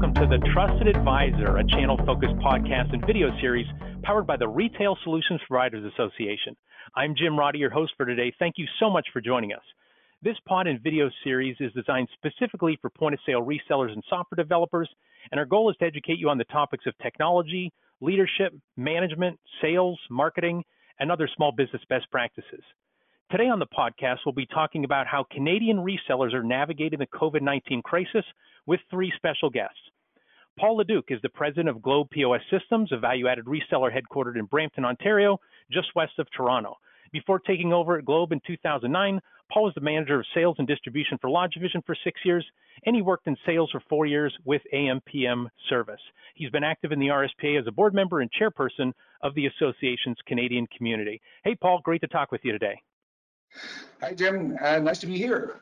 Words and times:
welcome 0.00 0.14
to 0.14 0.38
the 0.38 0.42
Trusted 0.54 0.88
Advisor, 0.88 1.58
a 1.58 1.66
channel 1.68 1.98
focused 2.06 2.32
podcast 2.36 2.90
and 2.94 3.04
video 3.04 3.28
series 3.38 3.66
powered 4.02 4.26
by 4.26 4.34
the 4.34 4.48
Retail 4.48 4.96
Solutions 5.04 5.42
Providers 5.46 5.92
Association. 5.92 6.56
I'm 6.96 7.14
Jim 7.14 7.38
Roddy, 7.38 7.58
your 7.58 7.68
host 7.68 7.92
for 7.98 8.06
today. 8.06 8.32
Thank 8.38 8.54
you 8.56 8.66
so 8.78 8.88
much 8.88 9.06
for 9.12 9.20
joining 9.20 9.52
us. 9.52 9.60
This 10.22 10.36
pod 10.48 10.68
and 10.68 10.82
video 10.82 11.10
series 11.22 11.54
is 11.60 11.70
designed 11.74 12.08
specifically 12.14 12.78
for 12.80 12.88
point 12.88 13.12
of 13.12 13.20
sale 13.26 13.42
resellers 13.42 13.92
and 13.92 14.02
software 14.08 14.42
developers, 14.42 14.88
and 15.32 15.38
our 15.38 15.44
goal 15.44 15.68
is 15.68 15.76
to 15.80 15.84
educate 15.84 16.18
you 16.18 16.30
on 16.30 16.38
the 16.38 16.44
topics 16.44 16.86
of 16.86 16.94
technology, 17.02 17.70
leadership, 18.00 18.54
management, 18.78 19.38
sales, 19.60 20.00
marketing, 20.08 20.64
and 20.98 21.12
other 21.12 21.28
small 21.36 21.52
business 21.52 21.82
best 21.90 22.10
practices. 22.10 22.62
Today 23.30 23.48
on 23.48 23.60
the 23.60 23.66
podcast, 23.66 24.18
we'll 24.26 24.32
be 24.32 24.46
talking 24.46 24.84
about 24.84 25.06
how 25.06 25.24
Canadian 25.30 25.76
resellers 25.76 26.34
are 26.34 26.42
navigating 26.42 26.98
the 26.98 27.06
COVID 27.06 27.42
19 27.42 27.80
crisis 27.82 28.24
with 28.66 28.80
three 28.90 29.12
special 29.14 29.48
guests. 29.48 29.78
Paul 30.58 30.78
Leduc 30.78 31.12
is 31.12 31.22
the 31.22 31.28
president 31.28 31.68
of 31.68 31.80
Globe 31.80 32.08
POS 32.10 32.40
Systems, 32.50 32.90
a 32.90 32.98
value 32.98 33.28
added 33.28 33.44
reseller 33.44 33.88
headquartered 33.88 34.36
in 34.36 34.46
Brampton, 34.46 34.84
Ontario, 34.84 35.38
just 35.70 35.94
west 35.94 36.14
of 36.18 36.26
Toronto. 36.36 36.74
Before 37.12 37.38
taking 37.38 37.72
over 37.72 37.96
at 37.96 38.04
Globe 38.04 38.32
in 38.32 38.40
2009, 38.48 39.20
Paul 39.52 39.62
was 39.62 39.74
the 39.76 39.80
manager 39.80 40.18
of 40.18 40.26
sales 40.34 40.56
and 40.58 40.66
distribution 40.66 41.16
for 41.20 41.30
LodgeVision 41.30 41.86
for 41.86 41.96
six 42.02 42.20
years, 42.24 42.44
and 42.84 42.96
he 42.96 43.02
worked 43.02 43.28
in 43.28 43.36
sales 43.46 43.70
for 43.70 43.80
four 43.88 44.06
years 44.06 44.36
with 44.44 44.62
AMPM 44.74 45.46
Service. 45.68 46.00
He's 46.34 46.50
been 46.50 46.64
active 46.64 46.90
in 46.90 46.98
the 46.98 47.08
RSPA 47.08 47.60
as 47.60 47.66
a 47.68 47.72
board 47.72 47.94
member 47.94 48.22
and 48.22 48.30
chairperson 48.32 48.92
of 49.22 49.36
the 49.36 49.46
association's 49.46 50.18
Canadian 50.26 50.66
community. 50.76 51.20
Hey, 51.44 51.54
Paul, 51.54 51.80
great 51.84 52.00
to 52.00 52.08
talk 52.08 52.32
with 52.32 52.40
you 52.42 52.50
today. 52.50 52.82
Hi, 54.00 54.14
Jim. 54.14 54.56
Uh, 54.60 54.78
nice 54.78 54.98
to 55.00 55.06
be 55.06 55.16
here. 55.16 55.60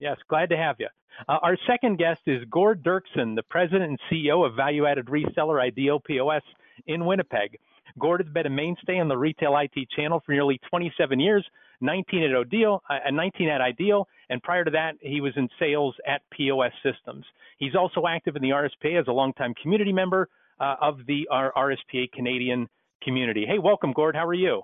Yes, 0.00 0.16
glad 0.28 0.50
to 0.50 0.56
have 0.56 0.76
you. 0.78 0.88
Uh, 1.28 1.38
our 1.42 1.56
second 1.66 1.98
guest 1.98 2.22
is 2.26 2.44
Gord 2.50 2.82
Doerksen, 2.82 3.34
the 3.34 3.42
president 3.42 3.90
and 3.90 3.98
CEO 4.10 4.46
of 4.46 4.54
value 4.54 4.86
added 4.86 5.06
reseller 5.06 5.60
Ideal 5.60 5.98
POS 5.98 6.42
in 6.86 7.04
Winnipeg. 7.04 7.58
Gord 7.98 8.20
has 8.22 8.32
been 8.32 8.46
a 8.46 8.50
mainstay 8.50 8.98
on 9.00 9.08
the 9.08 9.16
retail 9.16 9.56
IT 9.56 9.90
channel 9.96 10.22
for 10.24 10.32
nearly 10.32 10.60
27 10.70 11.18
years, 11.18 11.44
19 11.80 12.22
at 12.22 12.36
Ideal, 12.36 12.82
uh, 12.88 13.10
19 13.10 13.48
at 13.48 13.60
Ideal, 13.60 14.06
and 14.30 14.42
prior 14.42 14.64
to 14.64 14.70
that, 14.70 14.94
he 15.00 15.20
was 15.20 15.32
in 15.36 15.48
sales 15.58 15.94
at 16.06 16.22
POS 16.30 16.72
Systems. 16.82 17.24
He's 17.58 17.74
also 17.74 18.06
active 18.06 18.36
in 18.36 18.42
the 18.42 18.50
RSPA 18.50 19.00
as 19.00 19.08
a 19.08 19.12
longtime 19.12 19.54
community 19.60 19.92
member 19.92 20.28
uh, 20.60 20.76
of 20.80 21.00
the 21.06 21.28
RSPA 21.32 22.12
Canadian 22.12 22.68
community. 23.02 23.44
Hey, 23.46 23.58
welcome, 23.58 23.92
Gord. 23.92 24.14
How 24.14 24.26
are 24.26 24.34
you? 24.34 24.62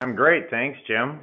I'm 0.00 0.14
great, 0.14 0.50
thanks, 0.50 0.78
Jim. 0.86 1.20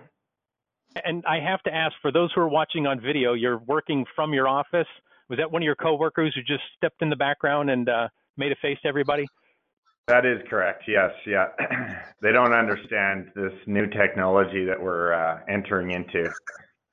And 1.06 1.24
I 1.26 1.40
have 1.40 1.62
to 1.64 1.74
ask, 1.74 1.94
for 2.02 2.12
those 2.12 2.32
who 2.34 2.42
are 2.42 2.50
watching 2.50 2.86
on 2.86 3.00
video, 3.00 3.34
you're 3.34 3.60
working 3.68 4.06
from 4.16 4.34
your 4.34 4.48
office. 4.48 4.88
Was 5.30 5.40
that 5.40 5.52
one 5.52 5.62
of 5.62 5.66
your 5.66 5.76
coworkers 5.76 6.34
who 6.36 6.42
just 6.42 6.64
stepped 6.78 7.02
in 7.02 7.10
the 7.10 7.16
background 7.16 7.70
and 7.70 7.90
uh, 7.90 8.08
made 8.38 8.52
a 8.52 8.56
face 8.62 8.78
to 8.84 8.88
everybody? 8.88 9.26
That 10.08 10.26
is 10.26 10.40
correct. 10.50 10.84
Yes, 10.88 11.12
yeah. 11.26 11.48
they 12.22 12.32
don't 12.32 12.54
understand 12.54 13.32
this 13.36 13.54
new 13.66 13.88
technology 13.88 14.66
that 14.66 14.82
we're 14.82 15.14
uh, 15.14 15.40
entering 15.48 15.92
into, 15.92 16.30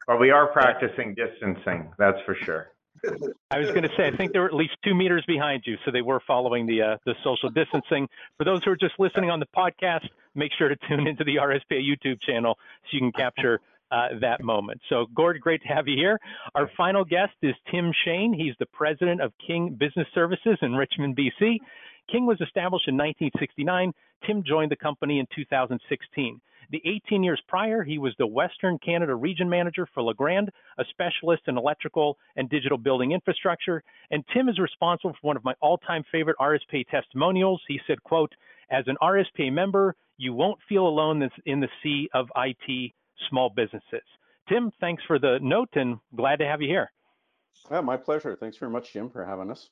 but 0.07 0.21
we 0.21 0.31
are 0.31 0.53
practicing 0.53 1.15
distancing. 1.15 1.93
That's 1.99 2.19
for 2.25 2.37
sure. 2.45 2.69
I 3.51 3.59
was 3.59 3.69
going 3.69 3.83
to 3.83 3.91
say, 3.97 4.07
I 4.07 4.17
think 4.17 4.33
they 4.33 4.39
were 4.39 4.47
at 4.47 4.55
least 4.55 4.75
two 4.85 4.95
meters 4.95 5.25
behind 5.27 5.63
you, 5.67 5.77
so 5.85 5.91
they 5.91 6.03
were 6.03 6.21
following 6.27 6.67
the 6.67 6.83
uh, 6.83 6.97
the 7.05 7.15
social 7.25 7.51
distancing. 7.51 8.09
For 8.39 8.45
those 8.45 8.63
who 8.65 8.71
are 8.71 8.77
just 8.77 8.95
listening 8.99 9.31
on 9.31 9.41
the 9.41 9.49
podcast, 9.57 10.09
make 10.35 10.53
sure 10.59 10.69
to 10.69 10.77
tune 10.89 11.07
into 11.07 11.25
the 11.25 11.37
RSPA 11.37 11.81
YouTube 11.81 12.21
channel 12.23 12.57
so 12.85 12.89
you 12.93 13.01
can 13.01 13.13
capture 13.13 13.61
uh, 13.91 14.09
that 14.21 14.43
moment. 14.43 14.81
So, 14.89 15.07
Gord, 15.15 15.41
great 15.41 15.63
to 15.63 15.69
have 15.69 15.89
you 15.89 15.97
here. 15.97 16.19
Our 16.55 16.71
final 16.77 17.05
guest 17.05 17.33
is 17.43 17.55
Tim 17.71 17.93
Shane. 18.05 18.33
He's 18.33 18.55
the 18.59 18.67
president 18.67 19.21
of 19.21 19.33
King 19.45 19.77
Business 19.79 20.07
Services 20.15 20.59
in 20.63 20.75
Richmond, 20.75 21.17
BC. 21.17 21.59
King 22.11 22.27
was 22.27 22.41
established 22.41 22.89
in 22.89 22.97
1969. 22.97 23.93
Tim 24.27 24.43
joined 24.47 24.71
the 24.71 24.77
company 24.77 25.19
in 25.19 25.27
2016. 25.35 26.41
The 26.71 26.83
18 26.85 27.23
years 27.23 27.43
prior, 27.49 27.83
he 27.83 27.99
was 27.99 28.15
the 28.19 28.27
Western 28.27 28.79
Canada 28.79 29.15
region 29.15 29.49
manager 29.49 29.89
for 29.93 30.03
Legrand, 30.03 30.51
a 30.79 30.85
specialist 30.91 31.43
in 31.49 31.59
electrical 31.59 32.17
and 32.37 32.49
digital 32.49 32.79
building 32.79 33.13
infrastructure. 33.13 33.83
And 34.11 34.25
Tim 34.33 34.49
is 34.49 34.59
responsible 34.59 35.13
for 35.13 35.27
one 35.27 35.37
of 35.37 35.45
my 35.45 35.55
all-time 35.61 36.05
favorite 36.13 36.37
RSPA 36.41 36.87
testimonials. 36.89 37.61
He 37.67 37.81
said, 37.87 38.03
quote, 38.05 38.33
as 38.71 38.85
an 38.87 38.97
RSPA 39.03 39.53
member, 39.53 39.97
you 40.17 40.33
won't 40.33 40.61
feel 40.69 40.87
alone 40.87 41.29
in 41.47 41.61
the 41.61 41.69
sea 41.83 42.09
of 42.15 42.29
IT 42.37 42.93
small 43.29 43.51
businesses. 43.51 44.07
Tim, 44.49 44.71
thanks 44.81 45.03
for 45.07 45.19
the 45.19 45.39
note 45.43 45.71
and 45.75 45.99
glad 46.15 46.37
to 46.37 46.47
have 46.47 46.63
you 46.63 46.69
here. 46.69 46.91
Yeah, 47.71 47.81
my 47.81 47.97
pleasure. 47.97 48.37
Thanks 48.37 48.57
very 48.57 48.71
much, 48.71 48.93
Jim, 48.93 49.11
for 49.11 49.25
having 49.25 49.51
us. 49.51 49.71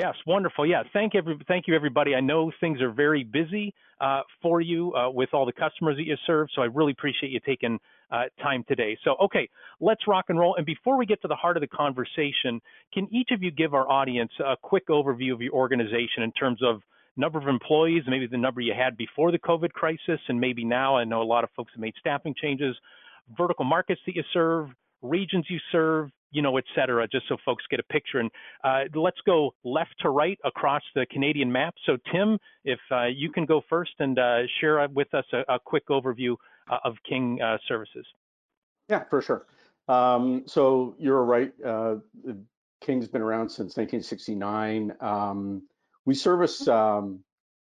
Yes, 0.00 0.14
wonderful. 0.26 0.66
Yeah, 0.66 0.82
thank 0.92 1.14
every, 1.14 1.38
thank 1.46 1.68
you 1.68 1.76
everybody. 1.76 2.16
I 2.16 2.20
know 2.20 2.50
things 2.58 2.80
are 2.82 2.90
very 2.90 3.22
busy 3.22 3.72
uh, 4.00 4.22
for 4.42 4.60
you 4.60 4.92
uh, 4.92 5.08
with 5.10 5.28
all 5.32 5.46
the 5.46 5.52
customers 5.52 5.96
that 5.98 6.02
you 6.02 6.16
serve, 6.26 6.48
so 6.52 6.62
I 6.62 6.64
really 6.64 6.90
appreciate 6.90 7.30
you 7.30 7.38
taking 7.46 7.78
uh, 8.10 8.24
time 8.42 8.64
today. 8.66 8.98
So, 9.04 9.14
okay, 9.22 9.48
let's 9.80 10.00
rock 10.08 10.24
and 10.30 10.38
roll. 10.38 10.56
And 10.56 10.66
before 10.66 10.98
we 10.98 11.06
get 11.06 11.22
to 11.22 11.28
the 11.28 11.36
heart 11.36 11.56
of 11.56 11.60
the 11.60 11.68
conversation, 11.68 12.60
can 12.92 13.06
each 13.12 13.28
of 13.30 13.40
you 13.44 13.52
give 13.52 13.72
our 13.72 13.88
audience 13.88 14.32
a 14.44 14.56
quick 14.60 14.88
overview 14.88 15.32
of 15.32 15.40
your 15.40 15.52
organization 15.52 16.24
in 16.24 16.32
terms 16.32 16.60
of 16.60 16.80
number 17.16 17.38
of 17.38 17.46
employees, 17.46 18.02
maybe 18.08 18.26
the 18.26 18.36
number 18.36 18.60
you 18.60 18.74
had 18.76 18.96
before 18.96 19.30
the 19.30 19.38
COVID 19.38 19.70
crisis, 19.70 20.18
and 20.26 20.40
maybe 20.40 20.64
now. 20.64 20.96
I 20.96 21.04
know 21.04 21.22
a 21.22 21.24
lot 21.24 21.44
of 21.44 21.50
folks 21.56 21.70
have 21.72 21.80
made 21.80 21.94
staffing 22.00 22.34
changes, 22.42 22.74
vertical 23.38 23.64
markets 23.64 24.00
that 24.06 24.16
you 24.16 24.24
serve, 24.32 24.70
regions 25.04 25.46
you 25.48 25.58
serve, 25.70 26.10
you 26.32 26.42
know, 26.42 26.56
et 26.56 26.64
cetera, 26.74 27.06
just 27.06 27.28
so 27.28 27.36
folks 27.44 27.64
get 27.70 27.78
a 27.78 27.84
picture. 27.84 28.18
And 28.18 28.30
uh, 28.64 28.80
let's 28.94 29.20
go 29.24 29.54
left 29.62 29.94
to 30.00 30.10
right 30.10 30.38
across 30.44 30.82
the 30.94 31.06
Canadian 31.06 31.52
map. 31.52 31.74
So, 31.86 31.96
Tim, 32.12 32.38
if 32.64 32.80
uh, 32.90 33.04
you 33.04 33.30
can 33.30 33.44
go 33.44 33.62
first 33.68 33.92
and 34.00 34.18
uh, 34.18 34.38
share 34.60 34.88
with 34.88 35.12
us 35.14 35.24
a, 35.32 35.54
a 35.54 35.58
quick 35.64 35.86
overview 35.88 36.34
uh, 36.70 36.78
of 36.84 36.96
King 37.08 37.40
uh, 37.40 37.58
Services. 37.68 38.06
Yeah, 38.88 39.04
for 39.08 39.22
sure. 39.22 39.46
Um, 39.86 40.44
so 40.46 40.96
you're 40.98 41.22
right. 41.22 41.52
Uh, 41.64 41.96
King's 42.80 43.08
been 43.08 43.22
around 43.22 43.48
since 43.48 43.76
1969. 43.76 44.92
Um, 45.00 45.62
we 46.04 46.14
service 46.14 46.66
um, 46.68 47.20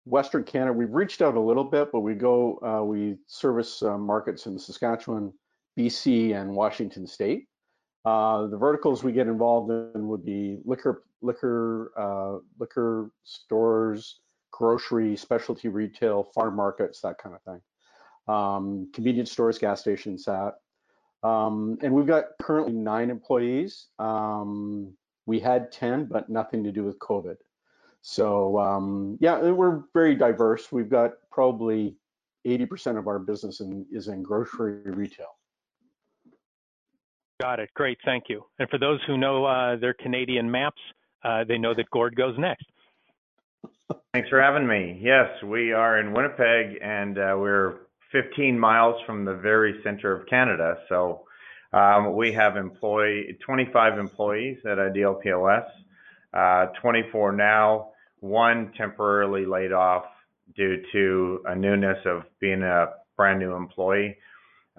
Western 0.05 0.43
Canada. 0.43 0.73
We've 0.73 0.93
reached 0.93 1.21
out 1.21 1.35
a 1.35 1.39
little 1.39 1.63
bit, 1.63 1.91
but 1.91 2.01
we 2.01 2.13
go, 2.15 2.59
uh, 2.63 2.83
we 2.83 3.17
service 3.27 3.81
uh, 3.81 3.97
markets 3.97 4.45
in 4.45 4.57
Saskatchewan, 4.59 5.33
BC, 5.77 6.39
and 6.39 6.55
Washington 6.55 7.07
State. 7.07 7.47
Uh, 8.05 8.47
the 8.47 8.57
verticals 8.57 9.03
we 9.03 9.11
get 9.11 9.27
involved 9.27 9.71
in 9.71 10.07
would 10.07 10.25
be 10.25 10.59
liquor, 10.65 11.03
liquor, 11.21 11.91
uh, 11.97 12.39
liquor 12.59 13.11
stores, 13.23 14.21
grocery, 14.51 15.15
specialty 15.15 15.67
retail, 15.67 16.23
farm 16.23 16.55
markets, 16.55 17.01
that 17.01 17.17
kind 17.17 17.35
of 17.35 17.41
thing. 17.43 17.61
Um, 18.33 18.89
convenience 18.93 19.31
stores, 19.31 19.57
gas 19.57 19.81
stations, 19.81 20.25
that. 20.25 20.55
Um, 21.23 21.77
and 21.81 21.93
we've 21.93 22.07
got 22.07 22.25
currently 22.41 22.73
nine 22.73 23.09
employees. 23.09 23.87
Um, 23.99 24.93
we 25.25 25.39
had 25.39 25.71
10, 25.71 26.05
but 26.05 26.29
nothing 26.29 26.63
to 26.63 26.71
do 26.71 26.83
with 26.83 26.97
COVID. 26.99 27.35
So 28.01 28.57
um, 28.57 29.17
yeah, 29.19 29.39
we're 29.39 29.83
very 29.93 30.15
diverse. 30.15 30.71
We've 30.71 30.89
got 30.89 31.11
probably 31.31 31.95
80% 32.47 32.97
of 32.97 33.07
our 33.07 33.19
business 33.19 33.59
in, 33.59 33.85
is 33.91 34.07
in 34.07 34.23
grocery 34.23 34.81
retail. 34.85 35.35
Got 37.41 37.59
it. 37.59 37.69
Great. 37.73 37.97
Thank 38.03 38.25
you. 38.27 38.43
And 38.59 38.69
for 38.69 38.77
those 38.77 38.99
who 39.07 39.17
know 39.17 39.45
uh, 39.45 39.77
their 39.77 39.93
Canadian 39.93 40.51
maps, 40.51 40.81
uh, 41.23 41.43
they 41.47 41.57
know 41.57 41.73
that 41.73 41.89
Gord 41.89 42.15
goes 42.15 42.35
next. 42.37 42.65
Thanks 44.13 44.29
for 44.29 44.41
having 44.41 44.67
me. 44.67 44.99
Yes, 45.01 45.29
we 45.43 45.71
are 45.71 45.99
in 45.99 46.13
Winnipeg 46.13 46.79
and 46.81 47.17
uh, 47.17 47.35
we're 47.37 47.75
15 48.11 48.59
miles 48.59 48.95
from 49.05 49.23
the 49.23 49.35
very 49.35 49.79
center 49.83 50.13
of 50.13 50.27
Canada. 50.27 50.77
So 50.89 51.23
um, 51.73 52.15
we 52.15 52.33
have 52.33 52.57
employee 52.57 53.37
25 53.45 53.99
employees 53.99 54.57
at 54.69 54.79
Ideal 54.79 55.19
uh, 56.33 56.65
24 56.81 57.31
now, 57.33 57.89
one 58.19 58.71
temporarily 58.77 59.45
laid 59.45 59.71
off 59.71 60.05
due 60.55 60.77
to 60.91 61.41
a 61.45 61.55
newness 61.55 61.97
of 62.05 62.23
being 62.39 62.63
a 62.63 62.87
brand 63.15 63.39
new 63.39 63.53
employee. 63.53 64.17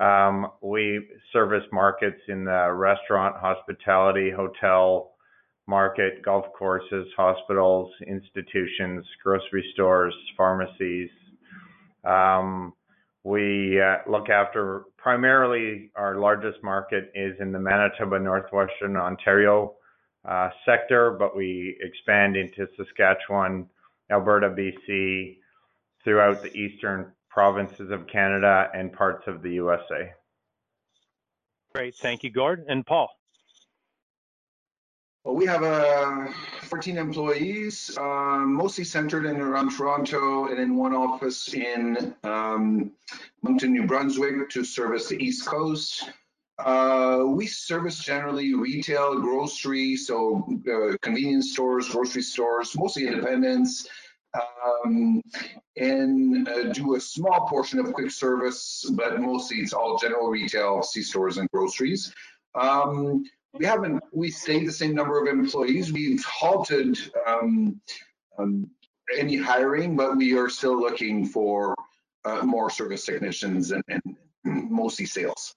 Um, 0.01 0.49
we 0.63 1.07
service 1.33 1.65
markets 1.73 2.21
in 2.29 2.45
the 2.47 2.73
restaurant, 2.73 3.37
hospitality, 3.37 4.31
hotel 4.35 5.13
market, 5.67 6.23
golf 6.25 6.47
courses, 6.59 7.07
hospitals, 7.17 7.93
institutions, 8.07 9.05
grocery 9.23 9.65
stores, 9.75 10.15
pharmacies. 10.37 11.11
Um, 12.05 12.73
we 13.25 13.79
uh, 13.79 13.99
look 14.11 14.31
after 14.31 14.85
primarily 14.97 15.91
our 15.95 16.17
largest 16.17 16.63
market 16.63 17.13
is 17.15 17.37
in 17.39 17.53
the 17.53 17.59
Manitoba, 17.59 18.19
Northwestern 18.19 18.97
Ontario 18.97 19.75
uh, 20.27 20.49
sector, 20.65 21.11
but 21.19 21.37
we 21.37 21.77
expand 21.83 22.37
into 22.37 22.67
Saskatchewan, 22.79 23.67
Alberta, 24.11 24.49
BC, 24.49 25.37
throughout 26.03 26.43
the 26.43 26.55
eastern 26.57 27.13
provinces 27.31 27.91
of 27.91 28.07
Canada 28.07 28.69
and 28.75 28.93
parts 28.93 29.27
of 29.27 29.43
the 29.43 29.51
USA. 29.53 30.13
Great. 31.75 31.95
Thank 31.95 32.25
you, 32.25 32.31
Gord. 32.31 32.65
And 32.69 32.85
Paul. 32.85 33.09
Well, 35.25 35.35
we 35.35 35.45
have 35.47 35.63
uh, 35.63 36.29
14 36.63 36.97
employees, 36.97 37.97
um, 37.99 38.55
mostly 38.55 38.85
centered 38.85 39.27
in 39.27 39.37
around 39.37 39.71
Toronto 39.71 40.47
and 40.47 40.59
in 40.59 40.77
one 40.77 40.95
office 40.95 41.53
in 41.53 42.15
um, 42.25 42.93
Moncton, 43.43 43.73
New 43.73 43.87
Brunswick 43.87 44.49
to 44.51 44.65
service 44.65 45.09
the 45.09 45.23
East 45.23 45.47
Coast. 45.47 46.11
Uh, 46.59 47.25
we 47.27 47.47
service 47.47 48.03
generally 48.03 48.55
retail, 48.55 49.21
grocery, 49.21 49.95
so 49.97 50.47
uh, 50.73 50.97
convenience 51.03 51.53
stores, 51.53 51.89
grocery 51.91 52.23
stores, 52.23 52.75
mostly 52.77 53.07
independents, 53.07 53.89
um, 54.35 55.21
and 55.77 56.49
uh, 56.49 56.73
do 56.73 56.95
a 56.97 57.01
small 57.01 57.47
portion 57.49 57.79
of 57.79 57.93
quick 57.93 58.11
service, 58.11 58.89
but 58.93 59.21
mostly 59.21 59.59
it's 59.59 59.73
all 59.73 59.99
general 59.99 60.29
retail, 60.29 60.83
C 60.83 61.03
stores 61.03 61.39
and 61.39 61.49
groceries. 61.51 62.13
Um, 62.55 63.25
we 63.53 63.65
haven't, 63.65 64.03
we 64.13 64.31
stayed 64.31 64.69
the 64.69 64.73
same 64.73 64.95
number 64.95 65.21
of 65.21 65.27
employees. 65.27 65.93
We've 65.93 66.25
halted 66.25 66.99
um, 67.27 67.81
um 68.39 68.71
any 69.19 69.37
hiring, 69.37 69.97
but 69.97 70.17
we 70.17 70.39
are 70.39 70.49
still 70.49 70.79
looking 70.79 71.27
for 71.27 71.75
uh, 72.25 72.43
more 72.43 72.71
service 72.71 73.05
technicians 73.05 73.73
and, 73.73 73.83
and 73.89 74.17
mostly 74.45 75.07
sales. 75.07 75.55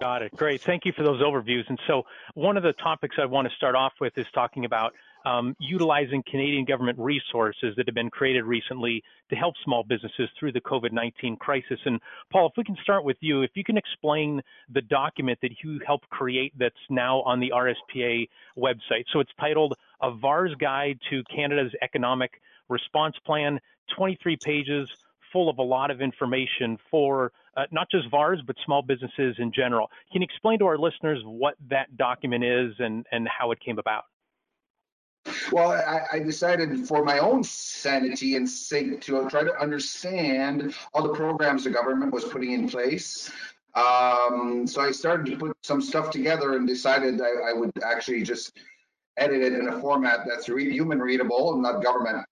Got 0.00 0.22
it. 0.22 0.34
Great. 0.34 0.62
Thank 0.62 0.84
you 0.84 0.92
for 0.96 1.04
those 1.04 1.20
overviews. 1.20 1.62
And 1.68 1.78
so, 1.86 2.02
one 2.34 2.56
of 2.56 2.62
the 2.62 2.72
topics 2.72 3.16
I 3.20 3.26
want 3.26 3.48
to 3.48 3.54
start 3.54 3.74
off 3.74 3.92
with 4.00 4.16
is 4.16 4.26
talking 4.34 4.64
about 4.64 4.92
um, 5.24 5.54
utilizing 5.58 6.22
Canadian 6.30 6.64
government 6.64 6.98
resources 6.98 7.74
that 7.76 7.86
have 7.86 7.94
been 7.94 8.10
created 8.10 8.44
recently 8.44 9.02
to 9.28 9.36
help 9.36 9.54
small 9.64 9.82
businesses 9.82 10.28
through 10.38 10.52
the 10.52 10.60
COVID 10.60 10.92
19 10.92 11.36
crisis. 11.36 11.78
And 11.84 12.00
Paul, 12.32 12.46
if 12.46 12.52
we 12.56 12.64
can 12.64 12.76
start 12.82 13.04
with 13.04 13.16
you, 13.20 13.42
if 13.42 13.50
you 13.54 13.64
can 13.64 13.76
explain 13.76 14.40
the 14.72 14.82
document 14.82 15.38
that 15.42 15.52
you 15.62 15.80
helped 15.86 16.08
create 16.10 16.52
that's 16.58 16.74
now 16.88 17.20
on 17.22 17.40
the 17.40 17.52
RSPA 17.54 18.28
website. 18.58 19.04
So, 19.12 19.20
it's 19.20 19.32
titled 19.38 19.74
A 20.02 20.14
VARS 20.14 20.54
Guide 20.60 20.98
to 21.10 21.22
Canada's 21.34 21.72
Economic 21.82 22.40
Response 22.68 23.16
Plan, 23.26 23.60
23 23.96 24.36
pages 24.42 24.88
full 25.32 25.48
of 25.48 25.58
a 25.58 25.62
lot 25.62 25.90
of 25.90 26.00
information 26.00 26.76
for 26.90 27.32
uh, 27.56 27.64
not 27.70 27.90
just 27.90 28.08
VARs, 28.10 28.40
but 28.46 28.56
small 28.64 28.82
businesses 28.82 29.36
in 29.38 29.52
general. 29.52 29.88
Can 30.12 30.22
you 30.22 30.26
explain 30.30 30.58
to 30.60 30.66
our 30.66 30.78
listeners 30.78 31.20
what 31.24 31.54
that 31.68 31.96
document 31.96 32.44
is 32.44 32.72
and, 32.78 33.06
and 33.12 33.28
how 33.28 33.50
it 33.50 33.60
came 33.60 33.78
about? 33.78 34.04
Well, 35.52 35.72
I, 35.72 36.02
I, 36.12 36.18
decided 36.20 36.86
for 36.86 37.04
my 37.04 37.18
own 37.18 37.42
sanity 37.42 38.36
and 38.36 38.48
sake 38.48 39.00
to 39.02 39.28
try 39.28 39.42
to 39.42 39.60
understand 39.60 40.74
all 40.94 41.02
the 41.02 41.14
programs 41.14 41.64
the 41.64 41.70
government 41.70 42.12
was 42.12 42.24
putting 42.24 42.52
in 42.52 42.68
place. 42.68 43.30
Um, 43.74 44.66
so 44.66 44.80
I 44.80 44.90
started 44.90 45.26
to 45.26 45.36
put 45.36 45.56
some 45.62 45.80
stuff 45.80 46.10
together 46.10 46.56
and 46.56 46.66
decided 46.66 47.20
I, 47.20 47.50
I 47.50 47.52
would 47.52 47.72
actually 47.84 48.22
just 48.22 48.58
edit 49.16 49.42
it 49.42 49.52
in 49.52 49.68
a 49.68 49.80
format 49.80 50.20
that's 50.26 50.48
re- 50.48 50.70
human 50.70 51.00
readable, 51.00 51.52
and 51.52 51.62
not 51.62 51.82
government 51.82 52.24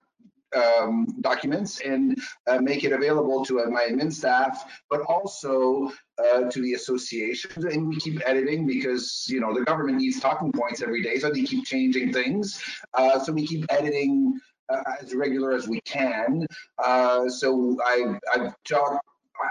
um, 0.55 1.07
documents 1.21 1.79
and 1.81 2.17
uh, 2.47 2.59
make 2.59 2.83
it 2.83 2.91
available 2.91 3.45
to 3.45 3.61
uh, 3.61 3.65
my 3.65 3.87
admin 3.89 4.11
staff, 4.11 4.65
but 4.89 5.01
also 5.01 5.91
uh, 6.17 6.49
to 6.49 6.61
the 6.61 6.73
associations. 6.73 7.65
And 7.65 7.87
we 7.87 7.97
keep 7.97 8.21
editing 8.25 8.65
because 8.65 9.25
you 9.29 9.39
know 9.39 9.53
the 9.53 9.63
government 9.63 9.97
needs 9.97 10.19
talking 10.19 10.51
points 10.51 10.81
every 10.81 11.01
day, 11.01 11.19
so 11.19 11.29
they 11.29 11.43
keep 11.43 11.65
changing 11.65 12.13
things. 12.13 12.61
Uh, 12.93 13.19
so 13.19 13.31
we 13.31 13.45
keep 13.45 13.65
editing. 13.69 14.39
Uh, 14.71 14.83
as 15.01 15.15
regular 15.15 15.51
as 15.53 15.67
we 15.67 15.81
can. 15.81 16.45
Uh, 16.77 17.27
so 17.27 17.75
I, 17.83 18.19
I've 18.35 18.53
talked 18.65 19.03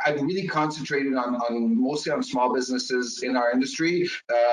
I've 0.05 0.21
really 0.21 0.47
concentrated 0.47 1.15
on, 1.15 1.37
on 1.37 1.81
mostly 1.81 2.13
on 2.13 2.23
small 2.23 2.53
businesses 2.55 3.23
in 3.23 3.37
our 3.37 3.51
industry. 3.51 4.09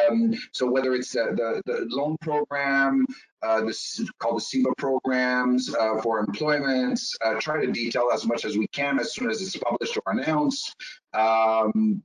Um, 0.09 0.33
so 0.53 0.69
whether 0.69 0.93
it's 0.93 1.15
uh, 1.15 1.31
the, 1.35 1.61
the 1.65 1.87
loan 1.89 2.17
program, 2.21 3.05
uh, 3.41 3.61
this 3.61 4.03
called 4.19 4.41
the 4.41 4.63
CEBA 4.63 4.75
programs 4.77 5.73
uh, 5.75 6.01
for 6.01 6.19
employment, 6.19 6.99
uh, 7.23 7.35
try 7.39 7.63
to 7.63 7.71
detail 7.71 8.09
as 8.13 8.25
much 8.25 8.45
as 8.45 8.57
we 8.57 8.67
can 8.67 8.99
as 8.99 9.13
soon 9.13 9.29
as 9.29 9.41
it's 9.41 9.57
published 9.57 9.97
or 9.97 10.13
announced. 10.13 10.75
Um, 11.13 12.03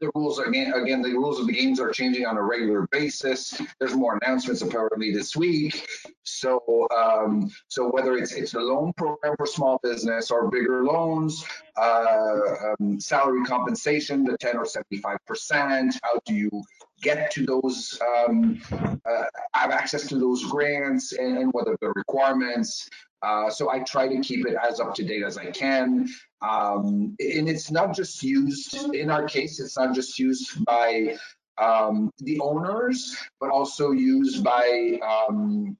the 0.00 0.10
rules 0.14 0.38
again 0.38 0.72
again 0.72 1.02
the 1.02 1.12
rules 1.12 1.40
of 1.40 1.46
the 1.46 1.52
games 1.52 1.80
are 1.80 1.90
changing 1.90 2.26
on 2.26 2.36
a 2.36 2.42
regular 2.42 2.86
basis. 2.90 3.60
There's 3.78 3.94
more 3.94 4.18
announcements 4.22 4.62
apparently 4.62 5.12
this 5.12 5.36
week. 5.36 5.86
So 6.24 6.88
um, 6.96 7.50
so 7.68 7.88
whether 7.88 8.16
it's 8.16 8.32
it's 8.32 8.54
a 8.54 8.60
loan 8.60 8.92
program 8.94 9.34
for 9.36 9.46
small 9.46 9.78
business 9.82 10.30
or 10.30 10.50
bigger 10.50 10.84
loans 10.84 11.44
uh, 11.76 12.36
um, 12.80 12.98
salary 13.00 13.44
compensation 13.44 14.24
the 14.24 14.36
10 14.38 14.56
or 14.56 14.66
75 14.66 15.18
percent 15.26 15.98
how 16.02 16.18
do 16.24 16.34
you 16.34 16.50
get 17.02 17.30
to 17.30 17.44
those 17.44 17.98
um, 18.02 18.60
uh, 18.72 19.24
have 19.52 19.70
access 19.70 20.06
to 20.08 20.18
those 20.18 20.44
grants 20.44 21.12
and, 21.12 21.38
and 21.38 21.52
what 21.52 21.68
are 21.68 21.76
the 21.80 21.92
requirements 21.94 22.88
uh, 23.26 23.50
so 23.50 23.70
I 23.70 23.80
try 23.80 24.06
to 24.06 24.20
keep 24.20 24.46
it 24.46 24.56
as 24.68 24.78
up 24.78 24.94
to 24.94 25.04
date 25.04 25.24
as 25.24 25.36
I 25.36 25.50
can. 25.50 26.08
Um, 26.42 27.16
and 27.18 27.48
it's 27.48 27.70
not 27.70 27.94
just 27.94 28.22
used, 28.22 28.94
in 28.94 29.10
our 29.10 29.24
case, 29.26 29.58
it's 29.58 29.76
not 29.76 29.94
just 29.94 30.18
used 30.18 30.64
by 30.64 31.16
um, 31.58 32.12
the 32.18 32.38
owners, 32.40 33.16
but 33.40 33.50
also 33.50 33.90
used 33.90 34.44
by 34.44 35.00
um, 35.02 35.76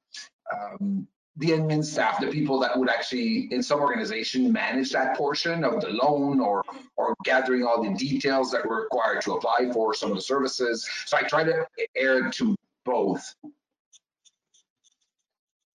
um, 0.52 1.06
the 1.36 1.50
admin 1.50 1.84
staff, 1.84 2.18
the 2.20 2.28
people 2.28 2.58
that 2.60 2.76
would 2.76 2.88
actually, 2.88 3.48
in 3.52 3.62
some 3.62 3.80
organization, 3.80 4.50
manage 4.52 4.90
that 4.90 5.16
portion 5.16 5.64
of 5.64 5.80
the 5.82 5.90
loan 5.90 6.40
or 6.40 6.64
or 6.96 7.14
gathering 7.24 7.62
all 7.62 7.82
the 7.82 7.94
details 7.94 8.50
that 8.50 8.66
were 8.66 8.82
required 8.82 9.20
to 9.20 9.34
apply 9.34 9.70
for 9.72 9.94
some 9.94 10.10
of 10.10 10.16
the 10.16 10.22
services. 10.22 10.88
So 11.04 11.18
I 11.18 11.22
try 11.22 11.44
to 11.44 11.66
air 11.94 12.30
to 12.30 12.56
both. 12.84 13.34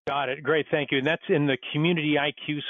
Got 0.08 0.30
it. 0.30 0.42
Great. 0.42 0.66
Thank 0.70 0.90
you. 0.90 0.98
And 0.98 1.06
that's 1.06 1.22
in 1.28 1.46
the 1.46 1.56
Community 1.72 2.16
IQ, 2.18 2.60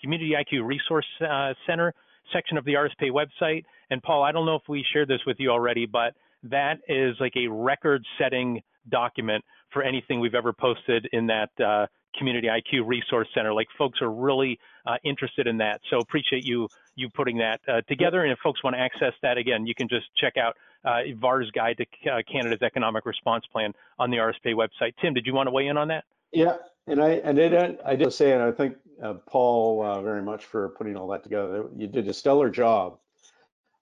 Community 0.00 0.32
IQ 0.32 0.66
Resource 0.66 1.06
uh, 1.26 1.54
Center 1.66 1.94
section 2.32 2.58
of 2.58 2.66
the 2.66 2.74
RSPA 2.74 3.10
website. 3.10 3.64
And 3.90 4.02
Paul, 4.02 4.22
I 4.22 4.30
don't 4.32 4.44
know 4.44 4.56
if 4.56 4.68
we 4.68 4.84
shared 4.92 5.08
this 5.08 5.20
with 5.26 5.36
you 5.38 5.50
already, 5.50 5.86
but 5.86 6.12
that 6.42 6.80
is 6.86 7.16
like 7.18 7.32
a 7.36 7.48
record 7.48 8.04
setting 8.18 8.60
document 8.90 9.42
for 9.72 9.82
anything 9.82 10.20
we've 10.20 10.34
ever 10.34 10.52
posted 10.52 11.08
in 11.12 11.26
that 11.28 11.48
uh, 11.64 11.86
Community 12.18 12.48
IQ 12.48 12.86
Resource 12.86 13.28
Center. 13.34 13.54
Like 13.54 13.68
folks 13.78 14.00
are 14.02 14.10
really 14.10 14.58
uh, 14.86 14.96
interested 15.02 15.46
in 15.46 15.56
that. 15.58 15.80
So 15.90 15.98
appreciate 15.98 16.44
you 16.44 16.68
you 16.94 17.08
putting 17.10 17.38
that 17.38 17.60
uh, 17.68 17.80
together. 17.88 18.22
And 18.22 18.32
if 18.32 18.38
folks 18.42 18.62
want 18.62 18.74
to 18.74 18.80
access 18.80 19.12
that 19.22 19.38
again, 19.38 19.66
you 19.66 19.74
can 19.74 19.88
just 19.88 20.06
check 20.18 20.36
out 20.36 20.56
uh, 20.84 21.00
VAR's 21.18 21.50
Guide 21.52 21.78
to 21.78 22.10
uh, 22.10 22.22
Canada's 22.30 22.62
Economic 22.62 23.04
Response 23.06 23.44
Plan 23.52 23.72
on 23.98 24.10
the 24.10 24.16
RSPA 24.18 24.54
website. 24.54 24.94
Tim, 25.00 25.14
did 25.14 25.26
you 25.26 25.34
want 25.34 25.46
to 25.46 25.50
weigh 25.50 25.68
in 25.68 25.76
on 25.76 25.88
that? 25.88 26.04
Yeah, 26.32 26.56
and 26.86 27.00
I 27.02 27.10
and 27.10 27.38
it, 27.38 27.80
I 27.84 27.96
did 27.96 28.12
say, 28.12 28.32
and 28.32 28.42
I 28.42 28.52
thank 28.52 28.76
uh, 29.02 29.14
Paul 29.28 29.82
uh, 29.84 30.02
very 30.02 30.22
much 30.22 30.44
for 30.44 30.70
putting 30.70 30.96
all 30.96 31.08
that 31.08 31.22
together. 31.22 31.66
You 31.76 31.86
did 31.86 32.08
a 32.08 32.14
stellar 32.14 32.50
job. 32.50 32.98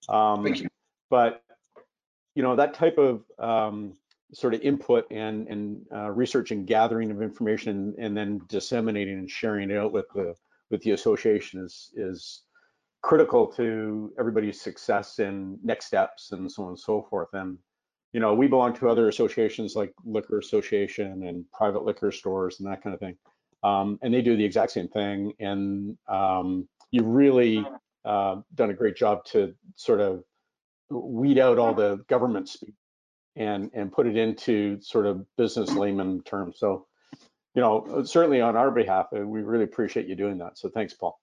Um, 0.09 0.45
thank 0.45 0.61
you. 0.61 0.69
But 1.11 1.43
you 2.35 2.43
know 2.43 2.57
that 2.57 2.75
type 2.75 2.99
of 2.99 3.23
um, 3.39 3.95
sort 4.33 4.55
of 4.55 4.61
input 4.63 5.07
and 5.11 5.49
and 5.49 5.83
uh, 5.95 6.11
research 6.11 6.51
and 6.51 6.67
gathering 6.67 7.11
of 7.11 7.23
information, 7.23 7.95
and 7.99 8.17
then 8.17 8.41
disseminating 8.49 9.19
and 9.19 9.31
sharing 9.31 9.71
it 9.71 9.77
out 9.77 9.93
with 9.93 10.07
the 10.15 10.35
with 10.71 10.83
the 10.83 10.93
association 10.93 11.65
is 11.65 11.91
is 11.97 12.43
critical 13.03 13.47
to 13.47 14.13
everybody's 14.19 14.61
success 14.61 15.19
and 15.19 15.63
next 15.63 15.87
steps 15.87 16.33
and 16.33 16.51
so 16.51 16.63
on 16.63 16.71
and 16.71 16.79
so 16.79 17.03
forth. 17.03 17.29
And 17.35 17.59
you 18.15 18.21
know, 18.21 18.33
we 18.33 18.47
belong 18.47 18.73
to 18.75 18.89
other 18.89 19.09
associations 19.09 19.75
like 19.75 19.93
Liquor 20.05 20.39
Association 20.39 21.25
and 21.25 21.45
private 21.53 21.85
liquor 21.85 22.13
stores 22.13 22.61
and 22.61 22.69
that 22.71 22.81
kind 22.81 22.95
of 22.95 23.01
thing. 23.01 23.17
Um, 23.65 23.99
and 24.03 24.15
they 24.15 24.23
do 24.23 24.37
the 24.37 24.45
exact 24.45 24.71
same 24.71 24.87
thing. 24.87 25.33
And 25.41 25.99
um, 26.07 26.69
you've 26.93 27.09
really 27.09 27.67
uh, 28.05 28.37
done 28.55 28.71
a 28.71 28.75
great 28.75 28.95
job 28.95 29.25
to 29.27 29.53
sort 29.75 30.01
of 30.01 30.23
weed 30.91 31.39
out 31.39 31.59
all 31.59 31.75
the 31.75 32.05
government 32.09 32.49
speak 32.49 32.75
and 33.35 33.71
and 33.75 33.91
put 33.91 34.07
it 34.07 34.17
into 34.17 34.81
sort 34.81 35.07
of 35.07 35.27
business 35.37 35.73
layman 35.73 36.23
terms. 36.23 36.59
So, 36.61 36.87
you 37.57 37.63
know, 37.63 38.05
certainly 38.05 38.41
on 38.41 38.57
our 38.57 38.71
behalf, 38.71 39.07
uh, 39.13 39.27
we 39.27 39.43
really 39.43 39.65
appreciate 39.65 40.07
you 40.07 40.15
doing 40.15 40.39
that. 40.39 40.57
So 40.57 40.69
thanks, 40.69 40.95
Paul. 40.95 41.19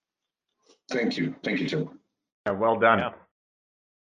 Thank 0.90 1.16
you. 1.16 1.36
Thank 1.42 1.62
you, 1.62 1.70
Tim. 1.70 2.00
Yeah, 2.46 2.54
well 2.54 2.78
done. 2.78 3.00
Yeah. 3.00 3.12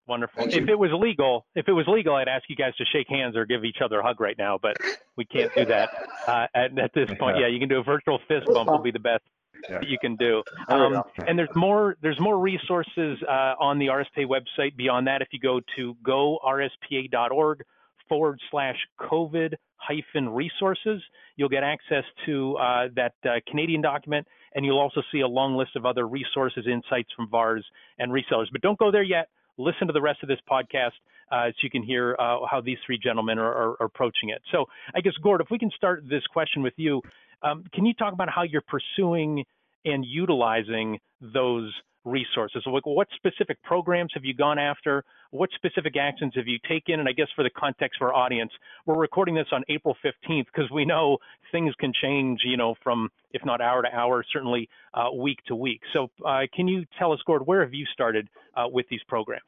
Wonderful. 0.09 0.45
If 0.45 0.67
it 0.67 0.77
was 0.77 0.89
legal, 0.91 1.45
if 1.53 1.67
it 1.67 1.71
was 1.71 1.85
legal, 1.87 2.15
I'd 2.15 2.27
ask 2.27 2.49
you 2.49 2.55
guys 2.55 2.75
to 2.77 2.85
shake 2.85 3.07
hands 3.07 3.35
or 3.37 3.45
give 3.45 3.63
each 3.63 3.77
other 3.79 3.99
a 3.99 4.03
hug 4.03 4.19
right 4.19 4.35
now, 4.39 4.57
but 4.59 4.75
we 5.15 5.23
can't 5.23 5.53
do 5.53 5.65
that 5.65 5.91
uh, 6.27 6.47
at, 6.55 6.75
at, 6.79 6.91
this 6.95 7.11
point. 7.19 7.37
Yeah, 7.37 7.45
you 7.45 7.59
can 7.59 7.69
do 7.69 7.77
a 7.77 7.83
virtual 7.83 8.19
fist 8.27 8.47
bump. 8.47 8.71
Will 8.71 8.79
be 8.79 8.89
the 8.89 8.97
best 8.97 9.21
yeah. 9.69 9.81
you 9.85 9.99
can 9.99 10.15
do. 10.15 10.41
Um, 10.67 11.03
and 11.27 11.37
there's 11.37 11.55
more 11.55 11.95
there's 12.01 12.19
more 12.19 12.39
resources 12.39 13.19
uh, 13.27 13.53
on 13.59 13.77
the 13.77 13.85
RSPA 13.85 14.25
website 14.25 14.75
beyond 14.75 15.05
that. 15.05 15.21
If 15.21 15.27
you 15.31 15.39
go 15.39 15.61
to 15.75 15.95
gorspa.org 16.03 17.63
forward 18.07 18.39
slash 18.49 18.77
COVID 18.99 19.53
hyphen 19.75 20.29
resources, 20.29 21.03
you'll 21.35 21.49
get 21.49 21.61
access 21.61 22.03
to 22.25 22.57
uh, 22.57 22.87
that 22.95 23.13
uh, 23.25 23.35
Canadian 23.47 23.81
document, 23.81 24.25
and 24.55 24.65
you'll 24.65 24.79
also 24.79 25.03
see 25.11 25.19
a 25.19 25.27
long 25.27 25.55
list 25.55 25.75
of 25.75 25.85
other 25.85 26.07
resources, 26.07 26.65
insights 26.65 27.09
from 27.15 27.29
VARs 27.29 27.63
and 27.99 28.11
resellers. 28.11 28.47
But 28.51 28.61
don't 28.61 28.79
go 28.79 28.91
there 28.91 29.03
yet 29.03 29.29
listen 29.59 29.87
to 29.87 29.93
the 29.93 30.01
rest 30.01 30.19
of 30.23 30.29
this 30.29 30.39
podcast 30.49 30.91
uh, 31.31 31.47
so 31.49 31.55
you 31.61 31.69
can 31.69 31.83
hear 31.83 32.15
uh, 32.17 32.37
how 32.49 32.61
these 32.63 32.77
three 32.85 32.97
gentlemen 32.97 33.37
are, 33.37 33.75
are, 33.79 33.83
approaching 33.83 34.29
it. 34.29 34.41
So 34.51 34.65
I 34.95 35.01
guess, 35.01 35.13
Gord, 35.21 35.41
if 35.41 35.47
we 35.51 35.59
can 35.59 35.69
start 35.75 36.03
this 36.09 36.25
question 36.33 36.63
with 36.63 36.73
you, 36.77 37.01
um, 37.43 37.63
can 37.73 37.85
you 37.85 37.93
talk 37.93 38.13
about 38.13 38.29
how 38.29 38.43
you're 38.43 38.63
pursuing 38.67 39.43
and 39.85 40.03
utilizing 40.05 40.97
those 41.21 41.71
resources? 42.09 42.63
So 42.65 42.71
what 42.83 43.07
specific 43.15 43.61
programs 43.63 44.11
have 44.13 44.25
you 44.25 44.33
gone 44.33 44.59
after? 44.59 45.03
What 45.31 45.49
specific 45.55 45.95
actions 45.97 46.33
have 46.35 46.47
you 46.47 46.57
taken? 46.67 46.99
And 46.99 47.07
I 47.07 47.11
guess 47.11 47.27
for 47.35 47.43
the 47.43 47.49
context 47.49 47.99
for 47.99 48.13
our 48.13 48.25
audience, 48.25 48.51
we're 48.85 48.97
recording 48.97 49.35
this 49.35 49.47
on 49.51 49.63
April 49.69 49.95
15th 50.03 50.45
because 50.45 50.69
we 50.71 50.85
know 50.85 51.17
things 51.51 51.73
can 51.79 51.93
change, 52.01 52.41
you 52.43 52.57
know, 52.57 52.75
from 52.83 53.09
if 53.31 53.45
not 53.45 53.61
hour 53.61 53.81
to 53.81 53.95
hour, 53.95 54.23
certainly 54.33 54.67
uh, 54.93 55.11
week 55.15 55.39
to 55.47 55.55
week. 55.55 55.81
So 55.93 56.09
uh, 56.25 56.41
can 56.53 56.67
you 56.67 56.85
tell 56.97 57.13
us, 57.13 57.19
Gord, 57.25 57.45
where 57.45 57.61
have 57.61 57.73
you 57.73 57.85
started 57.93 58.27
uh, 58.55 58.65
with 58.67 58.87
these 58.89 59.01
programs? 59.07 59.43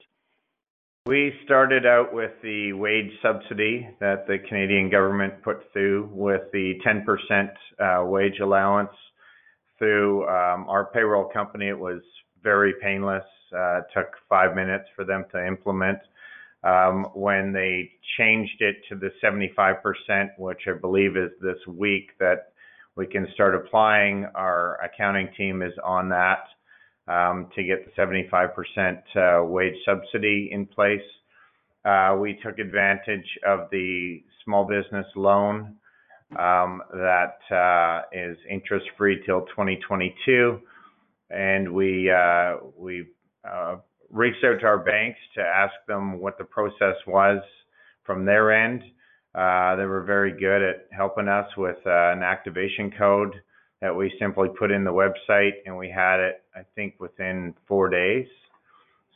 We 1.08 1.34
started 1.46 1.88
out 1.88 2.14
with 2.14 2.32
the 2.44 2.74
wage 2.74 3.12
subsidy 3.24 3.90
that 4.00 4.28
the 4.28 4.38
Canadian 4.48 4.92
government 4.92 5.42
put 5.44 5.64
through 5.74 6.12
with 6.14 6.44
the 6.54 6.76
10% 6.86 7.50
uh, 7.80 8.06
wage 8.06 8.40
allowance 8.40 8.92
through 9.80 10.28
um, 10.28 10.70
our 10.70 10.92
payroll 10.94 11.26
company. 11.26 11.70
It 11.70 11.80
was 11.80 12.02
very 12.44 12.74
painless. 12.82 13.26
Uh, 13.56 13.82
took 13.94 14.08
five 14.30 14.56
minutes 14.56 14.86
for 14.96 15.04
them 15.04 15.26
to 15.32 15.46
implement. 15.46 16.00
Um, 16.64 17.08
when 17.16 17.52
they 17.52 17.92
changed 18.18 18.62
it 18.62 18.78
to 18.90 18.96
the 18.96 19.10
75%, 19.24 20.30
which 20.38 20.62
I 20.68 20.78
believe 20.80 21.18
is 21.18 21.32
this 21.42 21.58
week 21.68 22.12
that 22.20 22.54
we 22.96 23.08
can 23.08 23.28
start 23.34 23.56
applying, 23.56 24.26
our 24.36 24.78
accounting 24.84 25.30
team 25.36 25.62
is 25.62 25.74
on 25.84 26.10
that 26.10 26.44
um, 27.08 27.48
to 27.56 27.64
get 27.64 27.86
the 27.86 27.92
75% 28.00 28.52
uh, 29.16 29.44
wage 29.46 29.76
subsidy 29.86 30.50
in 30.52 30.66
place. 30.66 31.02
Uh, 31.84 32.16
we 32.20 32.40
took 32.44 32.60
advantage 32.60 33.26
of 33.46 33.68
the 33.72 34.24
small 34.46 34.66
business 34.66 35.08
loan 35.16 35.76
um, 36.40 36.82
that 36.94 37.40
uh, 37.52 38.04
is 38.14 38.38
interest 38.50 38.86
free 38.98 39.22
till 39.26 39.42
2022, 39.48 40.60
and 41.32 41.72
we 41.74 42.12
uh, 42.12 42.58
we 42.78 43.08
uh, 43.50 43.78
reached 44.10 44.44
out 44.44 44.60
to 44.60 44.66
our 44.66 44.80
banks 44.80 45.20
to 45.36 45.42
ask 45.42 45.74
them 45.88 46.20
what 46.20 46.38
the 46.38 46.44
process 46.44 46.96
was 47.08 47.42
from 48.04 48.26
their 48.26 48.52
end. 48.52 48.84
Uh, 49.34 49.76
they 49.78 49.86
were 49.86 50.04
very 50.04 50.38
good 50.38 50.62
at 50.62 50.88
helping 50.92 51.28
us 51.28 51.48
with 51.56 51.78
an 51.86 52.22
activation 52.22 52.92
code 52.98 53.34
that 53.82 53.96
we 53.96 54.14
simply 54.20 54.50
put 54.60 54.72
in 54.72 54.84
the 54.84 54.92
website 54.92 55.54
and 55.66 55.76
we 55.76 55.90
had 55.90 56.20
it, 56.20 56.44
I 56.56 56.62
think, 56.76 56.96
within 57.00 57.54
four 57.68 57.90
days. 57.90 58.28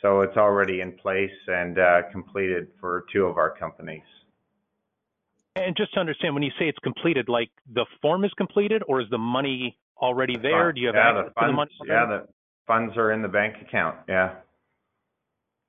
So 0.01 0.21
it's 0.21 0.37
already 0.37 0.81
in 0.81 0.93
place 0.93 1.31
and 1.47 1.77
uh, 1.77 2.01
completed 2.11 2.67
for 2.79 3.05
two 3.11 3.25
of 3.25 3.37
our 3.37 3.55
companies. 3.55 4.03
And 5.55 5.75
just 5.75 5.93
to 5.93 5.99
understand, 5.99 6.33
when 6.33 6.43
you 6.43 6.51
say 6.59 6.67
it's 6.67 6.79
completed, 6.79 7.29
like 7.29 7.49
the 7.73 7.85
form 8.01 8.25
is 8.25 8.31
completed 8.37 8.83
or 8.87 9.01
is 9.01 9.09
the 9.09 9.17
money 9.17 9.77
already 10.01 10.37
there? 10.37 10.71
Do 10.71 10.81
you 10.81 10.87
have 10.87 10.95
access 10.95 11.25
the 11.27 11.33
funds, 11.33 11.43
to 11.43 11.47
the 11.47 11.53
money? 11.53 11.71
Yeah, 11.87 12.05
the 12.05 12.27
funds 12.67 12.97
are 12.97 13.11
in 13.11 13.21
the 13.21 13.27
bank 13.27 13.55
account. 13.67 13.97
Yeah. 14.07 14.35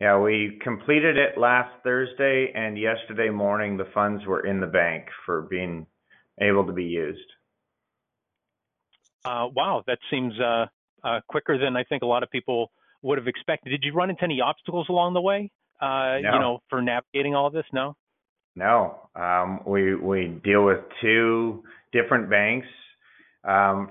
Yeah, 0.00 0.18
we 0.18 0.58
completed 0.62 1.16
it 1.16 1.38
last 1.38 1.70
Thursday 1.82 2.52
and 2.54 2.78
yesterday 2.78 3.30
morning 3.30 3.76
the 3.76 3.88
funds 3.94 4.26
were 4.26 4.44
in 4.44 4.60
the 4.60 4.66
bank 4.66 5.06
for 5.24 5.42
being 5.42 5.86
able 6.40 6.66
to 6.66 6.72
be 6.72 6.84
used. 6.84 7.18
Uh, 9.24 9.48
wow, 9.54 9.82
that 9.86 9.98
seems 10.10 10.38
uh, 10.38 10.66
uh, 11.02 11.20
quicker 11.28 11.58
than 11.58 11.76
I 11.76 11.84
think 11.84 12.02
a 12.02 12.06
lot 12.06 12.22
of 12.22 12.30
people 12.30 12.70
would 13.02 13.18
have 13.18 13.26
expected. 13.26 13.70
Did 13.70 13.84
you 13.84 13.92
run 13.92 14.10
into 14.10 14.22
any 14.22 14.40
obstacles 14.40 14.86
along 14.90 15.14
the 15.14 15.20
way? 15.20 15.50
Uh, 15.80 16.18
no. 16.20 16.32
You 16.32 16.38
know, 16.40 16.62
for 16.68 16.82
navigating 16.82 17.34
all 17.34 17.50
this? 17.50 17.64
No. 17.72 17.96
No, 18.54 19.08
um, 19.14 19.60
we 19.66 19.94
we 19.94 20.28
deal 20.42 20.64
with 20.64 20.78
two 21.02 21.62
different 21.92 22.30
banks 22.30 22.66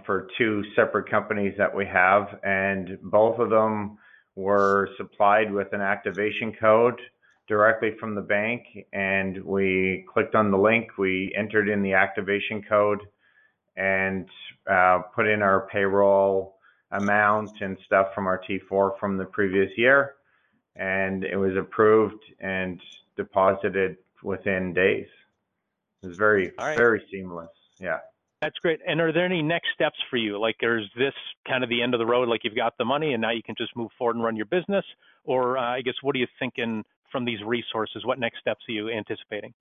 for 0.05 0.27
two 0.37 0.63
separate 0.75 1.09
companies 1.09 1.53
that 1.57 1.73
we 1.73 1.85
have, 1.85 2.39
and 2.43 2.97
both 3.03 3.39
of 3.39 3.49
them 3.49 3.97
were 4.35 4.89
supplied 4.97 5.51
with 5.51 5.71
an 5.71 5.81
activation 5.81 6.53
code 6.59 6.99
directly 7.47 7.91
from 7.99 8.15
the 8.15 8.21
bank. 8.21 8.63
And 8.91 9.43
we 9.43 10.05
clicked 10.11 10.35
on 10.35 10.51
the 10.51 10.57
link, 10.57 10.97
we 10.97 11.33
entered 11.37 11.69
in 11.69 11.81
the 11.81 11.93
activation 11.93 12.63
code, 12.67 13.01
and 13.77 14.27
uh, 14.69 14.99
put 15.15 15.27
in 15.27 15.41
our 15.41 15.67
payroll 15.71 16.55
amount 16.91 17.61
and 17.61 17.77
stuff 17.85 18.07
from 18.13 18.27
our 18.27 18.41
T4 18.49 18.99
from 18.99 19.17
the 19.17 19.25
previous 19.25 19.71
year, 19.77 20.15
and 20.75 21.23
it 21.23 21.35
was 21.35 21.55
approved 21.55 22.23
and 22.39 22.79
deposited 23.15 23.97
within 24.23 24.73
days. 24.73 25.07
It 26.03 26.07
was 26.07 26.17
very, 26.17 26.51
right. 26.59 26.77
very 26.77 27.03
seamless. 27.11 27.49
Yeah. 27.79 27.99
That's 28.45 28.59
great. 28.59 28.79
And 28.87 29.01
are 29.01 29.11
there 29.11 29.25
any 29.25 29.41
next 29.41 29.69
steps 29.73 29.97
for 30.07 30.17
you? 30.17 30.39
Like, 30.39 30.57
is 30.61 30.83
this 30.95 31.15
kind 31.47 31.63
of 31.63 31.69
the 31.71 31.81
end 31.81 31.95
of 31.95 31.97
the 31.97 32.05
road? 32.05 32.29
Like, 32.29 32.41
you've 32.43 32.55
got 32.55 32.77
the 32.77 32.85
money 32.85 33.13
and 33.13 33.21
now 33.21 33.31
you 33.31 33.41
can 33.41 33.55
just 33.57 33.75
move 33.75 33.89
forward 33.97 34.17
and 34.17 34.23
run 34.23 34.35
your 34.35 34.45
business? 34.45 34.85
Or, 35.23 35.57
uh, 35.57 35.77
I 35.77 35.81
guess, 35.81 35.95
what 36.03 36.15
are 36.15 36.19
you 36.19 36.27
thinking 36.37 36.83
from 37.11 37.25
these 37.25 37.39
resources? 37.43 38.05
What 38.05 38.19
next 38.19 38.39
steps 38.41 38.59
are 38.69 38.71
you 38.71 38.91
anticipating? 38.91 39.51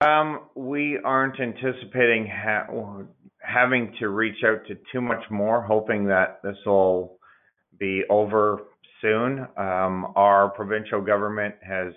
Um, 0.00 0.40
we 0.54 0.98
aren't 1.04 1.38
anticipating 1.38 2.30
ha- 2.32 3.02
having 3.40 3.94
to 3.98 4.08
reach 4.08 4.42
out 4.46 4.66
to 4.68 4.78
too 4.90 5.02
much 5.02 5.24
more, 5.30 5.60
hoping 5.60 6.06
that 6.06 6.40
this 6.42 6.56
will 6.64 7.18
be 7.78 8.04
over 8.08 8.60
soon. 9.02 9.40
Um, 9.58 10.14
our 10.16 10.48
provincial 10.56 11.02
government 11.02 11.56
has 11.60 11.92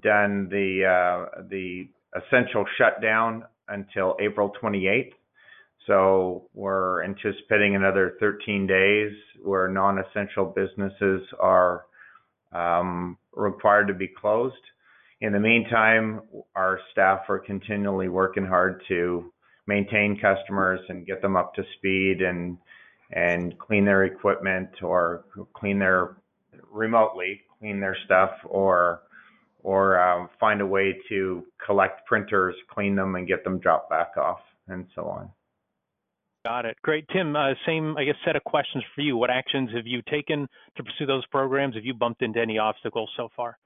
done 0.00 0.48
the 0.48 0.84
uh, 0.86 1.42
the 1.50 1.88
essential 2.14 2.64
shutdown 2.78 3.44
until 3.68 4.16
April 4.20 4.52
28th. 4.62 5.12
So 5.86 6.48
we're 6.54 7.04
anticipating 7.04 7.76
another 7.76 8.16
13 8.20 8.66
days 8.66 9.12
where 9.42 9.68
non-essential 9.68 10.46
businesses 10.46 11.22
are 11.38 11.84
um, 12.52 13.18
required 13.34 13.88
to 13.88 13.94
be 13.94 14.08
closed. 14.08 14.54
In 15.20 15.32
the 15.32 15.40
meantime, 15.40 16.22
our 16.54 16.80
staff 16.92 17.20
are 17.28 17.38
continually 17.38 18.08
working 18.08 18.46
hard 18.46 18.82
to 18.88 19.32
maintain 19.66 20.18
customers 20.20 20.80
and 20.88 21.06
get 21.06 21.22
them 21.22 21.36
up 21.36 21.54
to 21.54 21.62
speed 21.78 22.22
and 22.22 22.58
and 23.12 23.58
clean 23.58 23.84
their 23.84 24.04
equipment 24.04 24.68
or 24.82 25.24
clean 25.54 25.78
their 25.78 26.16
remotely 26.70 27.42
clean 27.58 27.80
their 27.80 27.96
stuff 28.04 28.30
or 28.44 29.02
or 29.64 29.98
um, 29.98 30.28
find 30.38 30.60
a 30.60 30.66
way 30.66 30.96
to 31.08 31.44
collect 31.64 32.06
printers, 32.06 32.54
clean 32.70 32.94
them, 32.94 33.16
and 33.16 33.26
get 33.26 33.42
them 33.42 33.58
dropped 33.58 33.90
back 33.90 34.16
off, 34.16 34.40
and 34.68 34.86
so 34.94 35.06
on. 35.06 35.28
Got 36.44 36.66
it. 36.66 36.76
Great, 36.82 37.06
Tim. 37.10 37.34
Uh, 37.34 37.54
same, 37.66 37.96
I 37.96 38.04
guess, 38.04 38.16
set 38.24 38.36
of 38.36 38.44
questions 38.44 38.84
for 38.94 39.00
you. 39.00 39.16
What 39.16 39.30
actions 39.30 39.70
have 39.74 39.86
you 39.86 40.02
taken 40.02 40.46
to 40.76 40.84
pursue 40.84 41.06
those 41.06 41.24
programs? 41.26 41.74
Have 41.74 41.86
you 41.86 41.94
bumped 41.94 42.20
into 42.20 42.38
any 42.38 42.58
obstacles 42.58 43.10
so 43.16 43.30
far? 43.34 43.58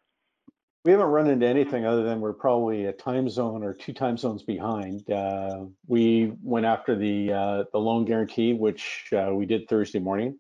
We 0.85 0.93
haven't 0.93 1.09
run 1.09 1.28
into 1.28 1.45
anything 1.45 1.85
other 1.85 2.05
than 2.05 2.21
we're 2.21 2.33
probably 2.33 2.87
a 2.87 2.93
time 2.93 3.28
zone 3.28 3.64
or 3.64 3.75
two 3.75 3.93
time 3.93 4.17
zones 4.17 4.45
behind. 4.45 5.11
Uh, 5.11 5.64
we 5.88 6.33
went 6.40 6.64
after 6.64 6.95
the 6.95 7.33
uh, 7.33 7.64
the 7.73 7.78
loan 7.78 8.05
guarantee, 8.05 8.55
which 8.55 9.07
uh, 9.12 9.35
we 9.35 9.45
did 9.45 9.69
Thursday 9.69 9.99
morning, 9.99 10.38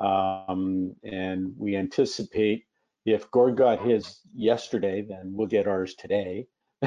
um, 0.00 0.94
and 1.04 1.54
we 1.56 1.76
anticipate 1.76 2.65
if 3.06 3.30
Gord 3.30 3.56
got 3.56 3.80
his 3.86 4.20
yesterday, 4.34 5.00
then 5.00 5.32
we'll 5.32 5.46
get 5.46 5.66
ours 5.66 5.94
today. 5.94 6.46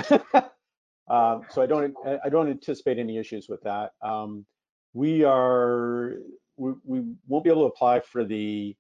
Um, 1.09 1.41
so 1.49 1.61
I 1.61 1.65
don't 1.65 1.95
I 2.23 2.29
don't 2.29 2.49
anticipate 2.49 2.99
any 2.99 3.17
issues 3.17 3.49
with 3.49 3.61
that. 3.63 3.93
Um, 4.01 4.45
we 4.93 5.23
are 5.23 6.17
we, 6.57 6.73
we 6.83 7.03
won't 7.27 7.43
be 7.43 7.49
able 7.49 7.63
to 7.63 7.73
apply 7.73 8.01
for 8.01 8.23
the 8.23 8.75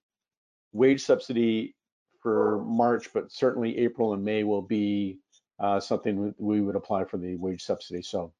wage 0.71 1.01
subsidy 1.01 1.75
for 2.21 2.63
March, 2.65 3.11
but 3.13 3.31
certainly 3.31 3.77
April 3.79 4.13
and 4.13 4.23
May 4.23 4.43
will 4.43 4.61
be 4.61 5.17
uh, 5.59 5.79
something 5.79 6.33
we 6.37 6.61
would 6.61 6.75
apply 6.75 7.05
for 7.05 7.17
the 7.17 7.35
wage 7.37 7.63
subsidy. 7.63 8.03
So 8.03 8.31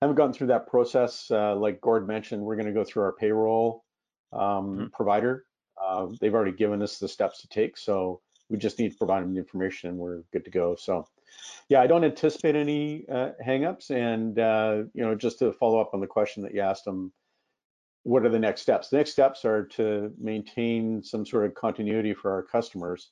haven't 0.00 0.16
gotten 0.16 0.32
through 0.32 0.46
that 0.46 0.66
process. 0.68 1.30
Uh, 1.30 1.56
like 1.56 1.80
Gord 1.80 2.06
mentioned, 2.06 2.42
we're 2.42 2.56
going 2.56 2.66
to 2.66 2.72
go 2.72 2.84
through 2.84 3.02
our 3.02 3.12
payroll 3.12 3.84
um, 4.32 4.40
mm-hmm. 4.40 4.86
provider. 4.94 5.44
Uh, 5.88 6.08
they've 6.20 6.34
already 6.34 6.52
given 6.52 6.82
us 6.82 6.98
the 6.98 7.08
steps 7.08 7.40
to 7.40 7.48
take, 7.48 7.76
so 7.78 8.20
we 8.50 8.58
just 8.58 8.78
need 8.78 8.92
to 8.92 8.98
provide 8.98 9.22
them 9.22 9.34
the 9.34 9.40
information 9.40 9.90
and 9.90 9.98
we're 9.98 10.22
good 10.32 10.44
to 10.44 10.50
go. 10.50 10.74
So 10.74 11.06
yeah, 11.68 11.80
I 11.80 11.86
don't 11.86 12.04
anticipate 12.04 12.56
any 12.56 13.04
uh, 13.10 13.30
hangups. 13.46 13.90
And 13.90 14.38
uh, 14.38 14.84
you 14.94 15.04
know, 15.04 15.14
just 15.14 15.38
to 15.40 15.52
follow 15.52 15.80
up 15.80 15.90
on 15.94 16.00
the 16.00 16.06
question 16.06 16.42
that 16.42 16.54
you 16.54 16.60
asked 16.60 16.84
them, 16.84 17.12
what 18.04 18.24
are 18.24 18.30
the 18.30 18.38
next 18.38 18.62
steps? 18.62 18.88
The 18.88 18.98
next 18.98 19.12
steps 19.12 19.44
are 19.44 19.64
to 19.64 20.12
maintain 20.18 21.02
some 21.02 21.26
sort 21.26 21.46
of 21.46 21.54
continuity 21.54 22.14
for 22.14 22.32
our 22.32 22.42
customers, 22.42 23.10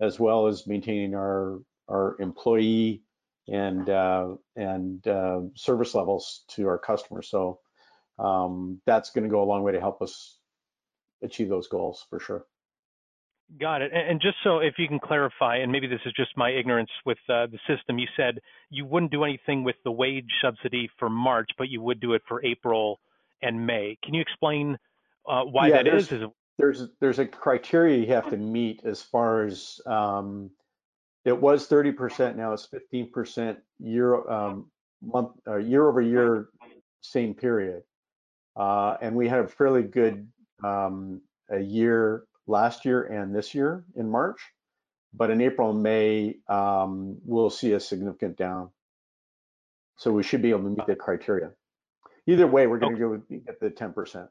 as 0.00 0.18
well 0.18 0.46
as 0.46 0.66
maintaining 0.66 1.14
our 1.14 1.60
our 1.88 2.16
employee 2.20 3.02
and 3.48 3.90
uh, 3.90 4.34
and 4.56 5.06
uh, 5.06 5.40
service 5.54 5.94
levels 5.94 6.44
to 6.48 6.68
our 6.68 6.78
customers. 6.78 7.28
So 7.28 7.60
um, 8.18 8.80
that's 8.86 9.10
going 9.10 9.24
to 9.24 9.30
go 9.30 9.42
a 9.42 9.44
long 9.44 9.62
way 9.62 9.72
to 9.72 9.80
help 9.80 10.00
us 10.02 10.38
achieve 11.22 11.48
those 11.48 11.68
goals 11.68 12.06
for 12.10 12.20
sure. 12.20 12.44
Got 13.60 13.82
it. 13.82 13.90
And 13.92 14.20
just 14.20 14.36
so 14.44 14.58
if 14.58 14.74
you 14.78 14.86
can 14.86 15.00
clarify, 15.00 15.56
and 15.56 15.72
maybe 15.72 15.88
this 15.88 16.00
is 16.06 16.12
just 16.12 16.30
my 16.36 16.50
ignorance 16.50 16.90
with 17.04 17.18
uh, 17.28 17.46
the 17.46 17.58
system, 17.66 17.98
you 17.98 18.06
said 18.16 18.38
you 18.70 18.86
wouldn't 18.86 19.10
do 19.10 19.24
anything 19.24 19.64
with 19.64 19.74
the 19.84 19.90
wage 19.90 20.30
subsidy 20.40 20.88
for 20.98 21.10
March, 21.10 21.50
but 21.58 21.68
you 21.68 21.80
would 21.82 21.98
do 22.00 22.12
it 22.12 22.22
for 22.28 22.44
April 22.44 23.00
and 23.42 23.66
May. 23.66 23.98
Can 24.04 24.14
you 24.14 24.20
explain 24.20 24.78
uh, 25.28 25.42
why 25.44 25.68
Yeah, 25.68 25.76
that 25.78 25.84
there's- 25.84 26.02
is? 26.04 26.12
Is 26.12 26.22
it- 26.22 26.30
There's, 26.58 26.88
there's 27.00 27.18
a 27.18 27.26
criteria 27.26 27.96
you 27.98 28.06
have 28.08 28.28
to 28.30 28.36
meet 28.36 28.84
as 28.84 29.02
far 29.02 29.44
as, 29.46 29.80
um, 29.86 30.50
it 31.24 31.38
was 31.38 31.66
thirty 31.66 31.90
percent, 31.92 32.36
now 32.36 32.52
it's 32.52 32.66
fifteen 32.66 33.10
percent 33.10 33.58
year, 33.78 34.28
um, 34.30 34.70
month, 35.02 35.32
uh, 35.48 35.56
year 35.56 35.88
over 35.88 36.00
year, 36.02 36.48
same 37.00 37.34
period. 37.34 37.82
Uh, 38.56 38.96
and 39.00 39.16
we 39.16 39.26
had 39.26 39.40
a 39.40 39.48
fairly 39.48 39.82
good, 39.82 40.28
um, 40.64 41.20
a 41.50 41.60
year 41.60 42.24
last 42.46 42.84
year 42.84 43.02
and 43.04 43.34
this 43.34 43.54
year 43.54 43.84
in 43.96 44.10
March. 44.10 44.40
But 45.12 45.30
in 45.30 45.40
April 45.40 45.70
and 45.70 45.82
May, 45.82 46.36
um, 46.48 47.18
we'll 47.24 47.50
see 47.50 47.72
a 47.72 47.80
significant 47.80 48.36
down. 48.36 48.70
So 49.96 50.12
we 50.12 50.22
should 50.22 50.40
be 50.40 50.50
able 50.50 50.62
to 50.62 50.70
meet 50.70 50.86
the 50.86 50.94
criteria. 50.96 51.50
Either 52.26 52.46
way, 52.46 52.66
we're 52.66 52.78
gonna 52.78 52.98
go 52.98 53.10
with- 53.10 53.28
get 53.28 53.58
the 53.60 53.70
ten 53.70 53.92
percent. 53.92 54.30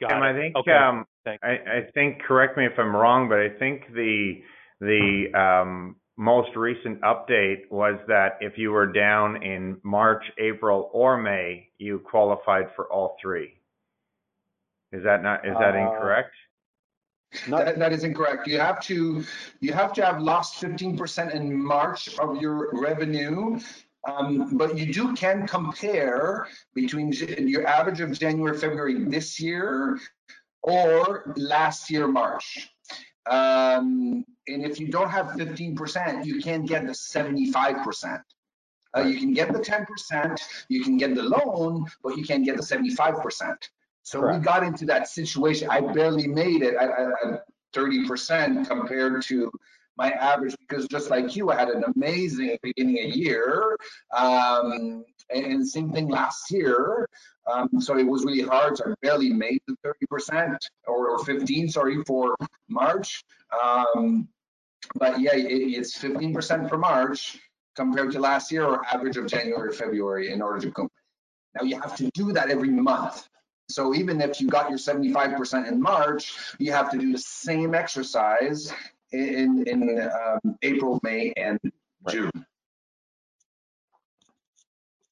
got 0.00 0.08
Tim, 0.08 0.22
it. 0.22 0.26
I 0.26 0.32
think 0.34 0.56
Okay. 0.56 0.72
um, 0.72 1.06
I, 1.26 1.36
I 1.42 1.90
think 1.94 2.22
correct 2.22 2.58
me 2.58 2.66
if 2.66 2.78
I'm 2.78 2.94
wrong, 2.94 3.28
but 3.28 3.38
I 3.38 3.48
think 3.48 3.92
the 3.94 4.42
the 4.80 5.32
um, 5.32 5.96
most 6.16 6.54
recent 6.56 7.00
update 7.02 7.70
was 7.70 7.98
that 8.08 8.36
if 8.40 8.58
you 8.58 8.72
were 8.72 8.86
down 8.86 9.42
in 9.42 9.80
March, 9.84 10.24
April, 10.38 10.90
or 10.92 11.16
May, 11.16 11.68
you 11.78 12.00
qualified 12.00 12.66
for 12.74 12.90
all 12.92 13.16
three. 13.22 13.60
Is 14.94 15.02
that 15.02 15.24
not, 15.24 15.44
is 15.44 15.56
that 15.58 15.74
uh, 15.74 15.78
incorrect? 15.78 16.34
Not, 17.48 17.64
that, 17.64 17.78
that 17.80 17.92
is 17.92 18.04
incorrect. 18.04 18.46
You 18.46 18.60
have 18.60 18.80
to 18.82 19.24
you 19.60 19.72
have 19.72 19.92
to 19.94 20.04
have 20.04 20.22
lost 20.22 20.62
15% 20.62 21.34
in 21.34 21.60
March 21.60 22.16
of 22.20 22.40
your 22.40 22.70
revenue. 22.80 23.58
Um, 24.06 24.56
but 24.56 24.78
you 24.78 24.92
do 24.92 25.14
can 25.14 25.46
compare 25.48 26.46
between 26.74 27.10
your 27.12 27.66
average 27.66 28.00
of 28.00 28.16
January, 28.16 28.56
February 28.56 29.04
this 29.04 29.40
year 29.40 29.98
or 30.62 31.34
last 31.36 31.90
year, 31.90 32.06
March. 32.06 32.70
Um, 33.28 34.24
and 34.46 34.62
if 34.62 34.78
you 34.78 34.88
don't 34.88 35.10
have 35.10 35.28
15%, 35.28 36.24
you 36.24 36.40
can 36.40 36.66
get 36.66 36.86
the 36.86 36.92
75%. 36.92 38.22
Uh, 38.96 39.00
you 39.00 39.18
can 39.18 39.32
get 39.32 39.52
the 39.52 39.58
10%, 39.58 40.40
you 40.68 40.84
can 40.84 40.98
get 40.98 41.14
the 41.14 41.22
loan, 41.22 41.86
but 42.02 42.16
you 42.16 42.24
can't 42.24 42.44
get 42.44 42.56
the 42.56 42.62
75%. 42.62 43.56
So 44.04 44.20
Correct. 44.20 44.38
we 44.38 44.44
got 44.44 44.62
into 44.62 44.84
that 44.86 45.08
situation. 45.08 45.68
I 45.70 45.80
barely 45.80 46.26
made 46.26 46.62
it 46.62 46.74
at, 46.74 46.90
at 46.90 47.44
30% 47.74 48.68
compared 48.68 49.22
to 49.22 49.50
my 49.96 50.10
average 50.10 50.54
because 50.60 50.86
just 50.88 51.08
like 51.08 51.34
you, 51.34 51.50
I 51.50 51.56
had 51.56 51.68
an 51.68 51.84
amazing 51.96 52.56
beginning 52.62 52.98
of 53.02 53.16
year. 53.16 53.76
Um, 54.14 55.04
and 55.30 55.66
same 55.66 55.90
thing 55.90 56.08
last 56.08 56.50
year. 56.50 57.08
Um, 57.50 57.80
so 57.80 57.96
it 57.98 58.06
was 58.06 58.24
really 58.24 58.42
hard. 58.42 58.76
So 58.76 58.90
I 58.90 58.94
barely 59.00 59.32
made 59.32 59.60
the 59.66 59.76
30% 60.10 60.58
or, 60.86 61.18
15, 61.24 61.68
sorry, 61.70 62.02
for 62.04 62.36
March. 62.68 63.24
Um, 63.64 64.28
but 64.96 65.18
yeah, 65.18 65.34
it, 65.34 65.46
it's 65.46 65.96
15% 65.96 66.68
for 66.68 66.76
March 66.76 67.38
compared 67.74 68.12
to 68.12 68.20
last 68.20 68.52
year 68.52 68.64
or 68.66 68.84
average 68.86 69.16
of 69.16 69.26
January, 69.26 69.72
February 69.72 70.30
in 70.30 70.42
order 70.42 70.60
to 70.60 70.70
come. 70.70 70.88
Now 71.54 71.64
you 71.64 71.80
have 71.80 71.96
to 71.96 72.10
do 72.12 72.32
that 72.32 72.50
every 72.50 72.68
month. 72.68 73.28
So 73.68 73.94
even 73.94 74.20
if 74.20 74.40
you 74.40 74.48
got 74.48 74.68
your 74.68 74.78
seventy-five 74.78 75.36
percent 75.36 75.66
in 75.66 75.80
March, 75.80 76.34
you 76.58 76.72
have 76.72 76.90
to 76.90 76.98
do 76.98 77.12
the 77.12 77.18
same 77.18 77.74
exercise 77.74 78.72
in, 79.12 79.64
in, 79.66 80.10
um, 80.10 80.58
April, 80.62 81.00
May, 81.02 81.32
and 81.36 81.58
June. 82.08 82.30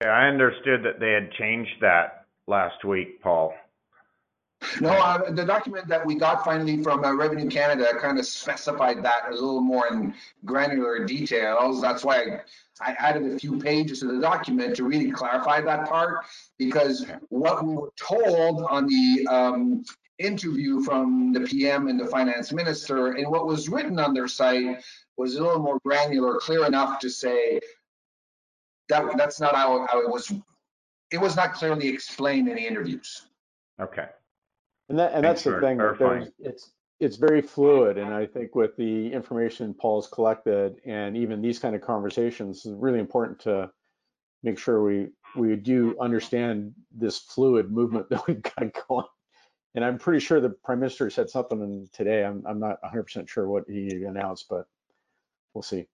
Yeah, 0.03 0.09
I 0.09 0.27
understood 0.27 0.83
that 0.85 1.01
they 1.01 1.13
had 1.13 1.33
changed 1.33 1.81
that 1.81 2.27
last 2.47 2.85
week, 2.85 3.23
Paul. 3.23 3.55
No, 4.81 4.91
uh, 4.91 5.31
the 5.31 5.45
document 5.45 5.89
that 5.89 6.05
we 6.07 6.15
got 6.15 6.45
finally 6.45 6.83
from 6.83 7.05
uh, 7.05 7.13
Revenue 7.13 7.49
Canada 7.49 7.99
kind 8.01 8.19
of 8.19 8.27
specified 8.27 9.03
that 9.03 9.29
a 9.29 9.33
little 9.33 9.61
more 9.61 9.89
in 9.89 10.15
granular 10.45 11.05
details. 11.05 11.81
That's 11.81 12.05
why 12.05 12.43
I, 12.83 12.91
I 12.91 12.97
added 12.99 13.33
a 13.33 13.39
few 13.39 13.59
pages 13.59 14.01
to 14.01 14.07
the 14.07 14.21
document 14.21 14.77
to 14.77 14.85
really 14.85 15.11
clarify 15.11 15.61
that 15.61 15.89
part. 15.89 16.25
Because 16.59 17.07
what 17.29 17.65
we 17.65 17.75
were 17.75 17.93
told 17.97 18.65
on 18.69 18.87
the 18.87 19.27
um, 19.29 19.85
interview 20.19 20.83
from 20.83 21.33
the 21.33 21.41
PM 21.41 21.89
and 21.89 21.99
the 21.99 22.07
finance 22.07 22.53
minister 22.53 23.13
and 23.13 23.29
what 23.31 23.47
was 23.47 23.69
written 23.69 23.99
on 23.99 24.15
their 24.15 24.29
site 24.29 24.83
was 25.17 25.37
a 25.37 25.43
little 25.43 25.63
more 25.63 25.79
granular, 25.85 26.39
clear 26.39 26.65
enough 26.67 26.99
to 27.01 27.11
say 27.11 27.61
that 28.89 29.05
that's 29.17 29.41
not 29.41 29.55
how, 29.55 29.87
how 29.91 30.01
it 30.01 30.09
was. 30.09 30.33
It 31.11 31.21
was 31.21 31.37
not 31.37 31.53
clearly 31.53 31.89
explained 31.89 32.49
in 32.49 32.57
the 32.57 32.67
interviews. 32.67 33.27
Okay. 33.81 34.07
And 34.89 34.99
that, 34.99 35.13
and 35.13 35.25
Thanks 35.25 35.43
that's 35.43 35.57
the 35.57 35.61
thing, 35.61 35.79
that 35.79 35.99
there's, 35.99 36.29
it's, 36.39 36.71
it's 37.03 37.17
very 37.17 37.43
fluid, 37.43 37.99
and 37.99 38.15
I 38.15 38.27
think 38.27 38.55
with 38.55 38.77
the 38.77 39.13
information 39.13 39.75
Paul's 39.75 40.07
collected 40.07 40.81
and 40.87 41.17
even 41.17 41.43
these 41.43 41.59
kind 41.59 41.75
of 41.75 41.81
conversations, 41.81 42.65
it's 42.65 42.77
really 42.79 43.01
important 43.01 43.41
to 43.41 43.71
make 44.45 44.57
sure 44.57 44.85
we, 44.85 45.09
we 45.35 45.57
do 45.57 45.97
understand 46.01 46.73
this 46.93 47.19
fluid 47.19 47.73
movement 47.73 48.09
that 48.11 48.25
we've 48.29 48.43
got 48.43 48.73
going. 48.89 49.07
And 49.75 49.85
I'm 49.85 49.99
pretty 49.99 50.21
sure 50.21 50.41
the 50.41 50.51
Prime 50.51 50.79
Minister 50.79 51.11
said 51.11 51.29
something 51.29 51.89
today, 51.93 52.25
I'm, 52.25 52.45
I'm 52.47 52.61
not 52.61 52.79
hundred 52.85 53.05
percent 53.05 53.29
sure 53.29 53.49
what 53.49 53.65
he 53.69 54.05
announced, 54.05 54.47
but 54.49 54.67
we'll 55.55 55.63
see. 55.63 55.87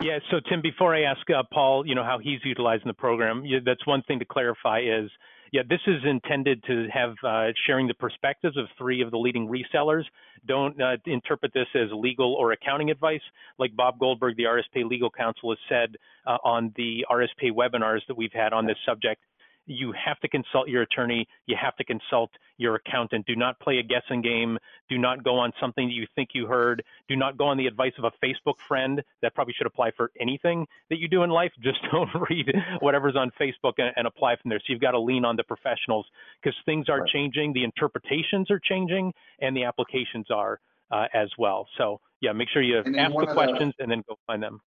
Yeah. 0.00 0.18
So 0.30 0.40
Tim, 0.48 0.62
before 0.62 0.94
I 0.96 1.02
ask 1.02 1.20
uh, 1.30 1.42
Paul, 1.52 1.86
you 1.86 1.94
know 1.94 2.04
how 2.04 2.18
he's 2.18 2.40
utilizing 2.44 2.88
the 2.88 2.94
program, 2.94 3.44
that's 3.64 3.86
one 3.86 4.02
thing 4.08 4.18
to 4.18 4.24
clarify 4.24 4.80
is, 4.80 5.10
yeah, 5.52 5.62
this 5.68 5.80
is 5.86 6.02
intended 6.04 6.62
to 6.64 6.88
have 6.92 7.14
uh, 7.24 7.46
sharing 7.66 7.86
the 7.86 7.94
perspectives 7.94 8.56
of 8.56 8.66
three 8.78 9.02
of 9.02 9.10
the 9.10 9.18
leading 9.18 9.48
resellers. 9.48 10.04
Don't 10.46 10.80
uh, 10.80 10.96
interpret 11.06 11.52
this 11.54 11.66
as 11.74 11.88
legal 11.92 12.34
or 12.34 12.52
accounting 12.52 12.90
advice, 12.90 13.20
like 13.58 13.74
Bob 13.74 13.98
Goldberg, 13.98 14.36
the 14.36 14.44
RSP 14.44 14.88
Legal 14.88 15.10
Counsel, 15.10 15.50
has 15.50 15.58
said 15.68 15.96
uh, 16.26 16.38
on 16.44 16.72
the 16.76 17.04
RSP 17.10 17.52
webinars 17.52 18.00
that 18.08 18.16
we've 18.16 18.32
had 18.32 18.52
on 18.52 18.66
this 18.66 18.76
subject. 18.84 19.22
You 19.66 19.92
have 19.92 20.18
to 20.20 20.28
consult 20.28 20.68
your 20.68 20.82
attorney. 20.82 21.26
You 21.46 21.56
have 21.60 21.74
to 21.76 21.84
consult 21.84 22.30
your 22.56 22.76
accountant. 22.76 23.26
Do 23.26 23.34
not 23.36 23.58
play 23.60 23.78
a 23.78 23.82
guessing 23.82 24.22
game. 24.22 24.58
Do 24.88 24.96
not 24.96 25.24
go 25.24 25.38
on 25.38 25.52
something 25.60 25.88
that 25.88 25.92
you 25.92 26.06
think 26.14 26.30
you 26.34 26.46
heard. 26.46 26.82
Do 27.08 27.16
not 27.16 27.36
go 27.36 27.46
on 27.46 27.56
the 27.56 27.66
advice 27.66 27.92
of 27.98 28.04
a 28.04 28.12
Facebook 28.24 28.54
friend. 28.68 29.02
That 29.22 29.34
probably 29.34 29.54
should 29.54 29.66
apply 29.66 29.90
for 29.96 30.10
anything 30.20 30.66
that 30.90 30.98
you 30.98 31.08
do 31.08 31.22
in 31.24 31.30
life. 31.30 31.52
Just 31.60 31.78
don't 31.90 32.08
read 32.30 32.46
whatever's 32.80 33.16
on 33.16 33.30
Facebook 33.40 33.74
and, 33.78 33.92
and 33.96 34.06
apply 34.06 34.36
from 34.36 34.48
there. 34.50 34.58
So 34.60 34.66
you've 34.72 34.80
got 34.80 34.92
to 34.92 35.00
lean 35.00 35.24
on 35.24 35.36
the 35.36 35.44
professionals 35.44 36.06
because 36.42 36.56
things 36.64 36.88
are 36.88 37.00
Right. 37.00 37.10
changing, 37.10 37.52
the 37.52 37.64
interpretations 37.64 38.50
are 38.50 38.60
changing, 38.60 39.12
and 39.40 39.56
the 39.56 39.64
applications 39.64 40.26
are 40.30 40.60
uh, 40.90 41.06
as 41.12 41.28
well. 41.38 41.66
So 41.76 42.00
yeah, 42.20 42.32
make 42.32 42.48
sure 42.48 42.62
you 42.62 42.78
ask 42.78 42.86
the 42.86 43.04
of 43.04 43.26
the- 43.28 43.34
questions 43.34 43.74
and 43.80 43.90
then 43.90 44.02
go 44.08 44.16
find 44.26 44.42
them. 44.42 44.60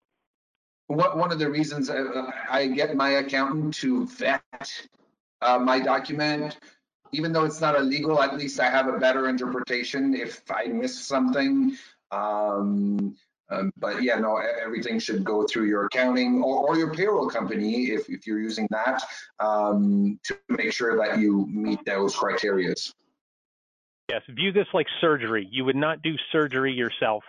One, 0.88 1.18
one 1.18 1.32
of 1.32 1.38
the 1.38 1.50
reasons 1.50 1.90
I, 1.90 2.02
I 2.50 2.66
get 2.68 2.94
my 2.96 3.10
accountant 3.10 3.74
to 3.74 4.06
vet 4.06 4.42
uh, 5.42 5.58
my 5.58 5.80
document, 5.80 6.58
even 7.12 7.32
though 7.32 7.44
it's 7.44 7.60
not 7.60 7.76
illegal, 7.76 8.22
at 8.22 8.36
least 8.36 8.60
I 8.60 8.70
have 8.70 8.88
a 8.88 8.98
better 8.98 9.28
interpretation 9.28 10.14
if 10.14 10.42
I 10.50 10.66
miss 10.66 10.98
something. 10.98 11.76
Um, 12.10 13.16
um, 13.48 13.72
but 13.76 14.02
yeah, 14.02 14.18
no, 14.18 14.36
everything 14.36 14.98
should 14.98 15.22
go 15.24 15.44
through 15.44 15.66
your 15.66 15.86
accounting 15.86 16.42
or, 16.42 16.68
or 16.68 16.76
your 16.76 16.92
payroll 16.92 17.28
company 17.28 17.90
if, 17.90 18.08
if 18.08 18.26
you're 18.26 18.40
using 18.40 18.66
that 18.70 19.02
um, 19.38 20.18
to 20.24 20.36
make 20.48 20.72
sure 20.72 20.96
that 20.96 21.18
you 21.18 21.46
meet 21.46 21.84
those 21.84 22.14
criterias. 22.14 22.92
Yes, 24.08 24.22
view 24.28 24.52
this 24.52 24.66
like 24.72 24.86
surgery. 25.00 25.48
You 25.50 25.64
would 25.64 25.76
not 25.76 26.02
do 26.02 26.14
surgery 26.32 26.72
yourself, 26.72 27.24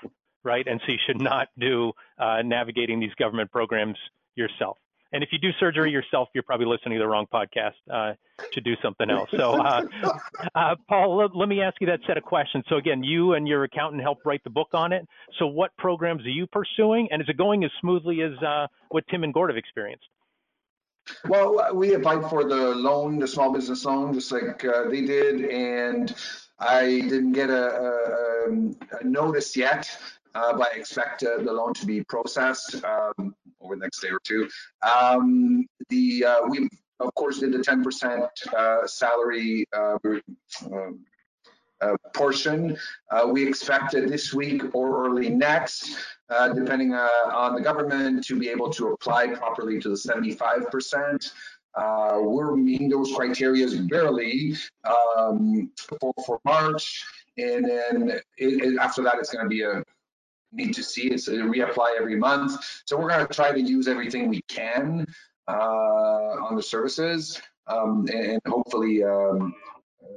right? 0.47 0.65
And 0.65 0.81
so 0.85 0.93
you 0.93 0.97
should 1.05 1.21
not 1.21 1.49
do 1.59 1.91
uh, 2.17 2.41
navigating 2.43 2.99
these 2.99 3.13
government 3.19 3.51
programs 3.51 3.97
yourself. 4.35 4.77
And 5.13 5.23
if 5.23 5.29
you 5.31 5.39
do 5.39 5.51
surgery 5.59 5.91
yourself, 5.91 6.27
you're 6.33 6.43
probably 6.43 6.65
listening 6.65 6.97
to 6.97 6.99
the 6.99 7.07
wrong 7.07 7.27
podcast 7.33 7.75
uh, 7.91 8.13
to 8.51 8.61
do 8.61 8.75
something 8.81 9.09
else. 9.09 9.29
So, 9.31 9.53
uh, 9.53 9.83
uh, 10.53 10.75
Paul, 10.89 11.17
let, 11.17 11.35
let 11.35 11.47
me 11.47 11.61
ask 11.61 11.79
you 11.79 11.87
that 11.87 12.01
set 12.05 12.17
of 12.17 12.23
questions. 12.23 12.65
So, 12.67 12.75
again, 12.75 13.03
you 13.03 13.33
and 13.33 13.47
your 13.47 13.63
accountant 13.63 14.01
helped 14.01 14.25
write 14.25 14.43
the 14.43 14.49
book 14.49 14.69
on 14.73 14.91
it. 14.91 15.07
So, 15.39 15.47
what 15.47 15.75
programs 15.77 16.25
are 16.25 16.29
you 16.29 16.45
pursuing? 16.47 17.07
And 17.11 17.21
is 17.21 17.29
it 17.29 17.37
going 17.37 17.63
as 17.63 17.71
smoothly 17.79 18.21
as 18.21 18.33
uh, 18.43 18.67
what 18.89 19.05
Tim 19.09 19.23
and 19.23 19.33
Gord 19.33 19.49
have 19.49 19.57
experienced? 19.57 20.07
Well, 21.25 21.73
we 21.73 21.93
applied 21.93 22.29
for 22.29 22.43
the 22.43 22.75
loan, 22.75 23.19
the 23.19 23.29
small 23.29 23.53
business 23.53 23.85
loan, 23.85 24.13
just 24.13 24.29
like 24.29 24.65
uh, 24.65 24.89
they 24.89 25.05
did, 25.05 25.45
and 25.45 26.13
I 26.59 26.85
didn't 27.01 27.33
get 27.33 27.49
a, 27.49 28.49
a, 28.49 28.99
a 28.99 29.03
notice 29.03 29.55
yet, 29.55 29.89
uh, 30.35 30.53
but 30.57 30.73
I 30.73 30.77
expect 30.77 31.23
uh, 31.23 31.37
the 31.43 31.51
loan 31.51 31.73
to 31.75 31.85
be 31.85 32.03
processed 32.03 32.83
um, 32.83 33.35
over 33.61 33.75
the 33.75 33.81
next 33.81 34.01
day 34.01 34.09
or 34.09 34.19
two. 34.23 34.49
Um, 34.81 35.65
the 35.89 36.25
uh, 36.25 36.47
we 36.47 36.69
of 36.99 37.13
course 37.15 37.39
did 37.39 37.51
the 37.51 37.59
10% 37.59 38.27
uh, 38.53 38.87
salary 38.87 39.67
uh, 39.71 39.97
um, 40.71 40.99
uh, 41.79 41.95
portion. 42.13 42.75
We 43.31 43.47
expect 43.47 43.93
it 43.93 44.09
this 44.09 44.33
week 44.33 44.63
or 44.73 45.05
early 45.05 45.29
next, 45.29 45.95
depending 46.55 46.93
on 46.93 47.53
the 47.53 47.61
government, 47.61 48.25
to 48.25 48.39
be 48.39 48.49
able 48.49 48.71
to 48.71 48.89
apply 48.93 49.27
properly 49.27 49.79
to 49.81 49.89
the 49.89 49.95
75%. 49.95 51.31
Uh, 51.77 52.17
we're 52.21 52.55
meeting 52.55 52.89
those 52.89 53.13
criteria 53.13 53.67
barely 53.83 54.55
um, 55.15 55.69
for, 55.77 56.11
for, 56.25 56.39
March, 56.43 57.05
and 57.37 57.65
then 57.65 58.09
it, 58.09 58.23
it, 58.37 58.79
after 58.79 59.03
that, 59.03 59.15
it's 59.19 59.31
going 59.31 59.45
to 59.45 59.49
be 59.49 59.61
a 59.61 59.83
need 60.51 60.73
to 60.75 60.83
see. 60.83 61.07
It's 61.07 61.27
reapply 61.29 61.97
every 61.99 62.15
month. 62.15 62.53
So 62.85 62.97
we're 62.97 63.09
going 63.09 63.25
to 63.27 63.33
try 63.33 63.51
to 63.51 63.61
use 63.61 63.87
everything 63.87 64.29
we 64.29 64.41
can 64.47 65.05
uh, 65.47 65.51
on 65.51 66.55
the 66.55 66.63
services, 66.63 67.41
um, 67.67 68.07
and 68.11 68.41
hopefully 68.47 69.03
um, 69.03 69.53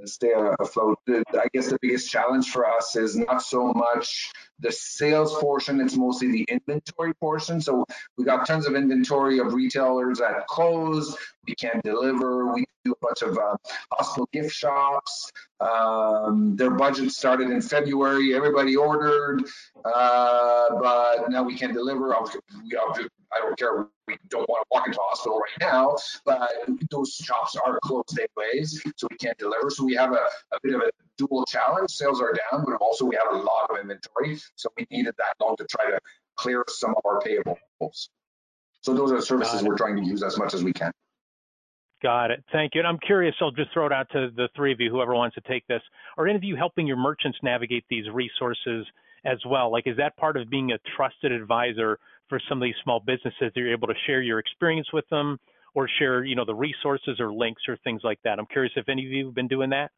stay 0.05 0.33
afloat. 0.61 0.99
I 1.09 1.49
guess 1.53 1.69
the 1.69 1.79
biggest 1.81 2.11
challenge 2.11 2.51
for 2.51 2.67
us 2.67 2.97
is 2.97 3.17
not 3.17 3.43
so 3.43 3.73
much 3.73 4.31
the 4.61 4.73
sales 4.73 5.35
portion, 5.35 5.81
it's 5.81 5.97
mostly 5.97 6.31
the 6.31 6.45
inventory 6.45 7.15
portion. 7.15 7.61
So 7.61 7.85
we 8.17 8.25
got 8.25 8.47
tons 8.47 8.67
of 8.67 8.75
inventory 8.75 9.39
of 9.39 9.55
retailers 9.55 10.19
that 10.19 10.47
closed, 10.47 11.17
we 11.47 11.55
can't 11.55 11.83
deliver, 11.83 12.53
we 12.53 12.65
do 12.85 12.93
a 12.93 13.07
bunch 13.07 13.23
of 13.23 13.37
uh, 13.37 13.57
hospital 13.93 14.29
gift 14.33 14.55
shops. 14.55 15.31
Um, 15.61 16.57
their 16.57 16.71
budget 16.71 17.13
started 17.13 17.51
in 17.51 17.61
February, 17.61 18.35
everybody 18.35 18.77
ordered, 18.77 19.45
uh, 19.85 20.67
but 20.81 21.31
now 21.31 21.43
we 21.43 21.55
can't 21.55 21.75
deliver. 21.75 22.09
We, 22.09 22.79
I 23.33 23.39
don't 23.39 23.59
care. 23.59 23.87
We 24.09 24.17
don't 24.29 24.49
want 24.49 24.63
to 24.63 24.69
walk 24.73 24.87
into 24.87 24.99
a 24.99 25.03
hospital 25.03 25.39
right 25.39 25.71
now, 25.73 25.97
but 26.25 26.51
those 26.91 27.13
shops 27.15 27.57
are 27.65 27.79
closed 27.85 28.19
anyways, 28.19 28.83
so 28.97 29.07
we 29.11 29.17
can't 29.19 29.39
deliver. 29.39 29.71
So 29.71 29.85
we 29.85 29.95
have 29.95 30.13
a, 30.13 30.27
a 30.53 30.59
bit 30.63 30.75
of 30.75 30.81
a 30.81 30.91
dual 31.17 31.45
challenge. 31.45 31.91
Sales 31.91 32.21
are 32.21 32.33
down, 32.33 32.65
but 32.65 32.75
also 32.77 33.05
we 33.05 33.17
have 33.17 33.33
a 33.35 33.39
lot 33.39 33.71
of 33.71 33.77
inventory. 33.79 34.39
So 34.57 34.71
we 34.77 34.87
needed 34.91 35.15
that 35.19 35.45
loan 35.45 35.57
to 35.57 35.67
try 35.67 35.91
to 35.91 35.99
clear 36.37 36.65
some 36.69 36.91
of 36.91 37.03
our 37.05 37.21
payables. 37.21 38.09
So 38.83 38.95
those 38.95 39.13
are 39.13 39.21
services 39.21 39.63
we're 39.63 39.77
trying 39.77 39.97
to 39.97 40.03
use 40.03 40.23
as 40.23 40.39
much 40.39 40.55
as 40.55 40.65
we 40.65 40.73
can. 40.73 40.93
Got 42.03 42.31
it. 42.31 42.43
Thank 42.51 42.75
you. 42.75 42.81
And 42.81 42.89
I'm 42.89 42.99
curious, 42.99 43.35
I'll 43.41 43.51
just 43.51 43.73
throw 43.75 43.85
it 43.87 43.93
out 43.93 44.09
to 44.13 44.31
the 44.35 44.49
three 44.57 44.73
of 44.73 44.81
you, 44.81 44.91
whoever 44.91 45.15
wants 45.15 45.35
to 45.35 45.43
take 45.43 45.67
this. 45.67 45.83
Are 46.17 46.27
any 46.27 46.37
of 46.37 46.45
you 46.45 46.57
helping 46.57 46.87
your 46.87 46.97
merchants 46.97 47.39
navigate 47.43 47.85
these 47.91 48.09
resources 48.11 48.87
as 49.27 49.39
well? 49.47 49.71
Like, 49.71 49.87
is 49.87 49.99
that 49.99 50.17
part 50.17 50.39
of 50.39 50.49
being 50.49 50.73
a 50.73 50.79
trusted 50.97 51.31
advisor 51.31 51.99
for 52.31 52.41
some 52.49 52.57
of 52.57 52.63
these 52.63 52.75
small 52.85 53.01
businesses 53.01 53.35
that 53.41 53.57
you're 53.57 53.73
able 53.73 53.89
to 53.89 53.95
share 54.07 54.23
your 54.23 54.39
experience 54.39 54.89
with 54.95 55.07
them 55.11 55.39
or 55.75 55.89
share, 55.99 56.25
you 56.25 56.35
know, 56.35 56.47
the 56.47 56.55
resources 56.55 57.21
or 57.21 57.33
links 57.35 57.63
or 57.69 57.77
things 57.85 58.01
like 58.03 58.19
that? 58.25 58.39
I'm 58.39 58.47
curious 58.47 58.73
if 58.77 58.89
any 58.89 59.05
of 59.05 59.13
you 59.13 59.27
have 59.27 59.35
been 59.35 59.49
doing 59.49 59.69
that. 59.71 59.91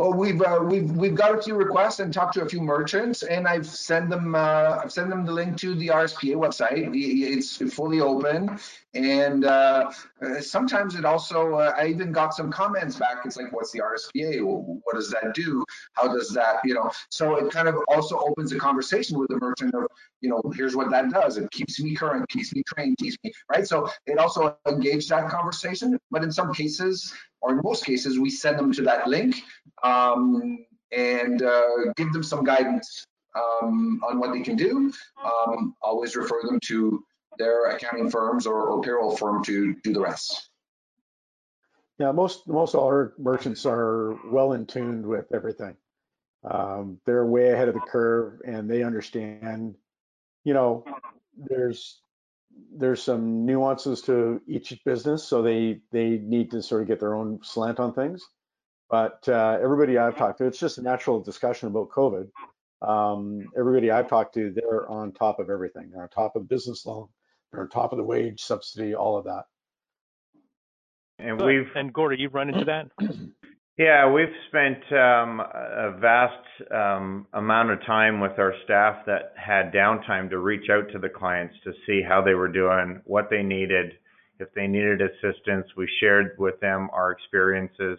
Well, 0.00 0.14
we've 0.14 0.40
uh, 0.40 0.60
we've 0.62 0.90
we've 0.92 1.14
got 1.14 1.38
a 1.38 1.42
few 1.42 1.54
requests 1.54 2.00
and 2.00 2.10
talked 2.10 2.32
to 2.32 2.40
a 2.40 2.48
few 2.48 2.62
merchants, 2.62 3.22
and 3.22 3.46
I've 3.46 3.66
sent 3.66 4.08
them 4.08 4.34
uh, 4.34 4.80
I've 4.82 4.90
sent 4.90 5.10
them 5.10 5.26
the 5.26 5.32
link 5.32 5.58
to 5.58 5.74
the 5.74 5.88
RSPA 5.88 6.36
website. 6.36 6.90
It's 6.94 7.58
fully 7.74 8.00
open, 8.00 8.58
and 8.94 9.44
uh, 9.44 9.90
sometimes 10.40 10.94
it 10.94 11.04
also 11.04 11.56
uh, 11.56 11.74
I 11.76 11.88
even 11.88 12.12
got 12.12 12.32
some 12.32 12.50
comments 12.50 12.96
back. 12.96 13.18
It's 13.26 13.36
like, 13.36 13.52
what's 13.52 13.72
the 13.72 13.80
RSPA? 13.80 14.42
What 14.42 14.94
does 14.94 15.10
that 15.10 15.34
do? 15.34 15.66
How 15.92 16.08
does 16.08 16.30
that 16.30 16.60
you 16.64 16.72
know? 16.72 16.90
So 17.10 17.36
it 17.36 17.52
kind 17.52 17.68
of 17.68 17.74
also 17.88 18.20
opens 18.20 18.52
a 18.52 18.58
conversation 18.58 19.18
with 19.18 19.28
the 19.28 19.38
merchant 19.38 19.74
of 19.74 19.86
you 20.20 20.28
know 20.28 20.42
here's 20.54 20.76
what 20.76 20.90
that 20.90 21.10
does. 21.10 21.36
It 21.36 21.50
keeps 21.50 21.80
me 21.80 21.94
current, 21.94 22.28
keeps 22.28 22.54
me 22.54 22.62
trained, 22.66 22.98
keeps 22.98 23.16
me 23.24 23.32
right. 23.50 23.66
So 23.66 23.88
it 24.06 24.18
also 24.18 24.56
engaged 24.68 25.08
that 25.10 25.28
conversation. 25.28 25.98
But 26.10 26.22
in 26.22 26.32
some 26.32 26.52
cases, 26.52 27.12
or 27.40 27.52
in 27.52 27.60
most 27.64 27.84
cases, 27.84 28.18
we 28.18 28.30
send 28.30 28.58
them 28.58 28.72
to 28.72 28.82
that 28.82 29.06
link 29.06 29.36
um, 29.82 30.64
and 30.92 31.42
uh, 31.42 31.92
give 31.96 32.12
them 32.12 32.22
some 32.22 32.44
guidance 32.44 33.06
um, 33.34 34.00
on 34.08 34.18
what 34.18 34.32
they 34.32 34.40
can 34.40 34.56
do. 34.56 34.92
Um, 35.24 35.74
always 35.82 36.16
refer 36.16 36.40
them 36.44 36.58
to 36.64 37.04
their 37.38 37.70
accounting 37.70 38.10
firms 38.10 38.46
or, 38.46 38.68
or, 38.68 38.82
payroll 38.82 39.16
firm 39.16 39.42
to 39.44 39.74
do 39.82 39.92
the 39.94 40.00
rest. 40.00 40.50
Yeah, 41.98 42.12
most 42.12 42.46
most 42.48 42.74
our 42.74 43.14
merchants 43.18 43.64
are 43.66 44.18
well 44.30 44.52
in 44.52 44.66
tuned 44.66 45.06
with 45.06 45.32
everything. 45.32 45.76
Um, 46.44 46.98
they're 47.04 47.26
way 47.26 47.50
ahead 47.50 47.68
of 47.68 47.74
the 47.74 47.80
curve 47.80 48.40
and 48.44 48.68
they 48.68 48.82
understand. 48.82 49.76
You 50.44 50.54
know, 50.54 50.84
there's 51.36 52.00
there's 52.76 53.02
some 53.02 53.46
nuances 53.46 54.02
to 54.02 54.40
each 54.46 54.78
business, 54.84 55.24
so 55.24 55.42
they 55.42 55.80
they 55.92 56.18
need 56.18 56.50
to 56.52 56.62
sort 56.62 56.82
of 56.82 56.88
get 56.88 57.00
their 57.00 57.14
own 57.14 57.40
slant 57.42 57.80
on 57.80 57.94
things. 57.94 58.22
But 58.88 59.28
uh, 59.28 59.58
everybody 59.62 59.98
I've 59.98 60.16
talked 60.16 60.38
to, 60.38 60.46
it's 60.46 60.58
just 60.58 60.78
a 60.78 60.82
natural 60.82 61.20
discussion 61.20 61.68
about 61.68 61.90
COVID. 61.90 62.28
Um, 62.82 63.48
everybody 63.56 63.90
I've 63.90 64.08
talked 64.08 64.34
to, 64.34 64.52
they're 64.52 64.88
on 64.90 65.12
top 65.12 65.38
of 65.38 65.48
everything. 65.48 65.90
They're 65.92 66.02
on 66.02 66.08
top 66.08 66.34
of 66.34 66.48
business 66.48 66.84
loan. 66.86 67.08
They're 67.52 67.62
on 67.62 67.68
top 67.68 67.92
of 67.92 67.98
the 67.98 68.04
wage 68.04 68.42
subsidy, 68.42 68.94
all 68.94 69.16
of 69.16 69.24
that. 69.26 69.44
And 71.18 71.40
we've 71.40 71.70
and 71.74 71.92
Gordy, 71.92 72.16
you've 72.20 72.34
run 72.34 72.48
into 72.48 72.64
that. 72.64 72.88
Yeah, 73.80 74.12
we've 74.12 74.26
spent 74.48 74.82
um, 74.92 75.40
a 75.40 75.96
vast 75.98 76.70
um, 76.70 77.26
amount 77.32 77.70
of 77.70 77.78
time 77.86 78.20
with 78.20 78.38
our 78.38 78.52
staff 78.64 79.06
that 79.06 79.32
had 79.36 79.72
downtime 79.72 80.28
to 80.28 80.38
reach 80.38 80.68
out 80.70 80.92
to 80.92 80.98
the 80.98 81.08
clients 81.08 81.54
to 81.64 81.72
see 81.86 82.02
how 82.06 82.20
they 82.20 82.34
were 82.34 82.52
doing, 82.52 83.00
what 83.06 83.30
they 83.30 83.42
needed, 83.42 83.94
if 84.38 84.52
they 84.54 84.66
needed 84.66 85.00
assistance. 85.00 85.66
We 85.78 85.88
shared 85.98 86.32
with 86.38 86.60
them 86.60 86.90
our 86.92 87.10
experiences. 87.10 87.98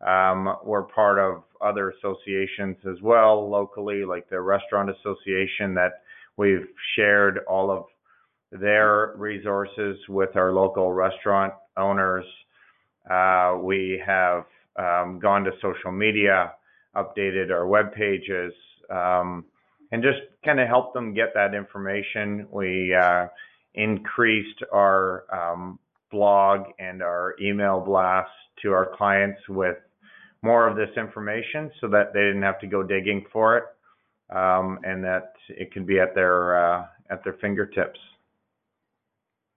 Um, 0.00 0.56
we're 0.64 0.84
part 0.84 1.18
of 1.18 1.42
other 1.60 1.90
associations 1.90 2.78
as 2.90 2.96
well 3.02 3.50
locally, 3.50 4.06
like 4.06 4.30
the 4.30 4.40
Restaurant 4.40 4.88
Association, 4.88 5.74
that 5.74 6.00
we've 6.38 6.66
shared 6.96 7.40
all 7.46 7.70
of 7.70 7.84
their 8.58 9.12
resources 9.18 9.98
with 10.08 10.34
our 10.34 10.54
local 10.54 10.94
restaurant 10.94 11.52
owners. 11.76 12.24
Uh, 13.10 13.58
we 13.60 14.02
have 14.06 14.44
um, 14.76 15.18
gone 15.20 15.44
to 15.44 15.50
social 15.62 15.92
media, 15.92 16.52
updated 16.96 17.50
our 17.50 17.66
web 17.66 17.92
pages, 17.92 18.52
um, 18.90 19.44
and 19.92 20.02
just 20.02 20.18
kind 20.44 20.60
of 20.60 20.68
helped 20.68 20.94
them 20.94 21.14
get 21.14 21.32
that 21.34 21.54
information. 21.54 22.46
We 22.50 22.94
uh, 22.94 23.26
increased 23.74 24.62
our 24.72 25.24
um, 25.32 25.78
blog 26.10 26.66
and 26.78 27.02
our 27.02 27.34
email 27.40 27.80
blasts 27.80 28.30
to 28.62 28.72
our 28.72 28.90
clients 28.96 29.40
with 29.48 29.76
more 30.42 30.68
of 30.68 30.76
this 30.76 30.90
information 30.96 31.70
so 31.80 31.88
that 31.88 32.12
they 32.12 32.20
didn't 32.20 32.42
have 32.42 32.60
to 32.60 32.66
go 32.66 32.82
digging 32.82 33.24
for 33.32 33.56
it 33.56 33.64
um, 34.30 34.78
and 34.84 35.02
that 35.02 35.32
it 35.48 35.72
could 35.72 35.86
be 35.86 35.98
at 35.98 36.14
their 36.14 36.56
uh, 36.56 36.86
at 37.10 37.22
their 37.24 37.34
fingertips. 37.40 37.98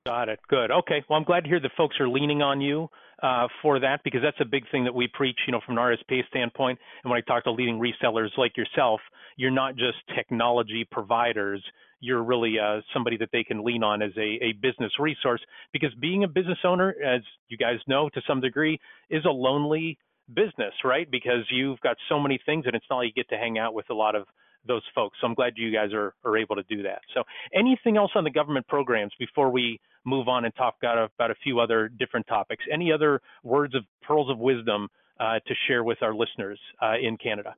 Got 0.05 0.29
it. 0.29 0.39
Good. 0.47 0.71
Okay. 0.71 1.03
Well, 1.09 1.19
I'm 1.19 1.25
glad 1.25 1.43
to 1.43 1.49
hear 1.49 1.59
that 1.59 1.71
folks 1.75 1.97
are 1.99 2.07
leaning 2.07 2.41
on 2.41 2.61
you 2.61 2.89
uh, 3.23 3.47
for 3.61 3.79
that 3.79 4.01
because 4.03 4.21
that's 4.21 4.39
a 4.39 4.45
big 4.45 4.63
thing 4.71 4.83
that 4.83 4.93
we 4.93 5.07
preach, 5.07 5.37
you 5.47 5.51
know, 5.51 5.61
from 5.65 5.77
an 5.77 5.83
RSPA 5.83 6.27
standpoint. 6.27 6.79
And 7.03 7.11
when 7.11 7.17
I 7.17 7.21
talk 7.21 7.43
to 7.45 7.51
leading 7.51 7.79
resellers 7.79 8.29
like 8.37 8.55
yourself, 8.57 9.01
you're 9.37 9.51
not 9.51 9.75
just 9.75 9.97
technology 10.15 10.87
providers. 10.91 11.63
You're 11.99 12.23
really 12.23 12.59
uh, 12.59 12.81
somebody 12.93 13.17
that 13.17 13.29
they 13.31 13.43
can 13.43 13.63
lean 13.63 13.83
on 13.83 14.01
as 14.01 14.11
a, 14.17 14.39
a 14.43 14.53
business 14.61 14.91
resource 14.99 15.41
because 15.73 15.93
being 15.99 16.23
a 16.23 16.27
business 16.27 16.59
owner, 16.63 16.95
as 17.03 17.21
you 17.49 17.57
guys 17.57 17.77
know 17.87 18.09
to 18.09 18.21
some 18.27 18.39
degree, 18.39 18.79
is 19.09 19.25
a 19.25 19.31
lonely 19.31 19.97
business, 20.33 20.73
right? 20.83 21.09
Because 21.09 21.45
you've 21.49 21.79
got 21.81 21.97
so 22.09 22.19
many 22.19 22.39
things 22.45 22.65
and 22.67 22.75
it's 22.75 22.85
not 22.89 22.97
like 22.97 23.07
you 23.07 23.23
get 23.23 23.29
to 23.29 23.37
hang 23.37 23.57
out 23.57 23.73
with 23.73 23.89
a 23.89 23.93
lot 23.93 24.15
of 24.15 24.27
those 24.65 24.83
folks. 24.93 25.17
So 25.21 25.27
I'm 25.27 25.33
glad 25.33 25.53
you 25.55 25.71
guys 25.71 25.93
are, 25.93 26.13
are 26.23 26.37
able 26.37 26.55
to 26.55 26.63
do 26.63 26.83
that. 26.83 27.01
So 27.13 27.23
anything 27.53 27.97
else 27.97 28.11
on 28.15 28.23
the 28.23 28.31
government 28.31 28.67
programs 28.67 29.13
before 29.19 29.49
we 29.49 29.79
move 30.05 30.27
on 30.27 30.45
and 30.45 30.55
talk 30.55 30.75
about, 30.81 31.11
about 31.15 31.31
a 31.31 31.35
few 31.43 31.59
other 31.59 31.89
different 31.89 32.27
topics? 32.27 32.63
Any 32.71 32.91
other 32.91 33.21
words 33.43 33.75
of 33.75 33.83
pearls 34.01 34.29
of 34.29 34.39
wisdom 34.39 34.89
uh, 35.19 35.39
to 35.45 35.53
share 35.67 35.83
with 35.83 36.01
our 36.01 36.13
listeners 36.13 36.59
uh, 36.81 36.93
in 37.01 37.17
Canada? 37.17 37.55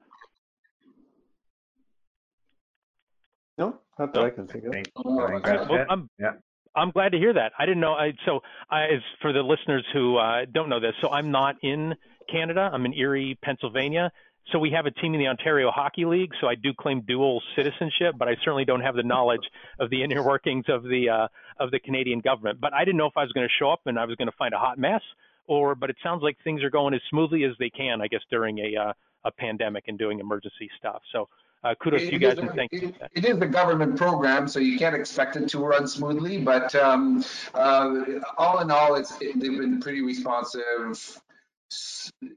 No, 3.58 3.78
not 3.98 4.14
that 4.14 4.24
I 4.24 4.30
can 4.30 4.48
think 4.48 4.64
of. 4.66 4.74
Well, 5.04 5.42
I'm, 5.90 6.10
yeah. 6.18 6.32
I'm 6.76 6.92
glad 6.92 7.12
to 7.12 7.18
hear 7.18 7.34
that. 7.34 7.52
I 7.60 7.66
didn't 7.66 7.82
know. 7.82 7.94
I, 7.94 8.14
so, 8.26 8.40
I, 8.70 8.86
as 8.86 9.02
for 9.22 9.34
the 9.34 9.42
listeners 9.42 9.86
who 9.92 10.18
uh, 10.18 10.46
don't 10.54 10.70
know 10.70 10.80
this, 10.80 10.94
so 11.02 11.10
I'm 11.10 11.32
not 11.32 11.56
in 11.62 11.94
Canada. 12.32 12.70
I'm 12.72 12.86
in 12.86 12.94
Erie, 12.94 13.38
Pennsylvania. 13.44 14.12
So 14.52 14.58
we 14.58 14.72
have 14.72 14.86
a 14.86 14.92
team 14.92 15.14
in 15.14 15.20
the 15.20 15.28
Ontario 15.28 15.70
Hockey 15.70 16.06
League, 16.06 16.32
so 16.42 16.48
I 16.48 16.56
do 16.56 16.74
claim 16.74 17.02
dual 17.02 17.42
citizenship, 17.56 18.16
but 18.18 18.28
I 18.28 18.36
certainly 18.44 18.66
don't 18.66 18.82
have 18.82 18.96
the 18.96 19.04
knowledge 19.04 19.44
of 19.80 19.92
the 19.92 20.04
inner 20.04 20.24
workings 20.24 20.66
of 20.68 20.84
the 20.84 21.10
uh, 21.10 21.28
of 21.60 21.72
the 21.72 21.80
Canadian 21.80 22.20
government. 22.20 22.60
But 22.60 22.74
I 22.74 22.84
didn't 22.84 22.98
know 22.98 23.06
if 23.06 23.16
I 23.16 23.24
was 23.24 23.32
going 23.32 23.48
to 23.48 23.54
show 23.60 23.70
up 23.70 23.82
and 23.86 24.00
I 24.00 24.06
was 24.06 24.16
going 24.16 24.28
to 24.28 24.36
find 24.38 24.54
a 24.54 24.58
hot 24.58 24.80
mess, 24.80 25.02
or 25.46 25.76
but 25.76 25.90
it 25.90 25.98
sounds 26.02 26.24
like 26.24 26.38
things 26.44 26.64
are 26.64 26.72
going 26.72 26.94
as 26.96 27.02
smoothly 27.10 27.44
as 27.44 27.52
they 27.60 27.70
can, 27.70 28.02
I 28.02 28.08
guess, 28.08 28.22
during 28.32 28.58
a 28.60 28.76
uh, 28.76 28.94
a 29.26 29.32
pandemic 29.32 29.84
and 29.88 30.00
doing 30.00 30.20
emergency 30.20 30.70
stuff. 30.80 31.02
So 31.12 31.28
uh, 31.64 31.76
kudos 31.82 32.04
it 32.04 32.06
to 32.08 32.14
you 32.14 32.20
guys 32.20 32.38
and 32.38 32.52
thank 32.52 32.72
you. 32.72 32.94
It 33.14 33.26
is 33.26 33.38
a 33.42 33.46
government 33.46 33.98
program, 33.98 34.48
so 34.48 34.60
you 34.60 34.80
can't 34.80 34.96
expect 34.96 35.36
it 35.36 35.50
to 35.50 35.60
run 35.60 35.88
smoothly. 35.88 36.40
But 36.40 36.74
um, 36.76 37.24
uh, 37.54 38.04
all 38.38 38.60
in 38.60 38.72
all, 38.72 38.96
it's 38.96 39.20
it, 39.20 39.40
they've 39.40 39.58
been 39.58 39.82
pretty 39.82 40.02
responsive 40.02 40.62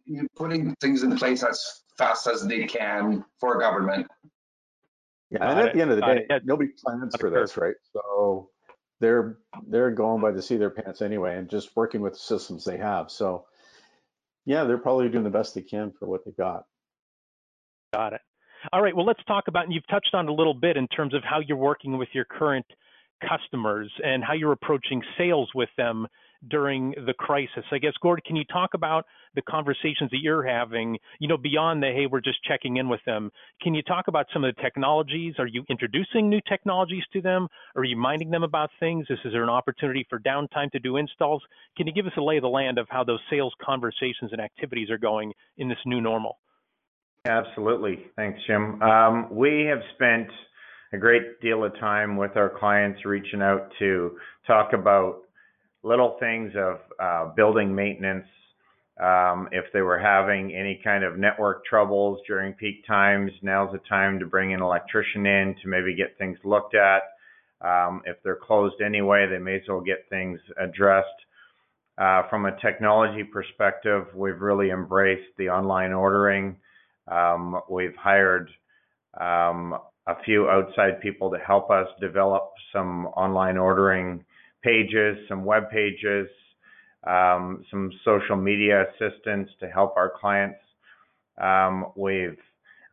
You're 0.06 0.26
putting 0.34 0.74
things 0.80 1.04
in 1.04 1.16
place 1.16 1.44
as 1.44 1.81
fast 2.02 2.26
as 2.26 2.46
they 2.46 2.64
can 2.64 3.24
for 3.38 3.58
government. 3.58 4.06
Yeah, 5.30 5.48
and 5.48 5.58
Got 5.58 5.68
at 5.68 5.74
the 5.74 5.80
end 5.80 5.90
of 5.90 5.96
the 5.96 6.02
got 6.02 6.14
day, 6.14 6.26
it. 6.28 6.42
nobody 6.44 6.70
plans 6.84 7.16
for 7.18 7.30
this, 7.30 7.56
right? 7.56 7.74
So 7.92 8.50
they're 9.00 9.38
they're 9.66 9.90
going 9.90 10.20
by 10.20 10.32
the 10.32 10.42
seat 10.42 10.56
of 10.56 10.60
their 10.60 10.70
pants 10.70 11.00
anyway, 11.00 11.38
and 11.38 11.48
just 11.48 11.74
working 11.76 12.00
with 12.00 12.14
the 12.14 12.18
systems 12.18 12.64
they 12.64 12.76
have. 12.76 13.10
So 13.10 13.46
yeah, 14.44 14.64
they're 14.64 14.78
probably 14.78 15.08
doing 15.08 15.24
the 15.24 15.30
best 15.30 15.54
they 15.54 15.62
can 15.62 15.92
for 15.98 16.06
what 16.06 16.24
they 16.24 16.32
got. 16.32 16.64
Got 17.94 18.14
it. 18.14 18.20
All 18.72 18.82
right. 18.82 18.94
Well, 18.94 19.06
let's 19.06 19.22
talk 19.24 19.48
about, 19.48 19.64
and 19.64 19.72
you've 19.72 19.86
touched 19.88 20.14
on 20.14 20.28
a 20.28 20.32
little 20.32 20.54
bit 20.54 20.76
in 20.76 20.86
terms 20.88 21.14
of 21.14 21.22
how 21.24 21.40
you're 21.40 21.56
working 21.56 21.98
with 21.98 22.08
your 22.12 22.24
current 22.24 22.66
customers 23.28 23.90
and 24.04 24.22
how 24.22 24.34
you're 24.34 24.52
approaching 24.52 25.02
sales 25.16 25.48
with 25.54 25.68
them 25.76 26.06
during 26.48 26.94
the 27.06 27.14
crisis. 27.14 27.64
I 27.70 27.78
guess, 27.78 27.92
Gord, 28.00 28.22
can 28.24 28.36
you 28.36 28.44
talk 28.44 28.74
about 28.74 29.06
the 29.34 29.42
conversations 29.42 30.10
that 30.10 30.18
you're 30.20 30.42
having, 30.42 30.98
you 31.18 31.28
know, 31.28 31.36
beyond 31.36 31.82
the, 31.82 31.86
hey, 31.86 32.06
we're 32.10 32.20
just 32.20 32.42
checking 32.44 32.76
in 32.76 32.88
with 32.88 33.00
them? 33.06 33.30
Can 33.62 33.74
you 33.74 33.82
talk 33.82 34.08
about 34.08 34.26
some 34.32 34.44
of 34.44 34.54
the 34.54 34.62
technologies? 34.62 35.34
Are 35.38 35.46
you 35.46 35.64
introducing 35.70 36.28
new 36.28 36.40
technologies 36.48 37.04
to 37.12 37.20
them? 37.20 37.48
Are 37.76 37.84
you 37.84 37.96
reminding 37.96 38.30
them 38.30 38.42
about 38.42 38.70
things? 38.80 39.06
Is, 39.08 39.18
is 39.24 39.32
there 39.32 39.42
an 39.42 39.50
opportunity 39.50 40.06
for 40.08 40.18
downtime 40.18 40.70
to 40.72 40.78
do 40.78 40.96
installs? 40.96 41.42
Can 41.76 41.86
you 41.86 41.92
give 41.92 42.06
us 42.06 42.12
a 42.16 42.22
lay 42.22 42.36
of 42.36 42.42
the 42.42 42.48
land 42.48 42.78
of 42.78 42.86
how 42.90 43.04
those 43.04 43.20
sales 43.30 43.54
conversations 43.64 44.32
and 44.32 44.40
activities 44.40 44.90
are 44.90 44.98
going 44.98 45.32
in 45.58 45.68
this 45.68 45.78
new 45.86 46.00
normal? 46.00 46.38
Absolutely. 47.24 48.06
Thanks, 48.16 48.40
Jim. 48.46 48.82
Um, 48.82 49.28
we 49.30 49.64
have 49.70 49.78
spent 49.94 50.28
a 50.92 50.98
great 50.98 51.40
deal 51.40 51.64
of 51.64 51.72
time 51.78 52.16
with 52.16 52.36
our 52.36 52.50
clients 52.50 53.04
reaching 53.04 53.40
out 53.40 53.70
to 53.78 54.18
talk 54.46 54.72
about 54.72 55.20
little 55.82 56.16
things 56.20 56.52
of 56.56 56.78
uh, 57.00 57.32
building 57.34 57.74
maintenance. 57.74 58.26
Um, 59.02 59.48
if 59.52 59.64
they 59.72 59.80
were 59.80 59.98
having 59.98 60.54
any 60.54 60.80
kind 60.84 61.02
of 61.02 61.18
network 61.18 61.64
troubles 61.64 62.20
during 62.26 62.52
peak 62.52 62.86
times, 62.86 63.32
now's 63.42 63.72
the 63.72 63.80
time 63.88 64.18
to 64.20 64.26
bring 64.26 64.52
an 64.52 64.60
electrician 64.60 65.26
in 65.26 65.56
to 65.62 65.68
maybe 65.68 65.94
get 65.94 66.16
things 66.18 66.38
looked 66.44 66.74
at. 66.74 67.02
Um, 67.62 68.02
if 68.04 68.16
they're 68.22 68.36
closed 68.36 68.80
anyway, 68.84 69.26
they 69.28 69.38
may 69.38 69.56
as 69.56 69.62
well 69.68 69.80
get 69.80 70.08
things 70.10 70.38
addressed. 70.60 71.08
Uh, 71.98 72.22
from 72.28 72.46
a 72.46 72.60
technology 72.60 73.22
perspective, 73.24 74.06
we've 74.14 74.40
really 74.40 74.70
embraced 74.70 75.28
the 75.38 75.48
online 75.48 75.92
ordering. 75.92 76.56
Um, 77.10 77.60
we've 77.70 77.96
hired 77.96 78.50
um, 79.20 79.78
a 80.06 80.14
few 80.24 80.48
outside 80.48 81.00
people 81.00 81.30
to 81.30 81.38
help 81.38 81.70
us 81.70 81.86
develop 82.00 82.52
some 82.72 83.06
online 83.08 83.56
ordering 83.56 84.24
pages, 84.62 85.16
some 85.28 85.44
web 85.44 85.70
pages, 85.70 86.28
um, 87.06 87.64
some 87.70 87.90
social 88.04 88.36
media 88.36 88.84
assistance 88.90 89.48
to 89.60 89.68
help 89.68 89.96
our 89.96 90.12
clients. 90.20 90.60
Um, 91.40 91.86
we've 91.96 92.38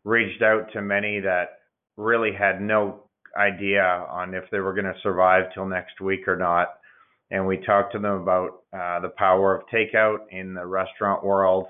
reached 0.04 0.42
out 0.42 0.72
to 0.74 0.82
many 0.82 1.20
that 1.20 1.60
really 1.98 2.32
had 2.34 2.62
no 2.62 3.04
idea 3.38 3.84
on 4.10 4.34
if 4.34 4.46
they 4.52 4.60
were 4.60 4.74
going 4.74 4.86
to 4.86 5.00
survive 5.04 5.54
till 5.54 5.66
next 5.68 6.02
week 6.02 6.28
or 6.28 6.36
not. 6.36 6.80
And 7.32 7.46
we 7.46 7.58
talked 7.58 7.94
to 7.94 8.00
them 8.00 8.22
about 8.22 8.64
uh, 8.74 9.00
the 9.02 9.14
power 9.16 9.56
of 9.56 9.68
takeout 9.68 10.20
in 10.32 10.54
the 10.54 10.66
restaurant 10.66 11.24
world 11.24 11.68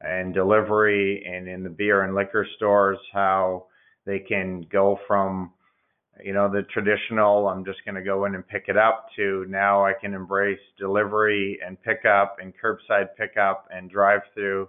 and 0.00 0.34
delivery 0.34 1.24
and 1.24 1.48
in 1.48 1.62
the 1.62 1.70
beer 1.70 2.02
and 2.02 2.14
liquor 2.14 2.46
stores, 2.56 2.98
how 3.12 3.66
they 4.06 4.18
can 4.18 4.66
go 4.72 4.98
from 5.06 5.52
you 6.24 6.32
know 6.32 6.50
the 6.50 6.62
traditional 6.72 7.48
i'm 7.48 7.64
just 7.64 7.78
going 7.84 7.94
to 7.94 8.02
go 8.02 8.24
in 8.24 8.34
and 8.34 8.46
pick 8.48 8.64
it 8.68 8.76
up 8.76 9.06
to 9.16 9.44
now 9.48 9.84
i 9.84 9.92
can 9.92 10.14
embrace 10.14 10.58
delivery 10.78 11.58
and 11.66 11.80
pickup 11.82 12.36
and 12.40 12.52
curbside 12.62 13.08
pickup 13.16 13.68
and 13.72 13.90
drive 13.90 14.20
through 14.34 14.68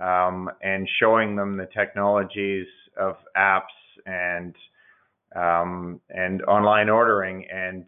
um, 0.00 0.50
and 0.62 0.88
showing 1.00 1.36
them 1.36 1.56
the 1.56 1.68
technologies 1.74 2.66
of 2.98 3.16
apps 3.36 3.62
and 4.04 4.54
um, 5.34 6.00
and 6.10 6.42
online 6.42 6.88
ordering. 6.88 7.46
And 7.52 7.84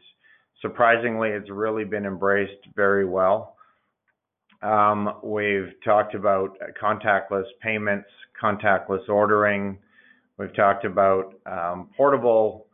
surprisingly 0.60 1.30
it's 1.30 1.50
really 1.50 1.84
been 1.84 2.04
embraced 2.04 2.66
very 2.74 3.06
well. 3.06 3.56
Um, 4.62 5.14
we've 5.22 5.72
talked 5.84 6.14
about 6.14 6.58
contactless 6.82 7.44
payments 7.62 8.08
contactless 8.42 9.08
ordering. 9.08 9.78
We've 10.36 10.54
talked 10.54 10.84
about 10.84 11.34
um, 11.46 11.90
portable 11.96 12.66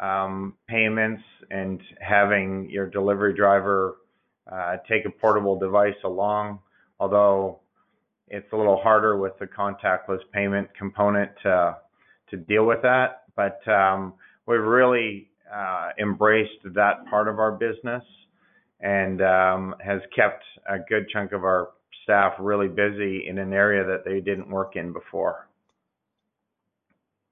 um, 0.00 0.54
payments 0.68 1.22
and 1.50 1.80
having 2.00 2.68
your 2.70 2.88
delivery 2.88 3.34
driver 3.34 3.96
uh, 4.50 4.76
take 4.88 5.04
a 5.04 5.10
portable 5.10 5.58
device 5.58 5.96
along, 6.04 6.60
although 7.00 7.60
it's 8.28 8.50
a 8.52 8.56
little 8.56 8.80
harder 8.80 9.16
with 9.16 9.32
the 9.38 9.46
contactless 9.46 10.20
payment 10.32 10.68
component 10.76 11.30
to, 11.42 11.76
to 12.30 12.36
deal 12.36 12.64
with 12.66 12.82
that. 12.82 13.24
But 13.36 13.60
um, 13.70 14.14
we've 14.46 14.60
really 14.60 15.30
uh, 15.52 15.90
embraced 16.00 16.62
that 16.74 17.06
part 17.08 17.28
of 17.28 17.38
our 17.38 17.52
business 17.52 18.02
and 18.80 19.20
um, 19.22 19.74
has 19.84 20.00
kept 20.14 20.44
a 20.68 20.78
good 20.88 21.08
chunk 21.12 21.32
of 21.32 21.42
our 21.44 21.70
staff 22.04 22.34
really 22.38 22.68
busy 22.68 23.26
in 23.28 23.38
an 23.38 23.52
area 23.52 23.84
that 23.84 24.04
they 24.04 24.20
didn't 24.20 24.48
work 24.48 24.76
in 24.76 24.92
before. 24.92 25.47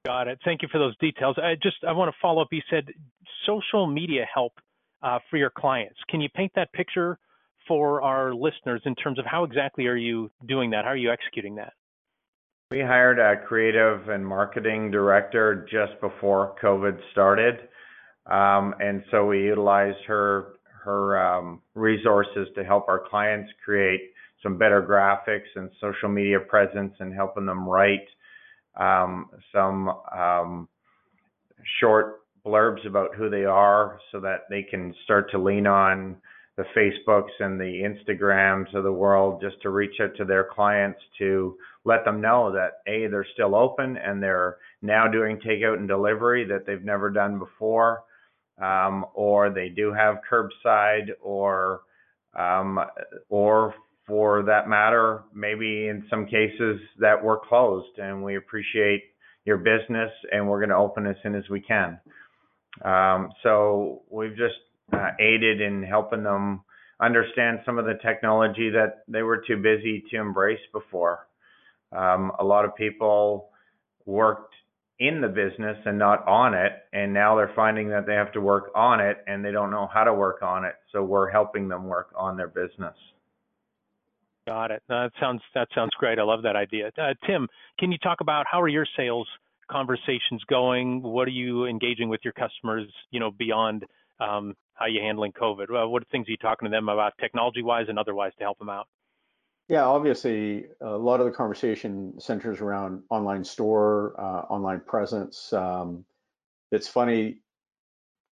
Got 0.07 0.29
it. 0.29 0.39
Thank 0.45 0.63
you 0.63 0.69
for 0.71 0.79
those 0.79 0.97
details. 0.99 1.37
I 1.37 1.57
just 1.61 1.79
I 1.87 1.91
want 1.91 2.13
to 2.13 2.17
follow 2.23 2.41
up. 2.41 2.49
You 2.53 2.63
said 2.71 2.87
social 3.45 3.89
media 3.89 4.25
help 4.33 4.53
uh, 5.03 5.19
for 5.29 5.37
your 5.37 5.51
clients. 5.51 5.97
Can 6.09 6.21
you 6.21 6.29
paint 6.29 6.53
that 6.55 6.73
picture 6.73 7.19
for 7.67 8.03
our 8.03 8.33
listeners 8.33 8.81
in 8.85 8.95
terms 8.95 9.19
of 9.19 9.25
how 9.27 9.43
exactly 9.43 9.87
are 9.89 9.97
you 9.97 10.31
doing 10.47 10.71
that? 10.71 10.85
How 10.85 10.93
are 10.93 10.97
you 10.97 11.11
executing 11.11 11.57
that? 11.57 11.73
We 12.71 12.83
hired 12.83 13.19
a 13.19 13.45
creative 13.47 14.09
and 14.09 14.25
marketing 14.25 14.93
director 14.93 15.67
just 15.69 16.01
before 16.01 16.55
COVID 16.63 16.99
started, 17.11 17.55
um, 18.27 18.77
and 18.79 19.03
so 19.11 19.27
we 19.27 19.43
utilized 19.43 20.05
her 20.07 20.53
her 20.85 21.19
um, 21.19 21.63
resources 21.75 22.47
to 22.55 22.63
help 22.63 22.89
our 22.89 23.03
clients 23.11 23.51
create 23.65 24.13
some 24.41 24.57
better 24.57 24.81
graphics 24.81 25.51
and 25.57 25.69
social 25.81 26.09
media 26.09 26.39
presence 26.39 26.95
and 27.01 27.13
helping 27.13 27.45
them 27.45 27.69
write 27.69 28.07
um, 28.77 29.31
some 29.53 29.89
um, 30.17 30.69
short 31.81 32.21
blurbs 32.45 32.87
about 32.87 33.15
who 33.15 33.29
they 33.29 33.45
are 33.45 33.99
so 34.13 34.21
that 34.21 34.43
they 34.49 34.63
can 34.63 34.95
start 35.05 35.31
to 35.31 35.39
lean 35.39 35.67
on 35.67 36.17
the 36.57 36.65
Facebooks 36.75 37.33
and 37.41 37.61
the 37.61 37.65
Instagrams 37.65 38.73
of 38.75 38.83
the 38.83 38.93
world 38.93 39.43
just 39.43 39.61
to 39.63 39.71
reach 39.71 40.01
out 40.01 40.17
to 40.17 40.25
their 40.25 40.45
clients 40.45 41.01
to 41.19 41.57
let 41.85 42.05
them 42.05 42.21
know 42.21 42.51
that 42.53 42.79
A, 42.87 43.09
they're 43.09 43.27
still 43.35 43.55
open 43.55 43.97
and 43.99 44.23
they're 44.23 44.57
now 44.81 45.07
doing 45.07 45.39
takeout 45.39 45.77
and 45.77 45.87
delivery 45.87 46.45
that 46.47 46.67
they've 46.67 46.85
never 46.85 47.11
done 47.11 47.39
before, 47.39 48.05
um, 48.61 49.05
or 49.15 49.51
they 49.51 49.69
do 49.69 49.93
have 49.93 50.17
curbside 50.31 51.11
or 51.23 51.81
um, 52.39 52.79
or 53.29 53.75
for 54.07 54.43
that 54.45 54.69
matter, 54.69 55.25
maybe 55.35 55.89
in 55.89 56.05
some 56.09 56.27
cases 56.27 56.81
that 56.99 57.23
we're 57.23 57.41
closed 57.41 57.99
and 57.99 58.23
we 58.23 58.37
appreciate 58.37 59.03
your 59.45 59.59
business 59.59 60.11
and 60.33 60.49
we're 60.49 60.61
going 60.61 60.71
to 60.71 60.77
open 60.77 61.07
as 61.07 61.17
soon 61.23 61.35
as 61.35 61.49
we 61.49 61.61
can. 61.61 61.99
Um, 62.85 63.31
so 63.43 64.03
we've 64.11 64.37
just 64.37 64.55
uh, 64.93 65.11
aided 65.19 65.61
in 65.61 65.83
helping 65.83 66.23
them 66.23 66.63
understand 67.01 67.61
some 67.67 67.79
of 67.79 67.85
the 67.85 67.99
technology 68.03 68.71
that 68.71 69.05
they 69.09 69.23
were 69.23 69.43
too 69.47 69.57
busy 69.57 70.05
to 70.11 70.17
embrace 70.17 70.61
before. 70.73 71.27
Um, 71.93 72.33
a 72.39 72.45
lot 72.45 72.65
of 72.65 72.75
people 72.77 73.51
worked 74.05 74.55
in 74.99 75.21
the 75.21 75.29
business 75.29 75.77
and 75.85 75.99
not 75.99 76.27
on 76.27 76.55
it, 76.55 76.73
and 76.93 77.13
now 77.13 77.37
they're 77.37 77.53
finding 77.55 77.91
that 77.91 78.07
they 78.07 78.15
have 78.15 78.33
to 78.33 78.41
work 78.41 78.71
on 78.75 79.01
it 79.01 79.19
and 79.27 79.45
they 79.45 79.53
don't 79.53 79.71
know 79.71 79.89
how 79.93 80.05
to 80.05 80.15
work 80.15 80.43
on 80.43 80.65
it. 80.65 80.75
So 80.93 81.03
we're 81.05 81.31
helping 81.31 81.69
them 81.69 81.85
work 81.85 82.09
on 82.17 82.37
their 82.37 82.49
business. 82.49 82.95
Got 84.47 84.71
it. 84.71 84.83
That 84.89 85.11
sounds 85.19 85.43
that 85.55 85.69
sounds 85.75 85.91
great. 85.99 86.19
I 86.19 86.23
love 86.23 86.43
that 86.43 86.55
idea. 86.55 86.93
Uh, 86.97 87.15
Tim, 87.27 87.49
can 87.81 87.91
you 87.91 87.99
talk 87.99 88.21
about 88.21 88.47
how 88.51 88.61
are 88.63 88.69
your 88.69 88.87
sales 88.97 89.27
conversations 89.71 90.43
going? 90.49 91.03
What 91.03 91.27
are 91.27 91.33
you 91.33 91.67
engaging 91.67 92.09
with 92.09 92.21
your 92.23 92.33
customers? 92.33 92.87
You 93.11 93.19
know, 93.19 93.33
beyond 93.33 93.85
um, 94.21 94.55
how 94.75 94.87
you 94.87 95.01
handling 95.01 95.33
COVID. 95.33 95.67
Well, 95.69 95.89
what 95.89 96.07
things 96.11 96.29
are 96.29 96.31
you 96.31 96.37
talking 96.37 96.67
to 96.67 96.71
them 96.71 96.89
about, 96.89 97.15
technology-wise 97.21 97.87
and 97.89 97.99
otherwise, 97.99 98.33
to 98.39 98.45
help 98.45 98.59
them 98.59 98.69
out? 98.69 98.87
Yeah, 99.69 99.85
obviously, 99.85 100.67
a 100.81 100.91
lot 100.91 101.19
of 101.19 101.27
the 101.27 101.33
conversation 101.33 102.15
centers 102.21 102.61
around 102.61 103.03
online 103.11 103.43
store, 103.43 104.15
uh, 104.17 104.43
online 104.49 104.81
presence. 104.81 105.53
Um, 105.53 106.05
it's 106.71 106.87
funny 106.87 107.41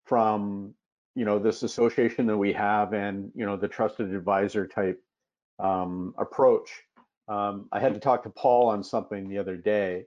from 0.06 0.74
you 1.16 1.24
know 1.24 1.40
this 1.40 1.64
association 1.64 2.26
that 2.26 2.38
we 2.38 2.52
have 2.52 2.94
and 2.94 3.32
you 3.34 3.46
know 3.46 3.56
the 3.56 3.68
trusted 3.68 4.14
advisor 4.14 4.68
type 4.68 5.02
um, 5.62 6.14
approach. 6.18 6.70
Um, 7.28 7.68
I 7.72 7.80
had 7.80 7.94
to 7.94 8.00
talk 8.00 8.24
to 8.24 8.30
Paul 8.30 8.70
on 8.70 8.84
something 8.84 9.30
the 9.30 9.38
other 9.38 9.56
day, 9.56 10.06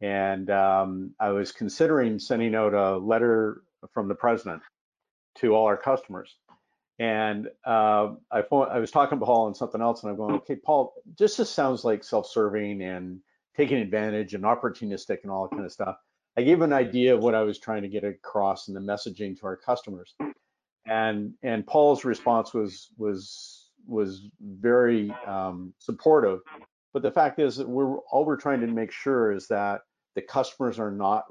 and 0.00 0.50
um, 0.50 1.14
I 1.18 1.30
was 1.30 1.52
considering 1.52 2.18
sending 2.18 2.54
out 2.54 2.74
a 2.74 2.98
letter 2.98 3.62
from 3.92 4.08
the 4.08 4.14
president 4.14 4.62
to 5.36 5.54
all 5.54 5.66
our 5.66 5.76
customers. 5.76 6.36
And 6.98 7.48
uh, 7.66 8.12
I, 8.30 8.42
I 8.52 8.78
was 8.78 8.90
talking 8.90 9.18
to 9.18 9.24
Paul 9.24 9.46
on 9.46 9.54
something 9.54 9.80
else, 9.80 10.02
and 10.02 10.10
I'm 10.10 10.18
going, 10.18 10.34
okay, 10.36 10.56
Paul, 10.56 10.92
just 11.18 11.38
this 11.38 11.48
sounds 11.48 11.82
like 11.82 12.04
self-serving 12.04 12.82
and 12.82 13.20
taking 13.56 13.78
advantage 13.78 14.34
and 14.34 14.44
opportunistic 14.44 15.18
and 15.22 15.30
all 15.32 15.44
that 15.44 15.52
kind 15.52 15.64
of 15.64 15.72
stuff. 15.72 15.96
I 16.36 16.42
gave 16.42 16.60
an 16.60 16.74
idea 16.74 17.14
of 17.14 17.22
what 17.22 17.34
I 17.34 17.42
was 17.42 17.58
trying 17.58 17.82
to 17.82 17.88
get 17.88 18.04
across 18.04 18.68
in 18.68 18.74
the 18.74 18.80
messaging 18.80 19.38
to 19.40 19.46
our 19.46 19.56
customers, 19.56 20.14
and 20.86 21.34
and 21.42 21.66
Paul's 21.66 22.04
response 22.04 22.54
was 22.54 22.88
was 22.96 23.59
was 23.86 24.28
very 24.40 25.14
um, 25.26 25.72
supportive. 25.78 26.40
But 26.92 27.02
the 27.02 27.10
fact 27.10 27.38
is 27.38 27.56
that 27.56 27.68
we're 27.68 27.98
all 27.98 28.24
we're 28.24 28.36
trying 28.36 28.60
to 28.60 28.66
make 28.66 28.92
sure 28.92 29.32
is 29.32 29.46
that 29.48 29.82
the 30.14 30.22
customers 30.22 30.78
are 30.78 30.90
not 30.90 31.24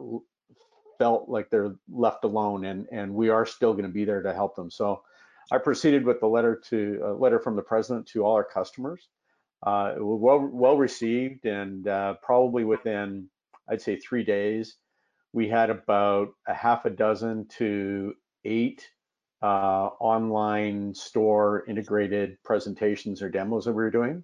felt 0.97 1.29
like 1.29 1.49
they're 1.49 1.75
left 1.89 2.23
alone, 2.23 2.65
and 2.65 2.88
and 2.91 3.13
we 3.13 3.29
are 3.29 3.45
still 3.45 3.73
going 3.73 3.85
to 3.85 3.91
be 3.91 4.05
there 4.05 4.21
to 4.21 4.33
help 4.33 4.55
them. 4.55 4.71
So 4.71 5.01
I 5.51 5.57
proceeded 5.57 6.05
with 6.05 6.19
the 6.19 6.27
letter 6.27 6.62
to 6.69 7.01
a 7.03 7.13
letter 7.13 7.39
from 7.39 7.55
the 7.55 7.62
president 7.62 8.07
to 8.07 8.23
all 8.23 8.35
our 8.35 8.43
customers. 8.43 9.07
Uh, 9.65 9.93
it 9.97 10.03
was 10.03 10.19
well 10.21 10.39
well 10.39 10.77
received, 10.77 11.45
and 11.45 11.88
uh, 11.88 12.15
probably 12.21 12.63
within 12.63 13.29
I'd 13.69 13.81
say 13.81 13.97
three 13.97 14.23
days, 14.23 14.77
we 15.33 15.47
had 15.49 15.69
about 15.69 16.29
a 16.47 16.53
half 16.53 16.85
a 16.85 16.89
dozen 16.89 17.47
to 17.57 18.13
eight 18.45 18.88
uh, 19.41 19.89
online 19.99 20.93
store 20.93 21.63
integrated 21.67 22.38
presentations 22.43 23.21
or 23.21 23.30
demos 23.30 23.65
that 23.65 23.71
we 23.71 23.84
were 23.84 23.91
doing. 23.91 24.23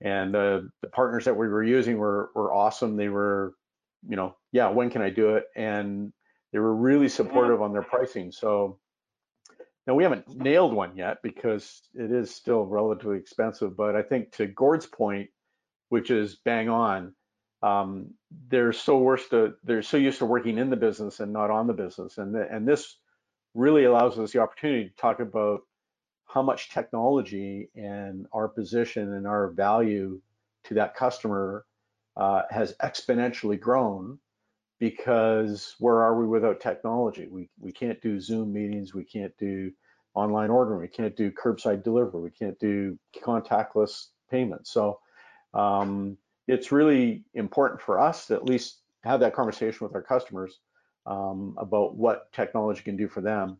And 0.00 0.36
uh, 0.36 0.60
the 0.82 0.88
partners 0.88 1.24
that 1.24 1.36
we 1.36 1.48
were 1.48 1.62
using 1.62 1.96
were, 1.96 2.30
were 2.34 2.52
awesome. 2.52 2.96
They 2.96 3.08
were, 3.08 3.54
you 4.06 4.16
know, 4.16 4.36
yeah, 4.52 4.68
when 4.68 4.90
can 4.90 5.02
I 5.02 5.10
do 5.10 5.36
it? 5.36 5.44
And 5.56 6.12
they 6.52 6.58
were 6.58 6.74
really 6.74 7.08
supportive 7.08 7.62
on 7.62 7.72
their 7.72 7.82
pricing. 7.82 8.30
So 8.30 8.78
now 9.86 9.94
we 9.94 10.02
haven't 10.02 10.28
nailed 10.28 10.72
one 10.72 10.96
yet 10.96 11.18
because 11.22 11.82
it 11.94 12.10
is 12.10 12.34
still 12.34 12.64
relatively 12.64 13.18
expensive. 13.18 13.76
But 13.76 13.96
I 13.96 14.02
think 14.02 14.32
to 14.32 14.46
Gord's 14.46 14.86
point, 14.86 15.30
which 15.88 16.10
is 16.10 16.36
bang 16.44 16.68
on, 16.68 17.14
um, 17.62 18.12
they're 18.48 18.72
so 18.72 18.98
worse 18.98 19.26
to 19.30 19.54
they're 19.64 19.82
so 19.82 19.96
used 19.96 20.18
to 20.18 20.26
working 20.26 20.58
in 20.58 20.68
the 20.68 20.76
business 20.76 21.20
and 21.20 21.32
not 21.32 21.50
on 21.50 21.66
the 21.66 21.72
business, 21.72 22.18
and 22.18 22.34
the, 22.34 22.46
and 22.54 22.68
this 22.68 22.98
really 23.54 23.84
allows 23.84 24.18
us 24.18 24.32
the 24.32 24.40
opportunity 24.40 24.88
to 24.88 24.96
talk 24.96 25.20
about 25.20 25.60
how 26.26 26.42
much 26.42 26.70
technology 26.70 27.70
and 27.76 28.26
our 28.32 28.48
position 28.48 29.14
and 29.14 29.26
our 29.26 29.50
value 29.50 30.20
to 30.64 30.74
that 30.74 30.94
customer 30.94 31.64
uh, 32.16 32.42
has 32.50 32.74
exponentially 32.82 33.58
grown 33.58 34.18
because 34.80 35.76
where 35.78 36.02
are 36.02 36.18
we 36.18 36.26
without 36.26 36.60
technology? 36.60 37.28
We 37.30 37.48
we 37.60 37.72
can't 37.72 38.00
do 38.02 38.20
Zoom 38.20 38.52
meetings, 38.52 38.94
we 38.94 39.04
can't 39.04 39.36
do 39.38 39.70
online 40.14 40.50
ordering, 40.50 40.80
we 40.80 40.88
can't 40.88 41.16
do 41.16 41.30
curbside 41.30 41.82
delivery, 41.82 42.20
we 42.20 42.30
can't 42.30 42.58
do 42.58 42.98
contactless 43.22 44.08
payments. 44.30 44.72
So 44.72 45.00
um, 45.54 46.16
it's 46.48 46.72
really 46.72 47.24
important 47.34 47.80
for 47.80 48.00
us 48.00 48.26
to 48.26 48.34
at 48.34 48.44
least 48.44 48.80
have 49.04 49.20
that 49.20 49.34
conversation 49.34 49.86
with 49.86 49.94
our 49.94 50.02
customers 50.02 50.58
um, 51.06 51.54
about 51.58 51.96
what 51.96 52.32
technology 52.32 52.82
can 52.82 52.96
do 52.96 53.08
for 53.08 53.20
them. 53.20 53.58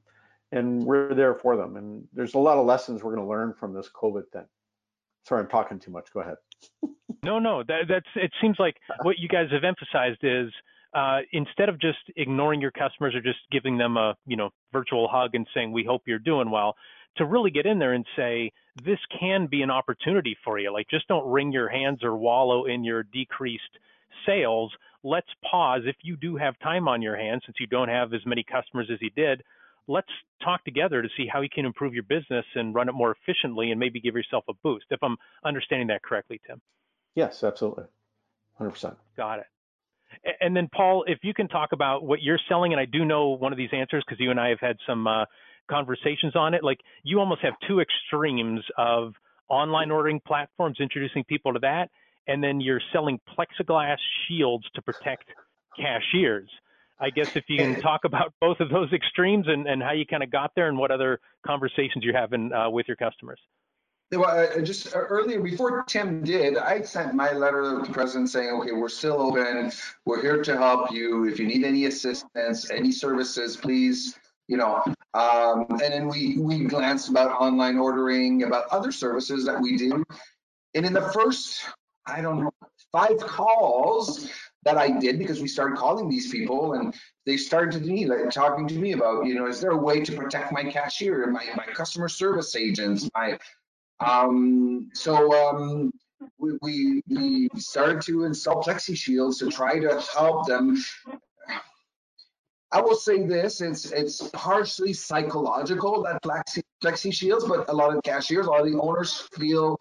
And 0.53 0.85
we're 0.85 1.15
there 1.15 1.35
for 1.35 1.57
them. 1.57 1.77
And 1.77 2.07
there's 2.13 2.35
a 2.35 2.39
lot 2.39 2.59
of 2.59 2.67
lessons 2.67 3.03
we're 3.03 3.15
going 3.15 3.25
to 3.25 3.31
learn 3.31 3.55
from 3.59 3.75
this 3.75 3.89
COVID 3.89 4.29
thing. 4.33 4.47
Sorry, 5.25 5.43
I'm 5.43 5.49
talking 5.49 5.79
too 5.79 5.91
much. 5.91 6.13
Go 6.13 6.21
ahead. 6.21 6.37
no, 7.25 7.39
no, 7.39 7.63
that, 7.67 7.83
that's. 7.89 8.07
It 8.15 8.31
seems 8.41 8.57
like 8.59 8.77
what 9.03 9.19
you 9.19 9.29
guys 9.29 9.49
have 9.51 9.65
emphasized 9.65 10.21
is 10.23 10.53
uh, 10.95 11.21
instead 11.33 11.69
of 11.69 11.81
just 11.81 11.99
ignoring 12.17 12.61
your 12.61 12.71
customers 12.71 13.15
or 13.15 13.21
just 13.21 13.39
giving 13.51 13.79
them 13.79 13.97
a 13.97 14.15
you 14.27 14.37
know 14.37 14.51
virtual 14.73 15.09
hug 15.09 15.35
and 15.35 15.47
saying 15.55 15.73
we 15.73 15.83
hope 15.83 16.03
you're 16.07 16.19
doing 16.19 16.51
well, 16.51 16.77
to 17.17 17.25
really 17.25 17.51
get 17.51 17.67
in 17.67 17.79
there 17.79 17.93
and 17.93 18.05
say, 18.17 18.53
this 18.85 18.99
can 19.19 19.47
be 19.47 19.63
an 19.63 19.71
opportunity 19.71 20.37
for 20.45 20.59
you. 20.59 20.73
Like, 20.73 20.87
just 20.91 21.07
don't 21.09 21.27
wring 21.27 21.53
your 21.53 21.69
hands 21.69 22.03
or 22.03 22.17
wallow 22.17 22.65
in 22.65 22.83
your 22.85 23.05
decreased 23.05 23.63
sales. 24.27 24.73
Let's 25.05 25.29
pause. 25.49 25.83
If 25.85 25.97
you 26.03 26.17
do 26.17 26.37
have 26.37 26.59
time 26.61 26.89
on 26.89 27.03
your 27.03 27.17
hands, 27.17 27.43
since 27.47 27.59
you 27.61 27.67
don't 27.67 27.89
have 27.89 28.13
as 28.15 28.25
many 28.25 28.43
customers 28.43 28.89
as 28.93 28.99
you 29.01 29.11
did, 29.11 29.43
let's 29.87 30.09
talk 30.43 30.65
together 30.65 31.03
to 31.03 31.09
see 31.17 31.27
how 31.31 31.43
you 31.43 31.49
can 31.55 31.67
improve 31.67 31.95
your 31.95 32.05
business 32.05 32.45
and 32.55 32.75
run 32.75 32.89
it 32.89 32.93
more 32.93 33.15
efficiently 33.15 33.71
and 33.71 33.79
maybe 33.79 34.01
give 34.01 34.15
yourself 34.15 34.45
a 34.49 34.55
boost. 34.63 34.87
If 34.91 35.03
I'm 35.03 35.17
understanding 35.45 35.89
that 35.89 36.03
correctly, 36.03 36.41
Tim. 36.47 36.61
Yes, 37.15 37.45
absolutely. 37.45 37.85
100%. 38.59 38.97
Got 39.17 39.41
it. 39.41 39.47
And 40.41 40.57
then, 40.57 40.69
Paul, 40.75 41.05
if 41.07 41.19
you 41.23 41.35
can 41.35 41.49
talk 41.49 41.73
about 41.73 42.05
what 42.05 42.23
you're 42.23 42.39
selling, 42.49 42.73
and 42.73 42.81
I 42.81 42.85
do 42.85 43.05
know 43.05 43.31
one 43.31 43.53
of 43.53 43.59
these 43.59 43.71
answers 43.73 44.05
because 44.07 44.21
you 44.21 44.31
and 44.31 44.41
I 44.41 44.49
have 44.49 44.61
had 44.61 44.77
some 44.87 45.07
uh, 45.07 45.25
conversations 45.69 46.37
on 46.37 46.55
it. 46.55 46.63
Like 46.63 46.79
you 47.03 47.19
almost 47.21 47.43
have 47.43 47.55
two 47.67 47.81
extremes 47.81 48.61
of 48.79 49.15
online 49.49 49.91
ordering 49.91 50.21
platforms 50.27 50.79
introducing 50.81 51.25
people 51.25 51.53
to 51.53 51.59
that, 51.61 51.91
and 52.27 52.43
then 52.43 52.61
you're 52.61 52.81
selling 52.93 53.21
plexiglass 53.37 53.99
shields 54.27 54.65
to 54.75 54.83
protect 54.83 55.25
cashiers. 55.77 56.49
I 57.01 57.11
guess 57.11 57.37
if 57.37 57.45
you 57.49 57.59
can 57.59 57.81
talk 57.81 58.05
about 58.05 58.33
both 58.41 58.61
of 58.61 58.71
those 58.71 58.93
extremes 58.93 59.47
and, 59.49 59.67
and 59.67 59.83
how 59.83 59.93
you 59.93 60.07
kind 60.07 60.23
of 60.23 60.31
got 60.31 60.53
there 60.55 60.69
and 60.69 60.79
what 60.79 60.91
other 60.91 61.21
conversations 61.47 62.05
you're 62.05 62.17
having 62.17 62.53
uh, 62.53 62.71
with 62.71 62.87
your 62.89 62.97
customers. 62.97 63.41
Well, 64.13 64.25
uh, 64.25 64.61
just 64.61 64.95
earlier, 64.95 65.41
before 65.41 65.83
Tim 65.85 66.23
did, 66.23 66.57
I 66.57 66.83
sent 66.83 67.15
my 67.15 67.33
letter 67.33 67.63
to 67.63 67.87
the 67.87 67.93
president 67.93 68.31
saying, 68.31 68.51
okay, 68.61 68.73
we're 68.73 68.89
still 68.89 69.21
open. 69.21 69.73
We're 70.05 70.23
here 70.23 70.43
to 70.43 70.57
help 70.57 70.93
you. 70.93 71.25
If 71.25 71.41
you 71.41 71.47
need 71.47 71.65
any 71.65 71.87
assistance, 71.87 72.71
any 72.71 72.93
services, 72.93 73.57
please 73.57 74.17
you 74.49 74.57
know 74.57 74.83
um, 75.15 75.67
and 75.71 75.81
then 75.81 76.09
we 76.09 76.39
we 76.39 76.65
glanced 76.65 77.09
about 77.09 77.31
online 77.41 77.79
ordering 77.79 78.43
about 78.43 78.67
other 78.71 78.93
services 78.93 79.45
that 79.45 79.61
we 79.61 79.77
do 79.77 80.05
and 80.75 80.85
in 80.85 80.93
the 80.93 81.11
first 81.13 81.65
i 82.07 82.21
don't 82.21 82.43
know 82.43 82.53
five 82.93 83.19
calls 83.19 84.31
that 84.65 84.77
i 84.77 84.91
did 84.99 85.19
because 85.19 85.41
we 85.41 85.49
started 85.49 85.77
calling 85.77 86.09
these 86.09 86.31
people 86.31 86.75
and 86.75 86.95
they 87.27 87.37
started 87.37 87.83
to 87.83 87.89
me 87.89 88.07
like 88.07 88.31
talking 88.31 88.67
to 88.67 88.77
me 88.77 88.93
about 88.93 89.27
you 89.27 89.35
know 89.35 89.47
is 89.47 89.61
there 89.61 89.73
a 89.73 89.77
way 89.77 90.01
to 90.01 90.13
protect 90.13 90.53
my 90.53 90.65
cashier 90.65 91.27
my, 91.27 91.47
my 91.57 91.67
customer 91.67 92.09
service 92.09 92.57
agents 92.57 93.09
my 93.15 93.39
um 94.01 94.89
so 94.93 95.33
um 95.35 95.93
we, 96.39 96.53
we, 96.63 97.03
we 97.09 97.49
started 97.57 98.03
to 98.03 98.25
install 98.25 98.63
plexi 98.63 98.97
shields 98.97 99.39
to 99.39 99.51
try 99.51 99.79
to 99.79 100.01
help 100.15 100.47
them. 100.47 100.83
I 102.73 102.81
will 102.81 102.97
say 102.97 103.25
this: 103.25 103.61
it's 103.61 103.93
it's 103.93 104.29
partially 104.33 104.93
psychological 104.93 106.03
that 106.03 106.23
plexi, 106.23 106.63
flexi 106.83 107.13
shields, 107.13 107.45
but 107.45 107.69
a 107.69 107.73
lot 107.73 107.95
of 107.95 108.03
cashiers, 108.03 108.47
a 108.47 108.51
lot 108.51 108.67
of 108.67 108.73
the 108.73 108.81
owners 108.81 109.29
feel 109.39 109.79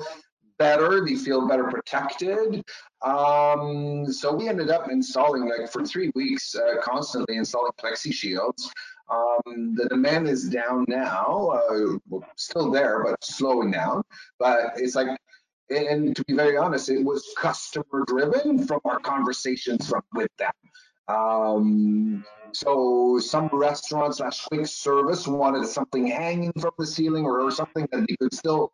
better. 0.57 1.05
They 1.05 1.15
feel 1.15 1.47
better 1.47 1.65
protected. 1.65 2.63
Um, 3.01 4.11
so 4.11 4.33
we 4.33 4.47
ended 4.47 4.69
up 4.69 4.89
installing 4.89 5.49
like 5.49 5.71
for 5.71 5.85
three 5.85 6.11
weeks, 6.15 6.55
uh, 6.55 6.81
constantly 6.81 7.37
installing 7.37 7.73
plexi 7.73 8.13
shields. 8.13 8.71
Um, 9.09 9.75
the 9.75 9.87
demand 9.89 10.27
is 10.27 10.49
down 10.49 10.85
now, 10.87 11.61
uh, 11.69 12.17
still 12.37 12.71
there, 12.71 13.03
but 13.03 13.23
slowing 13.23 13.71
down. 13.71 14.03
But 14.39 14.73
it's 14.77 14.95
like 14.95 15.09
and 15.69 16.15
to 16.15 16.23
be 16.25 16.33
very 16.33 16.57
honest, 16.57 16.89
it 16.89 17.03
was 17.03 17.33
customer 17.37 18.05
driven 18.05 18.65
from 18.65 18.79
our 18.85 18.99
conversations 18.99 19.87
from 19.87 20.01
with 20.13 20.31
them. 20.37 20.51
Um, 21.07 22.25
so 22.53 23.19
some 23.19 23.49
restaurants 23.51 24.17
slash 24.17 24.45
quick 24.45 24.67
service 24.67 25.27
wanted 25.27 25.65
something 25.67 26.07
hanging 26.07 26.53
from 26.59 26.71
the 26.77 26.85
ceiling 26.85 27.25
or, 27.25 27.41
or 27.41 27.51
something 27.51 27.87
that 27.91 28.05
they 28.07 28.15
could 28.15 28.33
still 28.33 28.71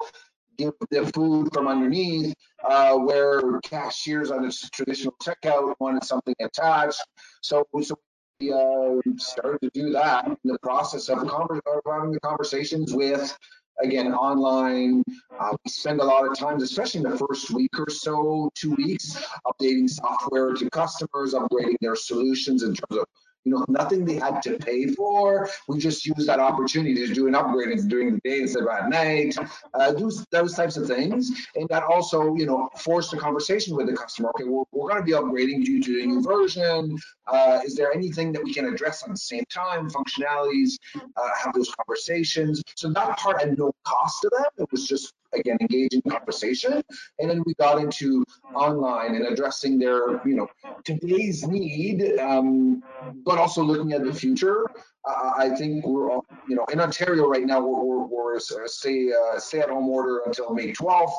give 0.59 0.73
the 0.91 1.11
food 1.13 1.49
from 1.53 1.67
underneath, 1.67 2.35
uh, 2.67 2.95
where 2.95 3.59
cashiers 3.61 4.31
on 4.31 4.45
a 4.45 4.51
traditional 4.71 5.15
checkout 5.23 5.73
wanted 5.79 6.03
something 6.03 6.35
attached. 6.39 7.01
So, 7.41 7.65
so 7.81 7.97
we 8.39 8.53
uh, 8.53 9.01
started 9.17 9.59
to 9.61 9.69
do 9.73 9.91
that 9.91 10.27
in 10.27 10.37
the 10.43 10.59
process 10.59 11.09
of, 11.09 11.19
conver- 11.19 11.61
of 11.65 11.81
having 11.85 12.11
the 12.11 12.19
conversations 12.19 12.93
with 12.93 13.37
again 13.81 14.13
online 14.13 15.01
uh, 15.39 15.55
we 15.63 15.71
spend 15.71 16.01
a 16.01 16.03
lot 16.03 16.29
of 16.29 16.37
time 16.37 16.61
especially 16.61 17.01
in 17.01 17.09
the 17.09 17.17
first 17.17 17.49
week 17.51 17.71
or 17.79 17.89
so 17.89 18.51
two 18.53 18.75
weeks 18.75 19.25
updating 19.47 19.89
software 19.89 20.53
to 20.53 20.69
customers 20.69 21.33
upgrading 21.33 21.77
their 21.79 21.95
solutions 21.95 22.63
in 22.63 22.73
terms 22.73 22.99
of 22.99 23.05
you 23.49 23.55
know, 23.55 23.65
nothing 23.67 24.05
they 24.05 24.15
had 24.15 24.43
to 24.43 24.57
pay 24.59 24.85
for. 24.87 25.49
We 25.67 25.79
just 25.79 26.05
used 26.05 26.27
that 26.27 26.39
opportunity 26.39 27.07
to 27.07 27.13
do 27.13 27.27
an 27.27 27.33
upgrade 27.33 27.79
during 27.87 28.13
the 28.13 28.19
day 28.23 28.41
instead 28.41 28.63
of 28.63 28.69
at 28.69 28.89
night, 28.89 29.35
uh, 29.73 29.91
do 29.93 30.11
those 30.29 30.53
types 30.53 30.77
of 30.77 30.85
things. 30.85 31.31
And 31.55 31.67
that 31.69 31.83
also, 31.83 32.35
you 32.35 32.45
know, 32.45 32.69
forced 32.77 33.11
a 33.13 33.17
conversation 33.17 33.75
with 33.75 33.87
the 33.87 33.93
customer. 33.93 34.29
Okay, 34.29 34.43
we're, 34.43 34.63
we're 34.71 34.89
going 34.89 35.01
to 35.01 35.05
be 35.05 35.13
upgrading 35.13 35.65
due 35.65 35.81
to 35.81 35.99
the 35.99 36.05
new 36.05 36.21
version. 36.21 36.95
Uh, 37.25 37.59
is 37.65 37.75
there 37.75 37.91
anything 37.91 38.31
that 38.33 38.43
we 38.43 38.53
can 38.53 38.65
address 38.65 39.01
at 39.01 39.09
the 39.09 39.17
same 39.17 39.43
time? 39.51 39.89
Functionalities, 39.89 40.77
uh, 40.95 41.29
have 41.43 41.53
those 41.53 41.71
conversations. 41.71 42.61
So 42.75 42.91
that 42.91 43.17
part 43.17 43.39
had 43.39 43.57
no 43.57 43.71
cost 43.83 44.21
to 44.21 44.29
them. 44.29 44.45
It 44.59 44.67
was 44.71 44.87
just 44.87 45.13
again 45.33 45.57
engaging 45.61 46.01
conversation 46.03 46.81
and 47.19 47.29
then 47.29 47.43
we 47.45 47.53
got 47.55 47.79
into 47.79 48.23
online 48.55 49.15
and 49.15 49.25
addressing 49.27 49.77
their 49.77 50.25
you 50.27 50.35
know 50.35 50.47
today's 50.83 51.47
need 51.47 52.17
um, 52.19 52.81
but 53.25 53.37
also 53.37 53.63
looking 53.63 53.93
at 53.93 54.03
the 54.03 54.13
future 54.13 54.65
uh, 55.07 55.31
i 55.37 55.49
think 55.49 55.85
we're 55.85 56.11
all, 56.11 56.25
you 56.47 56.55
know 56.55 56.65
in 56.71 56.79
ontario 56.79 57.27
right 57.27 57.45
now 57.45 57.59
we're, 57.59 58.05
we're, 58.05 58.35
we're 58.35 58.67
stay 58.67 59.11
uh, 59.11 59.39
stay 59.39 59.59
at 59.59 59.69
home 59.69 59.87
order 59.89 60.21
until 60.25 60.53
may 60.53 60.71
12th 60.71 61.13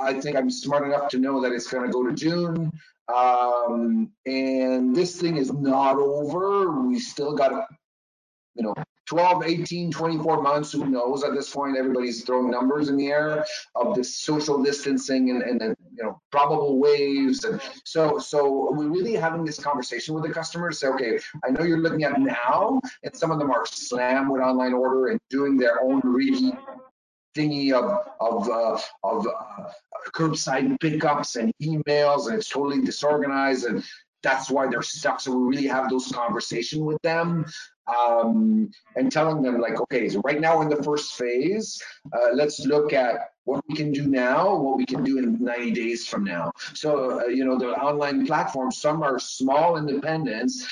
I 0.00 0.20
think 0.20 0.36
I'm 0.36 0.50
smart 0.50 0.86
enough 0.86 1.08
to 1.10 1.18
know 1.18 1.40
that 1.42 1.52
it's 1.52 1.66
going 1.66 1.86
to 1.86 1.92
go 1.92 2.06
to 2.06 2.14
June. 2.14 2.72
Um, 3.14 4.10
and 4.26 4.96
this 4.96 5.20
thing 5.20 5.36
is 5.36 5.52
not 5.52 5.96
over. 5.96 6.80
We 6.80 6.98
still 6.98 7.34
got, 7.34 7.48
to 7.48 7.66
you 8.54 8.62
know, 8.62 8.74
12, 9.06 9.44
18, 9.44 9.90
24 9.90 10.42
months, 10.42 10.72
who 10.72 10.86
knows 10.86 11.24
at 11.24 11.34
this 11.34 11.50
point, 11.50 11.76
everybody's 11.76 12.24
throwing 12.24 12.50
numbers 12.50 12.88
in 12.88 12.96
the 12.96 13.08
air 13.08 13.44
of 13.74 13.94
this 13.94 14.16
social 14.16 14.62
distancing 14.62 15.30
and, 15.30 15.42
and, 15.42 15.76
you 15.94 16.02
know, 16.02 16.20
probable 16.30 16.78
waves. 16.78 17.44
And 17.44 17.60
so, 17.84 18.18
so 18.18 18.72
we're 18.72 18.88
really 18.88 19.14
having 19.14 19.44
this 19.44 19.62
conversation 19.62 20.14
with 20.14 20.24
the 20.24 20.32
customers, 20.32 20.78
say, 20.80 20.88
okay, 20.88 21.18
I 21.44 21.50
know 21.50 21.64
you're 21.64 21.80
looking 21.80 22.04
at 22.04 22.18
now, 22.18 22.80
and 23.02 23.14
some 23.14 23.30
of 23.30 23.38
them 23.38 23.50
are 23.50 23.66
slam 23.66 24.30
with 24.30 24.40
online 24.40 24.72
order 24.72 25.08
and 25.08 25.20
doing 25.28 25.56
their 25.56 25.82
own 25.82 26.00
reheat 26.04 26.54
thingy 27.36 27.72
of 27.72 27.84
of 28.20 28.48
uh, 28.48 28.78
of 29.02 29.26
uh, 29.26 29.68
curbside 30.14 30.78
pickups 30.80 31.36
and 31.36 31.52
emails, 31.60 32.28
and 32.28 32.36
it's 32.36 32.48
totally 32.48 32.80
disorganized, 32.80 33.64
and 33.64 33.84
that's 34.22 34.50
why 34.50 34.68
they're 34.68 34.82
stuck. 34.82 35.20
So 35.20 35.36
we 35.36 35.56
really 35.56 35.66
have 35.66 35.90
those 35.90 36.10
conversations 36.12 36.82
with 36.82 37.00
them 37.02 37.44
um, 37.86 38.70
and 38.96 39.10
telling 39.10 39.42
them 39.42 39.60
like, 39.60 39.80
okay, 39.80 40.08
so 40.08 40.20
right 40.20 40.40
now 40.40 40.62
in 40.62 40.68
the 40.68 40.82
first 40.82 41.14
phase, 41.14 41.80
uh, 42.12 42.28
let's 42.32 42.60
look 42.66 42.92
at 42.92 43.30
what 43.44 43.62
we 43.68 43.74
can 43.74 43.92
do 43.92 44.06
now, 44.06 44.54
what 44.56 44.76
we 44.76 44.86
can 44.86 45.04
do 45.04 45.18
in 45.18 45.42
90 45.42 45.72
days 45.72 46.06
from 46.06 46.24
now. 46.24 46.50
So 46.74 47.20
uh, 47.20 47.26
you 47.26 47.44
know, 47.44 47.58
the 47.58 47.70
online 47.70 48.26
platforms, 48.26 48.78
some 48.78 49.02
are 49.02 49.18
small 49.18 49.76
independents. 49.76 50.66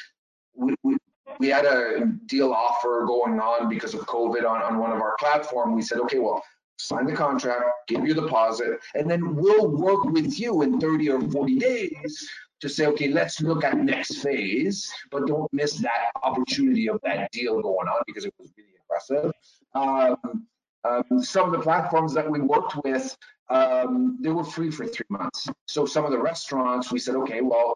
We, 0.54 0.74
we, 0.82 0.96
we 1.38 1.48
had 1.48 1.64
a 1.64 2.06
deal 2.26 2.52
offer 2.52 3.04
going 3.06 3.40
on 3.40 3.68
because 3.68 3.94
of 3.94 4.00
COVID 4.00 4.48
on, 4.48 4.62
on 4.62 4.78
one 4.78 4.92
of 4.92 5.00
our 5.00 5.16
platform. 5.18 5.74
We 5.74 5.82
said, 5.82 5.98
okay, 5.98 6.18
well, 6.18 6.42
sign 6.78 7.06
the 7.06 7.14
contract, 7.14 7.64
give 7.88 8.04
your 8.04 8.14
deposit, 8.14 8.80
and 8.94 9.10
then 9.10 9.36
we'll 9.36 9.68
work 9.68 10.04
with 10.04 10.38
you 10.38 10.62
in 10.62 10.80
30 10.80 11.10
or 11.10 11.20
40 11.20 11.58
days 11.58 12.28
to 12.62 12.68
say, 12.68 12.86
okay, 12.86 13.08
let's 13.08 13.40
look 13.40 13.64
at 13.64 13.76
next 13.76 14.22
phase, 14.22 14.90
but 15.10 15.26
don't 15.26 15.52
miss 15.52 15.74
that 15.78 16.12
opportunity 16.22 16.88
of 16.88 17.00
that 17.02 17.30
deal 17.32 17.60
going 17.60 17.88
on 17.88 18.00
because 18.06 18.24
it 18.24 18.32
was 18.38 18.52
really 18.56 18.70
impressive. 18.80 19.32
Um, 19.74 20.46
um, 20.84 21.22
some 21.22 21.46
of 21.46 21.52
the 21.52 21.58
platforms 21.58 22.14
that 22.14 22.28
we 22.28 22.40
worked 22.40 22.76
with, 22.84 23.16
um, 23.50 24.16
they 24.20 24.30
were 24.30 24.44
free 24.44 24.70
for 24.70 24.86
three 24.86 25.06
months. 25.08 25.48
So 25.66 25.84
some 25.86 26.04
of 26.04 26.12
the 26.12 26.18
restaurants, 26.18 26.92
we 26.92 27.00
said, 27.00 27.16
okay, 27.16 27.40
well, 27.40 27.74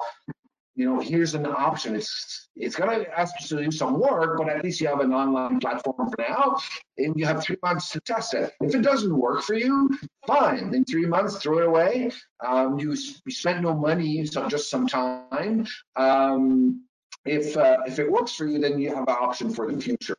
you 0.77 0.85
know, 0.85 1.01
here's 1.01 1.35
an 1.35 1.47
option. 1.47 1.97
It's 1.97 2.49
it's 2.55 2.77
going 2.77 3.01
to 3.01 3.19
ask 3.19 3.35
you 3.41 3.49
to 3.49 3.65
do 3.65 3.71
some 3.71 3.99
work, 3.99 4.37
but 4.37 4.51
at 4.51 4.63
least 4.63 4.81
you 4.81 4.89
have 4.89 5.01
an 5.01 5.13
online 5.13 5.59
platform 5.59 6.11
for 6.11 6.17
now, 6.19 6.59
and 6.99 7.15
you 7.17 7.25
have 7.25 7.43
three 7.43 7.57
months 7.63 7.91
to 7.93 8.01
test 8.01 8.35
it. 8.35 8.53
If 8.61 8.75
it 8.75 8.83
doesn't 8.83 9.17
work 9.17 9.43
for 9.43 9.55
you, 9.55 9.99
fine. 10.27 10.75
In 10.75 10.85
three 10.85 11.07
months, 11.07 11.39
throw 11.39 11.59
it 11.59 11.67
away. 11.67 12.11
Um, 12.47 12.79
you, 12.79 12.91
you 12.91 13.33
spent 13.33 13.63
no 13.63 13.75
money, 13.75 14.27
so 14.27 14.47
just 14.49 14.71
some 14.71 14.87
time. 14.87 15.67
Um, 15.97 16.85
if 17.25 17.57
uh, 17.57 17.79
if 17.87 17.99
it 17.99 18.11
works 18.11 18.35
for 18.35 18.47
you, 18.47 18.59
then 18.59 18.79
you 18.79 18.91
have 18.95 19.09
an 19.09 19.17
option 19.19 19.51
for 19.51 19.73
the 19.73 19.81
future. 19.81 20.17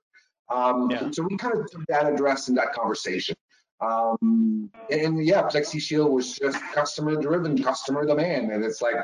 Um, 0.50 0.90
yeah. 0.90 1.10
So 1.12 1.24
we 1.24 1.38
kind 1.38 1.56
of 1.56 1.70
took 1.70 1.86
that 1.88 2.12
address 2.12 2.50
in 2.50 2.56
that 2.56 2.74
conversation. 2.74 3.36
Um, 3.80 4.72
and 4.90 5.24
yeah, 5.26 5.44
Plexi 5.44 5.80
Shield 5.80 6.12
was 6.12 6.34
just 6.34 6.58
customer 6.74 7.16
driven, 7.16 7.62
customer 7.62 8.06
demand. 8.06 8.52
And 8.52 8.64
it's 8.64 8.82
like 8.82 8.96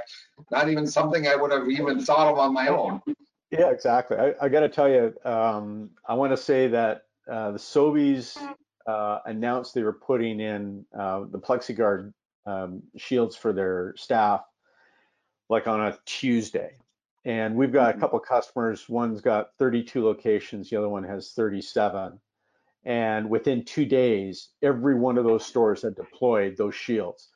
not 0.52 0.70
even 0.70 0.88
something 0.88 1.28
I 1.28 1.36
would 1.36 1.52
have 1.52 1.70
even 1.70 2.04
thought 2.04 2.32
of 2.32 2.40
on 2.40 2.54
my 2.54 2.68
own. 2.68 3.02
Yeah, 3.52 3.70
exactly. 3.70 4.18
I, 4.18 4.34
I 4.42 4.50
got 4.50 4.62
to 4.62 4.70
tell 4.70 4.90
you, 4.90 5.14
um, 5.26 5.92
I 6.08 6.16
want 6.16 6.32
to 6.32 6.38
say 6.38 6.68
that 6.70 7.04
uh, 7.32 7.52
the 7.52 7.60
Sobeys 7.60 8.36
uh, 8.88 9.20
announced 9.26 9.74
they 9.76 9.84
were 9.84 9.94
putting 9.94 10.40
in 10.40 10.86
uh, 10.98 11.26
the 11.32 11.40
PlexiGuard 11.40 12.14
um, 12.46 12.82
shields 12.98 13.36
for 13.36 13.54
their 13.54 13.94
staff 13.96 14.42
like 15.50 15.68
on 15.68 15.82
a 15.82 15.98
Tuesday. 16.06 16.78
And 17.26 17.56
we've 17.56 17.72
got 17.72 17.90
a 17.90 17.92
mm-hmm. 17.92 18.02
couple 18.02 18.20
customers. 18.20 18.90
One's 18.90 19.22
got 19.22 19.50
32 19.60 20.04
locations, 20.04 20.70
the 20.70 20.78
other 20.78 20.90
one 20.90 21.04
has 21.04 21.32
37. 21.36 22.20
And 22.86 23.30
within 23.30 23.64
two 23.64 23.86
days, 23.86 24.50
every 24.62 24.96
one 24.96 25.18
of 25.18 25.24
those 25.24 25.46
stores 25.46 25.82
had 25.84 25.96
deployed 25.96 26.58
those 26.58 26.76
shields 26.76 27.30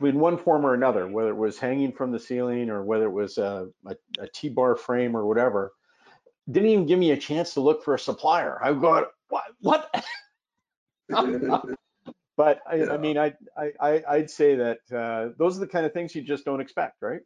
in 0.00 0.18
one 0.18 0.38
form 0.38 0.64
or 0.64 0.74
another, 0.74 1.06
whether 1.06 1.30
it 1.30 1.36
was 1.36 1.58
hanging 1.58 1.92
from 1.92 2.10
the 2.10 2.18
ceiling 2.18 2.70
or 2.70 2.82
whether 2.82 3.04
it 3.04 3.12
was 3.12 3.38
a 3.38 3.68
a, 3.86 3.94
a 4.18 4.28
T-bar 4.34 4.76
frame 4.76 5.16
or 5.16 5.26
whatever. 5.26 5.72
Didn't 6.50 6.70
even 6.70 6.86
give 6.86 6.98
me 6.98 7.12
a 7.12 7.16
chance 7.16 7.54
to 7.54 7.60
look 7.60 7.84
for 7.84 7.94
a 7.94 7.98
supplier. 7.98 8.58
I 8.62 8.72
got 8.72 9.08
what? 9.28 9.44
What? 9.60 9.90
but 12.36 12.60
I, 12.68 12.76
yeah. 12.76 12.92
I 12.92 12.96
mean, 12.96 13.18
I, 13.18 13.34
I, 13.56 14.02
I'd 14.08 14.30
say 14.30 14.56
that 14.56 14.78
uh, 14.94 15.32
those 15.38 15.56
are 15.56 15.60
the 15.60 15.66
kind 15.66 15.86
of 15.86 15.92
things 15.92 16.14
you 16.14 16.22
just 16.22 16.44
don't 16.44 16.60
expect, 16.60 17.02
right? 17.02 17.20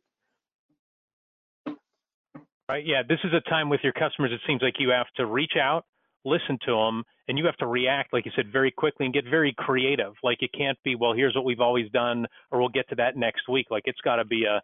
Right. 2.68 2.84
Yeah. 2.84 3.02
This 3.06 3.18
is 3.24 3.32
a 3.32 3.48
time 3.48 3.68
with 3.68 3.80
your 3.82 3.92
customers. 3.92 4.32
It 4.32 4.40
seems 4.46 4.62
like 4.62 4.74
you 4.78 4.88
have 4.90 5.06
to 5.16 5.26
reach 5.26 5.52
out, 5.60 5.84
listen 6.24 6.58
to 6.66 6.72
them, 6.72 7.04
and 7.28 7.38
you 7.38 7.46
have 7.46 7.56
to 7.58 7.66
react, 7.66 8.12
like 8.12 8.26
you 8.26 8.32
said, 8.34 8.52
very 8.52 8.70
quickly 8.70 9.06
and 9.06 9.14
get 9.14 9.24
very 9.28 9.54
creative. 9.56 10.12
Like 10.22 10.42
it 10.42 10.50
can't 10.56 10.78
be, 10.84 10.94
well, 10.94 11.12
here's 11.12 11.34
what 11.34 11.44
we've 11.44 11.60
always 11.60 11.90
done, 11.90 12.26
or 12.50 12.60
we'll 12.60 12.68
get 12.68 12.88
to 12.90 12.94
that 12.96 13.16
next 13.16 13.48
week. 13.48 13.66
Like 13.70 13.84
it's 13.86 14.00
got 14.00 14.16
to 14.16 14.24
be 14.24 14.44
a 14.44 14.60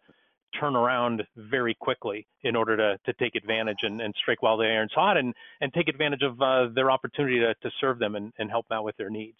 turn 0.59 0.75
around 0.75 1.23
very 1.37 1.75
quickly 1.79 2.27
in 2.43 2.55
order 2.55 2.75
to 2.75 2.97
to 3.05 3.13
take 3.13 3.35
advantage 3.35 3.79
and, 3.83 4.01
and 4.01 4.13
strike 4.21 4.41
while 4.41 4.57
the 4.57 4.65
iron's 4.65 4.91
hot 4.93 5.17
and 5.17 5.33
and 5.61 5.73
take 5.73 5.87
advantage 5.87 6.23
of 6.23 6.41
uh, 6.41 6.67
their 6.73 6.91
opportunity 6.91 7.39
to 7.39 7.53
to 7.61 7.71
serve 7.79 7.99
them 7.99 8.15
and, 8.15 8.33
and 8.37 8.49
help 8.49 8.65
out 8.71 8.83
with 8.83 8.97
their 8.97 9.09
needs. 9.09 9.37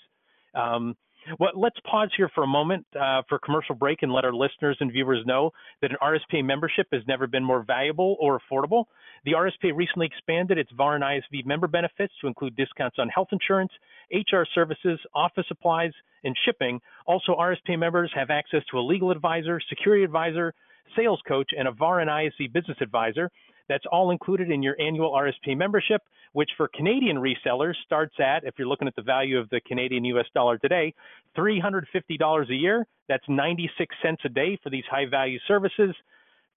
Um, 0.53 0.95
well, 1.39 1.51
let's 1.55 1.77
pause 1.89 2.09
here 2.17 2.29
for 2.33 2.43
a 2.43 2.47
moment 2.47 2.85
uh, 2.99 3.21
for 3.29 3.39
commercial 3.39 3.75
break 3.75 3.99
and 4.01 4.11
let 4.11 4.25
our 4.25 4.33
listeners 4.33 4.77
and 4.79 4.91
viewers 4.91 5.23
know 5.25 5.51
that 5.81 5.91
an 5.91 5.97
RSPA 6.01 6.43
membership 6.43 6.87
has 6.91 7.01
never 7.07 7.27
been 7.27 7.43
more 7.43 7.63
valuable 7.63 8.17
or 8.19 8.39
affordable. 8.39 8.85
The 9.25 9.33
RSPA 9.33 9.75
recently 9.75 10.07
expanded 10.07 10.57
its 10.57 10.71
VAR 10.75 10.95
and 10.95 11.03
ISV 11.03 11.45
member 11.45 11.67
benefits 11.67 12.13
to 12.21 12.27
include 12.27 12.55
discounts 12.55 12.97
on 12.99 13.07
health 13.09 13.27
insurance, 13.31 13.71
HR 14.11 14.43
services, 14.55 14.99
office 15.13 15.45
supplies, 15.47 15.91
and 16.23 16.35
shipping. 16.45 16.79
Also, 17.05 17.35
RSPA 17.35 17.77
members 17.77 18.11
have 18.15 18.29
access 18.29 18.61
to 18.71 18.79
a 18.79 18.81
legal 18.81 19.11
advisor, 19.11 19.61
security 19.69 20.03
advisor, 20.03 20.53
sales 20.95 21.21
coach, 21.27 21.51
and 21.57 21.67
a 21.67 21.71
VAR 21.71 21.99
and 21.99 22.09
ISV 22.09 22.51
business 22.51 22.77
advisor. 22.81 23.29
That's 23.71 23.85
all 23.89 24.11
included 24.11 24.51
in 24.51 24.61
your 24.61 24.75
annual 24.81 25.13
RSP 25.13 25.55
membership, 25.55 26.01
which 26.33 26.49
for 26.57 26.67
Canadian 26.75 27.15
resellers 27.15 27.75
starts 27.85 28.13
at, 28.19 28.43
if 28.43 28.55
you're 28.57 28.67
looking 28.67 28.89
at 28.89 28.97
the 28.97 29.01
value 29.01 29.39
of 29.39 29.47
the 29.47 29.61
Canadian 29.61 30.03
US 30.03 30.25
dollar 30.35 30.57
today, 30.57 30.93
$350 31.37 32.49
a 32.49 32.53
year. 32.53 32.85
That's 33.07 33.23
96 33.29 33.95
cents 34.03 34.23
a 34.25 34.29
day 34.29 34.59
for 34.61 34.71
these 34.71 34.83
high 34.91 35.05
value 35.09 35.39
services. 35.47 35.95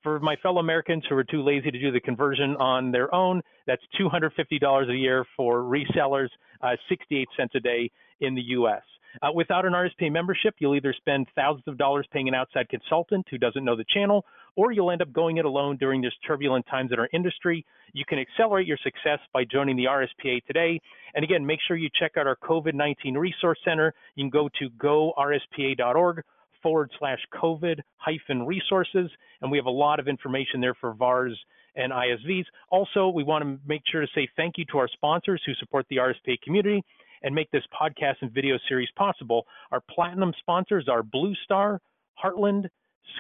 For 0.03 0.19
my 0.19 0.35
fellow 0.43 0.59
Americans 0.59 1.05
who 1.09 1.15
are 1.15 1.23
too 1.23 1.45
lazy 1.45 1.71
to 1.71 1.79
do 1.79 1.93
the 1.93 2.01
conversion 2.01 2.57
on 2.57 2.91
their 2.91 3.15
own, 3.15 3.43
that's 3.65 3.83
$250 4.01 4.91
a 4.91 4.97
year 4.97 5.25
for 5.37 5.61
resellers, 5.61 6.31
uh, 6.63 6.75
68 6.89 7.29
cents 7.37 7.53
a 7.55 7.61
day 7.61 7.93
in 8.23 8.35
the 8.35 8.43
US. 8.59 8.83
Uh, 9.23 9.31
without 9.33 9.65
an 9.65 9.73
RSP 9.73 10.11
membership, 10.11 10.57
you'll 10.59 10.75
either 10.75 10.93
spend 10.93 11.29
thousands 11.37 11.69
of 11.69 11.79
dollars 11.79 12.07
paying 12.13 12.27
an 12.27 12.35
outside 12.35 12.69
consultant 12.69 13.25
who 13.31 13.39
doesn't 13.39 13.65
know 13.65 13.77
the 13.77 13.85
channel, 13.95 14.25
or 14.57 14.73
you'll 14.73 14.91
end 14.91 15.03
up 15.03 15.13
going 15.13 15.39
it 15.39 15.45
alone 15.45 15.77
during 15.77 16.01
these 16.01 16.13
turbulent 16.27 16.67
times 16.67 16.93
in 16.93 16.99
our 16.99 17.09
industry. 17.13 17.65
You 17.93 18.05
can 18.07 18.19
accelerate 18.19 18.67
your 18.67 18.79
success 18.83 19.19
by 19.33 19.45
joining 19.45 19.77
the 19.77 19.85
RSPA 19.85 20.45
today. 20.47 20.81
And 21.15 21.25
again, 21.25 21.45
make 21.45 21.61
sure 21.67 21.77
you 21.77 21.89
check 21.99 22.13
out 22.17 22.27
our 22.27 22.37
COVID 22.37 22.75
19 22.75 23.17
Resource 23.17 23.59
Center. 23.65 23.95
You 24.15 24.25
can 24.25 24.31
go 24.31 24.49
to 24.59 24.71
gorspa.org 24.71 26.23
forward 26.63 26.91
slash 26.99 27.19
COVID 27.35 27.81
hyphen 27.97 28.47
resources. 28.47 29.11
And 29.43 29.51
we 29.51 29.59
have 29.59 29.67
a 29.67 29.71
lot 29.71 30.01
of 30.01 30.09
information 30.09 30.61
there 30.61 30.75
for 30.75 30.95
VARs 30.95 31.39
and 31.77 31.93
ISVs. 31.93 32.45
Also, 32.71 33.09
we 33.09 33.25
want 33.25 33.45
to 33.45 33.59
make 33.67 33.83
sure 33.91 34.01
to 34.01 34.07
say 34.15 34.29
thank 34.37 34.59
you 34.59 34.65
to 34.73 34.79
our 34.79 34.89
sponsors 34.89 35.43
who 35.45 35.55
support 35.55 35.87
the 35.91 35.97
RSPA 35.97 36.41
community 36.43 36.83
and 37.23 37.35
make 37.35 37.51
this 37.51 37.65
podcast 37.81 38.17
and 38.21 38.31
video 38.33 38.59
series 38.69 38.89
possible. 38.97 39.47
Our 39.73 39.83
platinum 39.91 40.33
sponsors 40.39 40.89
are 40.89 41.03
Blue 41.03 41.35
Star, 41.45 41.81
Heartland, 42.23 42.69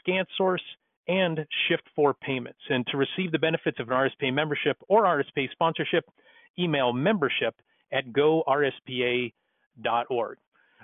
ScanSource, 0.07 0.59
and 1.09 1.47
Shift4 1.69 2.15
Payments. 2.21 2.59
And 2.69 2.87
to 2.89 2.97
receive 2.97 3.33
the 3.33 3.39
benefits 3.39 3.79
of 3.81 3.89
an 3.91 3.95
RSPA 3.95 4.33
membership 4.33 4.77
or 4.89 5.05
RSPA 5.05 5.51
sponsorship, 5.53 6.05
email 6.59 6.93
membership 6.93 7.55
at 7.93 8.07
gorspa.org. 8.13 9.33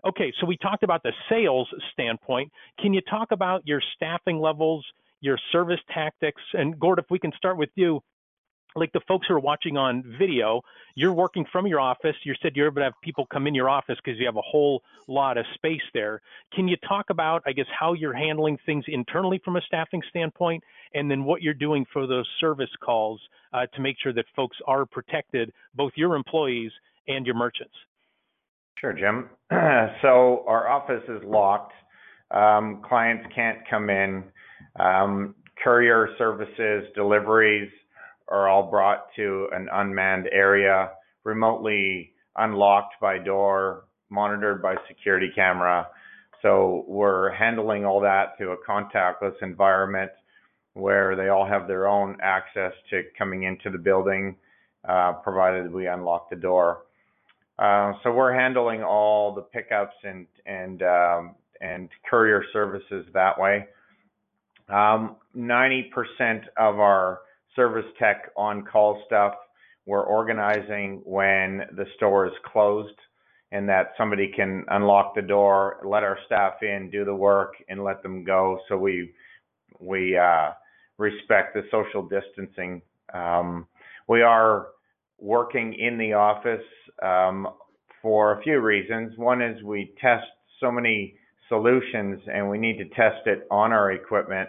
Okay, 0.07 0.33
so 0.41 0.47
we 0.47 0.57
talked 0.57 0.83
about 0.83 1.03
the 1.03 1.13
sales 1.29 1.69
standpoint. 1.93 2.51
Can 2.81 2.95
you 2.95 3.03
talk 3.03 3.33
about 3.33 3.67
your 3.67 3.83
staffing 3.97 4.39
levels, 4.39 4.85
your 5.21 5.39
service 5.53 5.81
tactics? 5.93 6.41
And 6.55 6.79
Gord, 6.79 6.99
if 6.99 7.05
we 7.11 7.19
can 7.19 7.33
start 7.37 7.59
with 7.59 7.71
you, 7.75 8.03
like 8.77 8.93
the 8.93 9.01
folks 9.09 9.27
who 9.29 9.35
are 9.35 9.41
watching 9.41 9.77
on 9.77 10.03
video, 10.19 10.63
you're 10.95 11.13
working 11.13 11.45
from 11.51 11.67
your 11.67 11.81
office. 11.81 12.17
You 12.25 12.35
said 12.41 12.53
you're 12.55 12.67
able 12.67 12.77
to 12.77 12.85
have 12.85 12.93
people 13.03 13.27
come 13.27 13.47
in 13.47 13.55
your 13.55 13.69
office 13.69 13.97
because 14.05 14.19
you 14.19 14.27
have 14.27 14.37
a 14.37 14.43
whole 14.43 14.83
lot 15.09 15.39
of 15.39 15.45
space 15.55 15.83
there. 15.95 16.21
Can 16.55 16.69
you 16.69 16.77
talk 16.89 17.11
about, 17.11 17.43
I 17.47 17.53
guess, 17.53 17.67
how 17.79 17.95
you're 17.95 18.15
handling 18.15 18.59
things 18.67 18.85
internally 18.89 19.41
from 19.45 19.57
a 19.57 19.61
staffing 19.63 20.03
standpoint, 20.09 20.63
and 20.95 21.11
then 21.11 21.25
what 21.25 21.43
you're 21.43 21.55
doing 21.55 21.85
for 21.93 22.07
those 22.07 22.29
service 22.41 22.71
calls 22.85 23.21
uh, 23.53 23.67
to 23.75 23.81
make 23.81 23.97
sure 24.03 24.13
that 24.13 24.25
folks 24.37 24.57
are 24.67 24.87
protected, 24.87 25.53
both 25.75 25.93
your 25.97 26.15
employees 26.15 26.71
and 27.09 27.27
your 27.27 27.35
merchants? 27.35 27.75
Sure, 28.79 28.93
Jim. 28.93 29.29
so 30.03 30.45
our 30.47 30.69
office 30.69 31.03
is 31.09 31.23
locked. 31.25 31.73
Um, 32.31 32.83
clients 32.89 33.27
can't 33.35 33.59
come 33.69 33.91
in. 33.91 34.25
Um, 34.79 35.35
courier 35.63 36.09
services, 36.17 36.85
deliveries 36.95 37.71
are 38.31 38.49
all 38.49 38.71
brought 38.71 39.07
to 39.17 39.49
an 39.53 39.69
unmanned 39.73 40.29
area, 40.33 40.91
remotely 41.25 42.13
unlocked 42.37 42.95
by 43.01 43.19
door, 43.19 43.85
monitored 44.09 44.63
by 44.63 44.77
security 44.89 45.31
camera. 45.35 45.87
So 46.43 46.85
we're 46.89 47.31
handling 47.33 47.85
all 47.85 48.01
that 48.01 48.37
through 48.39 48.53
a 48.53 48.57
contactless 48.69 49.35
environment 49.43 50.11
where 50.75 51.17
they 51.17 51.29
all 51.29 51.47
have 51.47 51.67
their 51.67 51.89
own 51.89 52.17
access 52.23 52.73
to 52.91 53.03
coming 53.19 53.43
into 53.43 53.71
the 53.71 53.79
building, 53.79 54.37
uh, 54.89 55.15
provided 55.25 55.73
we 55.73 55.87
unlock 55.87 56.31
the 56.31 56.37
door. 56.37 56.85
Uh, 57.59 57.93
so 58.03 58.13
we're 58.13 58.33
handling 58.33 58.83
all 58.83 59.35
the 59.35 59.43
pickups 59.43 59.95
and 60.05 60.27
and 60.47 60.83
um, 60.83 61.35
and 61.61 61.91
courier 62.09 62.43
services 62.53 63.05
that 63.13 63.39
way. 63.39 63.67
Um, 64.71 65.17
90% 65.37 65.91
of 66.57 66.79
our 66.79 67.21
service 67.61 67.85
tech 67.99 68.31
on 68.37 68.65
call 68.65 69.03
stuff 69.07 69.35
we're 69.87 70.05
organizing 70.05 71.03
when 71.05 71.63
the 71.77 71.85
store 71.97 72.27
is 72.27 72.33
closed 72.53 72.95
and 73.53 73.69
that 73.69 73.93
somebody 73.99 74.31
can 74.35 74.65
unlock 74.69 75.15
the 75.15 75.23
door, 75.23 75.81
let 75.85 76.05
our 76.05 76.17
staff 76.27 76.63
in, 76.63 76.89
do 76.91 77.05
the 77.05 77.15
work, 77.15 77.55
and 77.69 77.83
let 77.83 78.03
them 78.03 78.23
go. 78.23 78.61
So 78.69 78.77
we 78.77 79.13
we 79.81 80.17
uh, 80.17 80.51
respect 80.99 81.55
the 81.55 81.63
social 81.71 82.09
distancing. 82.09 82.83
Um, 83.13 83.67
we 84.07 84.23
are 84.23 84.69
working 85.19 85.75
in 85.75 85.99
the 85.99 86.13
office 86.13 86.65
um, 87.03 87.49
for 88.01 88.39
a 88.39 88.43
few 88.43 88.61
reasons. 88.61 89.19
One 89.19 89.43
is 89.43 89.61
we 89.65 89.93
test 90.01 90.27
so 90.61 90.71
many 90.71 91.17
solutions 91.49 92.21
and 92.33 92.49
we 92.49 92.59
need 92.59 92.79
to 92.79 92.89
test 92.91 93.27
it 93.27 93.47
on 93.51 93.73
our 93.73 93.91
equipment. 93.91 94.49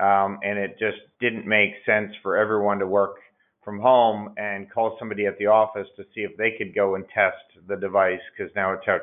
Um, 0.00 0.38
and 0.42 0.58
it 0.58 0.78
just 0.78 0.98
didn't 1.20 1.46
make 1.46 1.72
sense 1.84 2.12
for 2.22 2.36
everyone 2.36 2.78
to 2.78 2.86
work 2.86 3.16
from 3.64 3.78
home 3.78 4.32
and 4.38 4.70
call 4.70 4.96
somebody 4.98 5.26
at 5.26 5.36
the 5.38 5.46
office 5.46 5.86
to 5.96 6.04
see 6.14 6.22
if 6.22 6.36
they 6.36 6.52
could 6.56 6.74
go 6.74 6.94
and 6.94 7.04
test 7.14 7.36
the 7.68 7.76
device 7.76 8.20
because 8.36 8.52
now 8.56 8.72
it 8.72 8.80
took 8.84 9.02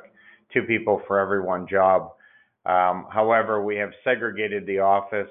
two 0.52 0.64
people 0.64 1.02
for 1.08 1.20
every 1.20 1.42
one 1.42 1.68
job. 1.68 2.14
Um, 2.66 3.08
however, 3.12 3.64
we 3.64 3.78
have 3.78 3.92
segregated 4.04 4.66
the 4.66 4.80
office 4.80 5.30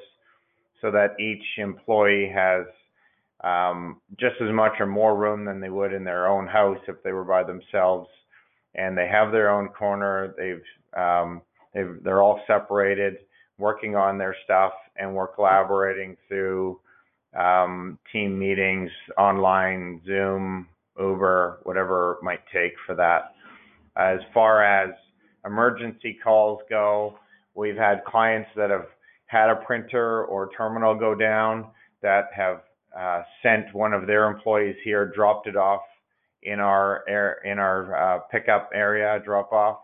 so 0.80 0.90
that 0.90 1.18
each 1.20 1.42
employee 1.58 2.32
has 2.34 2.66
um, 3.44 4.00
just 4.18 4.36
as 4.40 4.52
much 4.52 4.72
or 4.80 4.86
more 4.86 5.16
room 5.16 5.44
than 5.44 5.60
they 5.60 5.68
would 5.68 5.92
in 5.92 6.04
their 6.04 6.28
own 6.28 6.46
house 6.46 6.78
if 6.88 7.02
they 7.02 7.12
were 7.12 7.24
by 7.24 7.42
themselves. 7.42 8.08
And 8.74 8.96
they 8.96 9.08
have 9.08 9.32
their 9.32 9.50
own 9.50 9.68
corner. 9.68 10.34
They've, 10.36 11.00
um, 11.00 11.42
they've 11.74 11.96
they're 12.02 12.22
all 12.22 12.40
separated, 12.46 13.18
working 13.58 13.96
on 13.96 14.18
their 14.18 14.36
stuff, 14.44 14.72
and 14.96 15.14
we're 15.14 15.26
collaborating 15.26 16.16
through 16.28 16.78
um, 17.38 17.98
team 18.12 18.38
meetings, 18.38 18.90
online, 19.18 20.00
Zoom, 20.06 20.68
Uber, 20.98 21.60
whatever 21.64 22.18
it 22.18 22.24
might 22.24 22.40
take 22.52 22.72
for 22.86 22.94
that. 22.94 23.34
As 23.96 24.20
far 24.32 24.62
as 24.62 24.90
emergency 25.44 26.18
calls 26.22 26.60
go, 26.68 27.18
we've 27.54 27.76
had 27.76 28.04
clients 28.04 28.48
that 28.56 28.70
have 28.70 28.86
had 29.26 29.50
a 29.50 29.56
printer 29.56 30.24
or 30.24 30.50
terminal 30.56 30.94
go 30.94 31.14
down 31.14 31.66
that 32.02 32.28
have 32.34 32.62
uh, 32.98 33.22
sent 33.42 33.74
one 33.74 33.92
of 33.92 34.06
their 34.06 34.26
employees 34.30 34.76
here, 34.84 35.06
dropped 35.14 35.46
it 35.46 35.56
off 35.56 35.82
in 36.42 36.60
our 36.60 37.04
air, 37.08 37.38
in 37.44 37.58
our 37.58 37.96
uh, 37.96 38.18
pickup 38.30 38.70
area, 38.72 39.20
drop 39.24 39.52
off. 39.52 39.78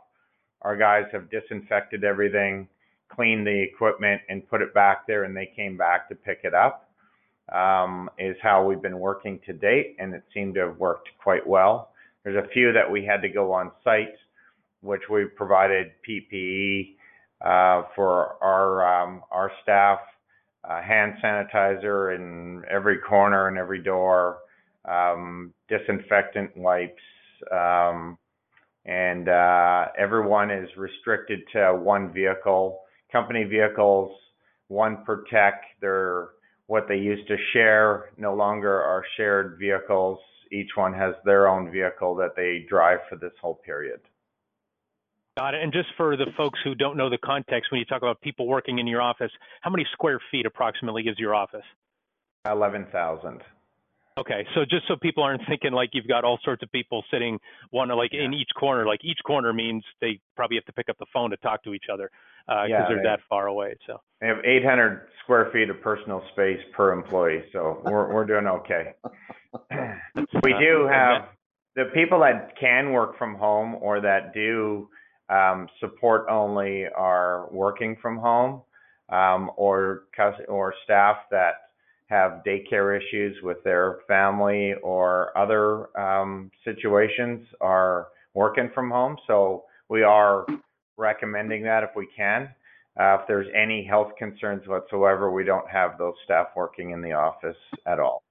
Our 0.63 0.77
guys 0.77 1.05
have 1.13 1.29
disinfected 1.31 2.05
everything, 2.05 2.69
cleaned 3.15 3.47
the 3.47 3.63
equipment, 3.63 4.23
and 4.29 4.49
put 4.49 4.63
it 4.63 4.73
back 4.75 5.07
there, 5.07 5.25
and 5.25 5.37
they 5.37 5.51
came 5.55 5.77
back 5.77 6.09
to 6.09 6.15
pick 6.15 6.41
it 6.45 6.55
up 6.55 6.89
um, 7.53 8.09
is 8.19 8.37
how 8.43 8.65
we've 8.65 8.83
been 8.83 8.99
working 8.99 9.41
to 9.47 9.53
date, 9.53 9.97
and 9.99 10.15
it 10.15 10.23
seemed 10.33 10.55
to 10.55 10.61
have 10.61 10.79
worked 10.79 11.09
quite 11.23 11.47
well. 11.47 11.91
There's 12.25 12.43
a 12.43 12.49
few 12.49 12.73
that 12.73 12.91
we 12.91 13.05
had 13.05 13.21
to 13.23 13.29
go 13.29 13.53
on 13.53 13.73
site, 13.83 14.15
which 14.81 15.03
we 15.11 15.25
provided 15.25 15.93
PPE 16.09 16.95
uh, 17.41 17.89
for 17.95 18.37
our 18.43 19.03
um, 19.03 19.23
our 19.31 19.51
staff, 19.63 19.99
uh, 20.69 20.81
hand 20.81 21.15
sanitizer 21.23 22.15
in 22.15 22.63
every 22.71 22.99
corner 22.99 23.49
and 23.49 23.59
every 23.59 23.83
door, 23.83 24.39
um, 24.85 25.53
disinfectant 25.69 26.57
wipes, 26.57 27.03
um, 27.51 28.17
and 28.85 29.29
uh, 29.29 29.87
everyone 29.99 30.51
is 30.51 30.69
restricted 30.77 31.41
to 31.53 31.75
one 31.75 32.13
vehicle. 32.13 32.82
Company 33.13 33.45
vehicles, 33.45 34.11
one 34.69 35.05
per 35.05 35.25
tech. 35.31 35.63
They're 35.81 36.31
what 36.67 36.89
they 36.89 36.97
used 36.97 37.29
to 37.29 37.37
share 37.53 38.11
no 38.17 38.35
longer 38.35 38.73
are 38.73 39.05
shared 39.17 39.59
vehicles. 39.59 40.19
Each 40.51 40.71
one 40.75 40.95
has 40.95 41.15
their 41.25 41.49
own 41.49 41.71
vehicle 41.71 42.15
that 42.17 42.35
they 42.35 42.65
drive 42.69 43.01
for 43.09 43.17
this 43.17 43.33
whole 43.41 43.57
period. 43.57 44.01
Got 45.39 45.55
it. 45.55 45.63
And 45.63 45.73
just 45.73 45.89
for 45.97 46.17
the 46.17 46.27
folks 46.37 46.59
who 46.63 46.75
don't 46.75 46.97
know 46.97 47.09
the 47.09 47.19
context, 47.19 47.71
when 47.71 47.79
you 47.79 47.85
talk 47.87 48.03
about 48.03 48.21
people 48.21 48.47
working 48.47 48.79
in 48.79 48.87
your 48.87 49.01
office, 49.01 49.31
how 49.63 49.71
many 49.71 49.87
square 49.93 50.21
feet 50.31 50.45
approximately 50.47 51.03
is 51.03 51.19
your 51.19 51.35
office? 51.35 51.65
11,000. 52.47 53.41
Okay, 54.19 54.47
so 54.55 54.63
just 54.69 54.87
so 54.89 54.97
people 55.01 55.23
aren't 55.23 55.41
thinking 55.49 55.73
like 55.73 55.91
you've 55.93 56.07
got 56.07 56.23
all 56.23 56.39
sorts 56.45 56.63
of 56.63 56.71
people 56.71 57.03
sitting 57.11 57.39
one 57.71 57.89
like 57.89 58.13
yeah. 58.13 58.25
in 58.25 58.35
each 58.35 58.51
corner, 58.59 58.87
like 58.87 59.01
each 59.03 59.19
corner 59.27 59.53
means 59.53 59.83
they 60.01 60.21
probably 60.37 60.57
have 60.57 60.67
to 60.67 60.73
pick 60.73 60.89
up 60.91 60.99
the 60.99 61.07
phone 61.13 61.31
to 61.31 61.37
talk 61.39 61.65
to 61.65 61.73
each 61.73 61.87
other 61.91 62.11
because 62.47 62.65
uh, 62.65 62.67
yeah, 62.69 62.85
they're 62.89 62.99
they, 62.99 63.05
that 63.05 63.21
far 63.31 63.47
away. 63.47 63.75
So 63.87 64.01
they 64.21 64.27
have 64.27 64.45
800 64.45 65.09
square 65.23 65.49
feet 65.53 65.71
of 65.71 65.81
personal 65.81 66.23
space 66.33 66.61
per 66.77 66.93
employee, 66.93 67.43
so 67.53 67.81
we're 67.85 68.13
we're 68.13 68.27
doing 68.27 68.47
okay. 68.47 68.93
we 70.43 70.53
do 70.61 70.89
have 70.91 71.29
the 71.75 71.85
people 71.95 72.21
that 72.21 72.53
can 72.61 72.93
work 72.93 73.17
from 73.17 73.35
home 73.35 73.77
or 73.81 74.01
that 74.03 74.35
do 74.35 74.89
um, 75.31 75.69
support 75.81 76.27
only 76.31 76.85
are 76.95 77.49
working 77.51 77.97
from 78.03 78.19
home, 78.19 78.63
um, 79.09 79.51
or 79.57 80.05
or 80.49 80.75
staff 80.85 81.17
that 81.31 81.55
have 82.13 82.43
daycare 82.47 82.95
issues 82.95 83.35
with 83.43 83.57
their 83.65 84.01
family 84.07 84.75
or 84.83 85.37
other 85.37 85.99
um, 85.99 86.51
situations 86.63 87.47
are 87.63 88.09
working 88.35 88.71
from 88.75 88.91
home. 88.91 89.17
So 89.27 89.65
we 89.89 90.03
are 90.03 90.45
recommending 90.99 91.63
that 91.65 91.83
if 91.83 91.91
we 91.97 92.07
can. 92.15 92.51
Uh, 93.01 93.15
if 93.15 93.21
there's 93.27 93.47
any 93.57 93.83
health 93.83 94.13
concerns 94.19 94.69
whatsoever, 94.69 95.33
we 95.33 95.43
don't 95.43 95.69
have 95.71 95.97
those 95.97 96.13
staff 96.25 96.49
working 96.55 96.91
in 96.91 97.01
the 97.01 97.13
office 97.13 97.57
at 97.87 97.99
all. 97.99 98.23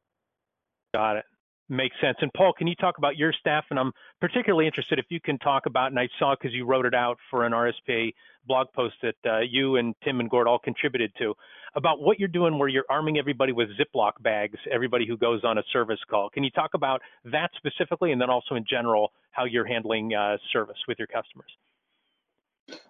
Got 0.94 1.18
it. 1.18 1.26
Makes 1.72 1.96
sense. 2.02 2.18
And 2.20 2.30
Paul, 2.34 2.52
can 2.52 2.68
you 2.68 2.76
talk 2.76 2.98
about 2.98 3.16
your 3.16 3.32
staff? 3.32 3.64
And 3.70 3.80
I'm 3.80 3.94
particularly 4.20 4.68
interested 4.68 5.00
if 5.00 5.06
you 5.08 5.22
can 5.22 5.38
talk 5.38 5.68
about, 5.68 5.90
and 5.90 5.98
I 5.98 6.10
saw 6.20 6.36
because 6.36 6.54
you 6.54 6.66
wrote 6.66 6.86
it 6.86 6.94
out 6.94 7.18
for 7.30 7.46
an 7.46 7.54
RSPA 7.54 8.14
blog 8.46 8.68
post 8.76 8.96
that 9.02 9.16
uh, 9.26 9.40
you 9.40 9.78
and 9.78 9.96
Tim 10.04 10.20
and 10.20 10.30
Gord 10.30 10.50
all 10.50 10.60
contributed 10.60 11.14
to, 11.20 11.34
about 11.74 12.02
what 12.02 12.20
you're 12.20 12.28
doing 12.28 12.60
where 12.60 12.68
you're 12.68 12.84
arming 12.90 13.18
everybody 13.18 13.54
with 13.54 13.70
Ziploc 13.80 14.22
bags, 14.22 14.60
everybody 14.70 15.08
who 15.08 15.16
goes 15.16 15.46
on 15.46 15.60
a 15.60 15.64
service 15.72 16.00
call. 16.10 16.30
Can 16.30 16.44
you 16.44 16.50
talk 16.50 16.72
about 16.74 17.00
that 17.24 17.52
specifically, 17.56 18.12
and 18.12 18.20
then 18.20 18.30
also 18.30 18.56
in 18.56 18.66
general, 18.70 19.14
how 19.32 19.46
you're 19.46 19.66
handling 19.66 20.14
uh, 20.14 20.36
service 20.52 20.76
with 20.90 21.00
your 21.00 21.08
customers? 21.08 21.52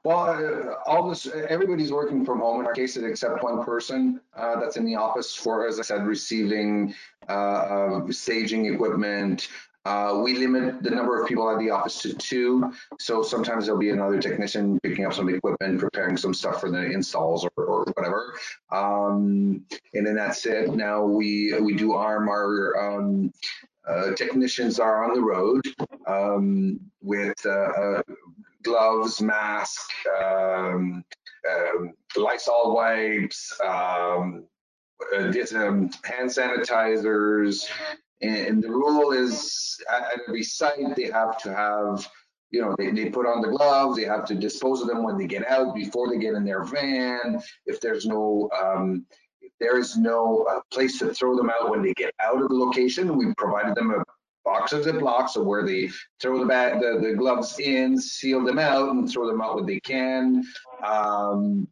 Well, 0.03 0.19
uh, 0.19 0.89
all 0.89 1.09
this, 1.09 1.27
everybody's 1.27 1.91
working 1.91 2.25
from 2.25 2.39
home 2.39 2.61
in 2.61 2.65
our 2.65 2.73
case, 2.73 2.97
except 2.97 3.43
one 3.43 3.63
person 3.63 4.21
uh, 4.35 4.59
that's 4.59 4.77
in 4.77 4.85
the 4.85 4.95
office 4.95 5.35
for, 5.35 5.67
as 5.67 5.79
I 5.79 5.83
said, 5.83 6.05
receiving 6.05 6.93
uh, 7.27 8.01
staging 8.09 8.73
equipment. 8.73 9.47
Uh, 9.83 10.21
we 10.23 10.37
limit 10.37 10.83
the 10.83 10.91
number 10.91 11.19
of 11.19 11.27
people 11.27 11.49
at 11.49 11.57
the 11.57 11.69
office 11.71 12.01
to 12.03 12.13
two. 12.13 12.71
So 12.99 13.23
sometimes 13.23 13.65
there'll 13.65 13.79
be 13.79 13.89
another 13.89 14.21
technician 14.21 14.79
picking 14.83 15.05
up 15.05 15.13
some 15.13 15.27
equipment, 15.27 15.79
preparing 15.79 16.17
some 16.17 16.35
stuff 16.35 16.61
for 16.61 16.69
the 16.69 16.91
installs 16.91 17.45
or, 17.45 17.63
or 17.65 17.85
whatever. 17.95 18.35
Um, 18.71 19.65
and 19.95 20.05
then 20.05 20.15
that's 20.15 20.45
it. 20.45 20.75
Now 20.75 21.03
we 21.03 21.59
we 21.59 21.75
do 21.75 21.93
arm 21.93 22.29
our 22.29 22.97
um, 22.97 23.33
uh, 23.87 24.11
technicians 24.11 24.79
are 24.79 25.03
on 25.03 25.15
the 25.15 25.21
road 25.21 25.65
um, 26.05 26.79
with 27.01 27.43
uh 27.45 28.03
gloves, 28.63 29.21
mask, 29.21 29.89
um, 30.23 31.03
um, 31.49 31.93
Lysol 32.15 32.75
wipes, 32.75 33.53
um, 33.63 34.45
uh, 35.15 35.31
hand 35.31 36.29
sanitizers. 36.29 37.65
And 38.21 38.61
the 38.61 38.69
rule 38.69 39.11
is 39.11 39.77
at, 39.91 40.19
every 40.27 40.43
site, 40.43 40.95
they 40.95 41.09
have 41.09 41.37
to 41.39 41.53
have, 41.53 42.07
you 42.51 42.61
know, 42.61 42.75
they, 42.77 42.91
they 42.91 43.09
put 43.09 43.25
on 43.25 43.41
the 43.41 43.47
gloves, 43.47 43.97
they 43.97 44.03
have 44.03 44.25
to 44.25 44.35
dispose 44.35 44.81
of 44.81 44.87
them 44.87 45.03
when 45.03 45.17
they 45.17 45.25
get 45.25 45.47
out 45.47 45.73
before 45.73 46.09
they 46.09 46.19
get 46.19 46.35
in 46.35 46.45
their 46.45 46.63
van. 46.63 47.41
If 47.65 47.81
there's 47.81 48.05
no, 48.05 48.49
um, 48.61 49.05
if 49.41 49.51
there 49.59 49.79
is 49.79 49.97
no 49.97 50.45
uh, 50.49 50.59
place 50.71 50.99
to 50.99 51.13
throw 51.13 51.35
them 51.35 51.49
out 51.49 51.69
when 51.71 51.81
they 51.81 51.93
get 51.93 52.13
out 52.19 52.41
of 52.41 52.49
the 52.49 52.55
location, 52.55 53.17
we 53.17 53.33
provided 53.37 53.73
them 53.75 53.91
a 53.91 54.03
boxes 54.43 54.87
and 54.87 54.99
blocks 54.99 55.35
of 55.35 55.45
where 55.45 55.65
they 55.65 55.89
throw 56.19 56.39
the, 56.39 56.45
bag, 56.45 56.81
the, 56.81 56.99
the 56.99 57.13
gloves 57.13 57.59
in, 57.59 57.99
seal 57.99 58.43
them 58.43 58.59
out, 58.59 58.89
and 58.89 59.09
throw 59.09 59.27
them 59.27 59.41
out 59.41 59.55
when 59.55 59.65
they 59.65 59.79
can. 59.79 60.43
Um, 60.83 61.67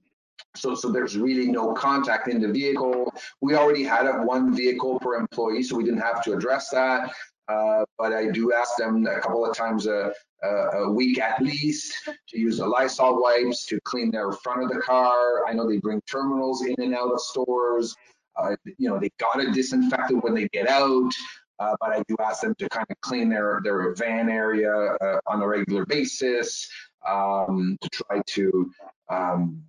So, 0.56 0.74
so 0.76 0.92
there's 0.92 1.16
really 1.16 1.48
no 1.48 1.74
contact 1.74 2.28
in 2.28 2.42
the 2.42 2.52
vehicle. 2.52 3.14
We 3.40 3.56
already 3.56 3.84
had 3.84 4.08
a 4.08 4.24
one 4.24 4.54
vehicle 4.56 5.00
per 5.00 5.14
employee, 5.16 5.64
so 5.64 5.78
we 5.78 5.84
didn't 5.84 6.02
have 6.02 6.24
to 6.24 6.34
address 6.34 6.70
that. 6.70 7.12
Uh, 7.48 7.84
but 7.98 8.14
I 8.14 8.30
do 8.30 8.54
ask 8.54 8.76
them 8.78 9.06
a 9.08 9.20
couple 9.20 9.46
of 9.46 9.56
times 9.56 9.88
a, 9.88 10.14
a, 10.44 10.48
a, 10.48 10.92
week 10.92 11.20
at 11.20 11.42
least 11.42 11.94
to 12.30 12.40
use 12.40 12.58
the 12.58 12.68
Lysol 12.68 13.22
wipes 13.22 13.66
to 13.68 13.80
clean 13.82 14.12
their 14.12 14.32
front 14.32 14.64
of 14.64 14.70
the 14.70 14.82
car. 14.82 15.48
I 15.48 15.54
know 15.54 15.68
they 15.68 15.78
bring 15.78 16.02
terminals 16.02 16.64
in 16.64 16.76
and 16.78 16.94
out 16.94 17.12
of 17.12 17.20
stores. 17.22 17.96
Uh, 18.36 18.56
you 18.78 18.88
know, 18.88 19.00
they 19.00 19.10
got 19.18 19.36
to 19.36 19.52
disinfect 19.52 20.12
it 20.12 20.24
when 20.24 20.36
they 20.36 20.48
get 20.50 20.70
out. 20.70 21.12
Uh, 21.60 21.76
but 21.80 21.92
I 21.92 22.04
do 22.08 22.16
ask 22.20 22.42
them 22.42 22.56
to 22.56 22.70
kind 22.70 22.88
of 22.90 23.00
clean 23.02 23.30
their 23.30 23.60
their 23.64 23.94
van 23.94 24.30
area 24.30 24.74
uh, 24.74 25.20
on 25.28 25.42
a 25.42 25.48
regular 25.48 25.86
basis 25.86 26.70
um, 27.08 27.78
to 27.82 27.90
try 27.90 28.22
to 28.26 28.72
um, 29.10 29.64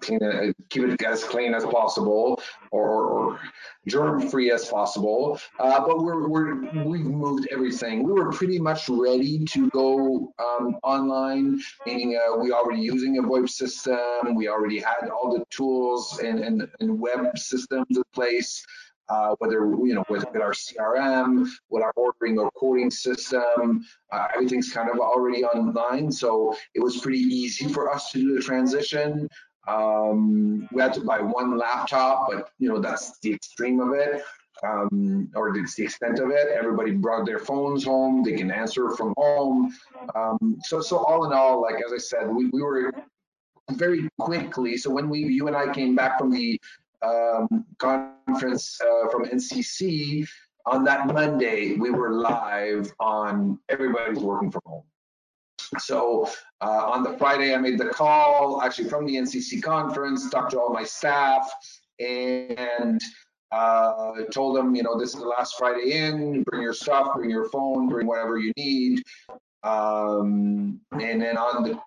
clean 0.00 0.18
it, 0.22 0.56
keep 0.70 0.84
it 0.84 1.02
as 1.02 1.24
clean 1.24 1.54
as 1.54 1.64
possible 1.64 2.40
or, 2.70 3.06
or 3.06 3.40
germ 3.86 4.28
free 4.28 4.50
as 4.50 4.66
possible. 4.68 5.38
Uh, 5.58 5.86
but 5.86 6.02
we're, 6.02 6.28
we're, 6.28 6.84
we've 6.84 7.04
moved 7.04 7.48
everything. 7.50 8.02
We 8.02 8.12
were 8.12 8.32
pretty 8.32 8.58
much 8.58 8.88
ready 8.88 9.44
to 9.46 9.68
go 9.70 10.32
um, 10.38 10.76
online, 10.82 11.60
meaning 11.86 12.18
uh, 12.18 12.36
we 12.36 12.52
already 12.52 12.82
using 12.82 13.18
a 13.18 13.22
VoIP 13.22 13.48
system. 13.48 14.34
We 14.34 14.48
already 14.48 14.80
had 14.80 15.08
all 15.10 15.36
the 15.36 15.44
tools 15.50 16.18
and, 16.18 16.40
and, 16.40 16.68
and 16.80 16.98
web 16.98 17.36
systems 17.36 17.86
in 17.90 18.02
place. 18.14 18.64
Uh, 19.08 19.34
whether 19.38 19.66
you 19.84 19.94
know 19.94 20.04
with, 20.08 20.24
with, 20.32 20.40
our 20.40 20.52
CRM, 20.52 21.46
with 21.68 21.82
our 21.82 21.92
ordering 21.94 22.38
or 22.38 22.50
quoting 22.52 22.90
system, 22.90 23.84
uh, 24.10 24.28
everything's 24.34 24.72
kind 24.72 24.88
of 24.88 24.98
already 24.98 25.44
online. 25.44 26.10
So 26.10 26.56
it 26.74 26.80
was 26.80 26.98
pretty 26.98 27.18
easy 27.18 27.68
for 27.68 27.92
us 27.92 28.10
to 28.12 28.18
do 28.18 28.34
the 28.34 28.40
transition. 28.40 29.28
Um, 29.68 30.68
we 30.72 30.80
had 30.80 30.94
to 30.94 31.00
buy 31.00 31.20
one 31.20 31.58
laptop, 31.58 32.28
but 32.30 32.50
you 32.58 32.68
know 32.68 32.80
that's 32.80 33.18
the 33.20 33.32
extreme 33.32 33.80
of 33.80 33.92
it, 33.92 34.22
um, 34.62 35.30
or 35.34 35.56
it's 35.56 35.74
the 35.74 35.84
extent 35.84 36.18
of 36.18 36.30
it. 36.30 36.48
Everybody 36.48 36.92
brought 36.92 37.26
their 37.26 37.38
phones 37.38 37.84
home; 37.84 38.22
they 38.22 38.36
can 38.36 38.50
answer 38.50 38.90
from 38.90 39.12
home. 39.18 39.74
Um, 40.14 40.58
so, 40.64 40.80
so 40.80 40.98
all 40.98 41.26
in 41.26 41.32
all, 41.32 41.60
like 41.60 41.76
as 41.76 41.92
I 41.92 41.98
said, 41.98 42.28
we, 42.28 42.46
we 42.46 42.62
were 42.62 42.92
very 43.72 44.08
quickly. 44.18 44.76
So 44.76 44.90
when 44.90 45.08
we, 45.08 45.20
you 45.20 45.46
and 45.46 45.56
I 45.56 45.72
came 45.72 45.94
back 45.94 46.18
from 46.18 46.30
the 46.30 46.60
um, 47.04 47.64
conference 47.78 48.80
uh, 48.80 49.08
from 49.10 49.24
NCC 49.26 50.26
on 50.66 50.84
that 50.84 51.06
Monday, 51.06 51.76
we 51.76 51.90
were 51.90 52.12
live 52.12 52.92
on 52.98 53.58
everybody's 53.68 54.18
working 54.18 54.50
from 54.50 54.62
home. 54.64 54.84
So 55.78 56.28
uh, 56.60 56.90
on 56.90 57.02
the 57.02 57.16
Friday, 57.18 57.54
I 57.54 57.58
made 57.58 57.78
the 57.78 57.86
call 57.86 58.62
actually 58.62 58.88
from 58.88 59.06
the 59.06 59.16
NCC 59.16 59.62
conference, 59.62 60.30
talked 60.30 60.52
to 60.52 60.60
all 60.60 60.72
my 60.72 60.84
staff, 60.84 61.50
and 61.98 63.00
uh, 63.52 64.12
told 64.32 64.56
them, 64.56 64.74
you 64.74 64.82
know, 64.82 64.98
this 64.98 65.14
is 65.14 65.20
the 65.20 65.26
last 65.26 65.56
Friday 65.58 65.92
in, 65.92 66.42
bring 66.44 66.62
your 66.62 66.72
stuff, 66.72 67.14
bring 67.14 67.30
your 67.30 67.48
phone, 67.50 67.88
bring 67.88 68.06
whatever 68.06 68.38
you 68.38 68.52
need. 68.56 69.02
Um, 69.62 70.80
and 70.92 71.20
then 71.20 71.36
on 71.36 71.62
the 71.62 71.78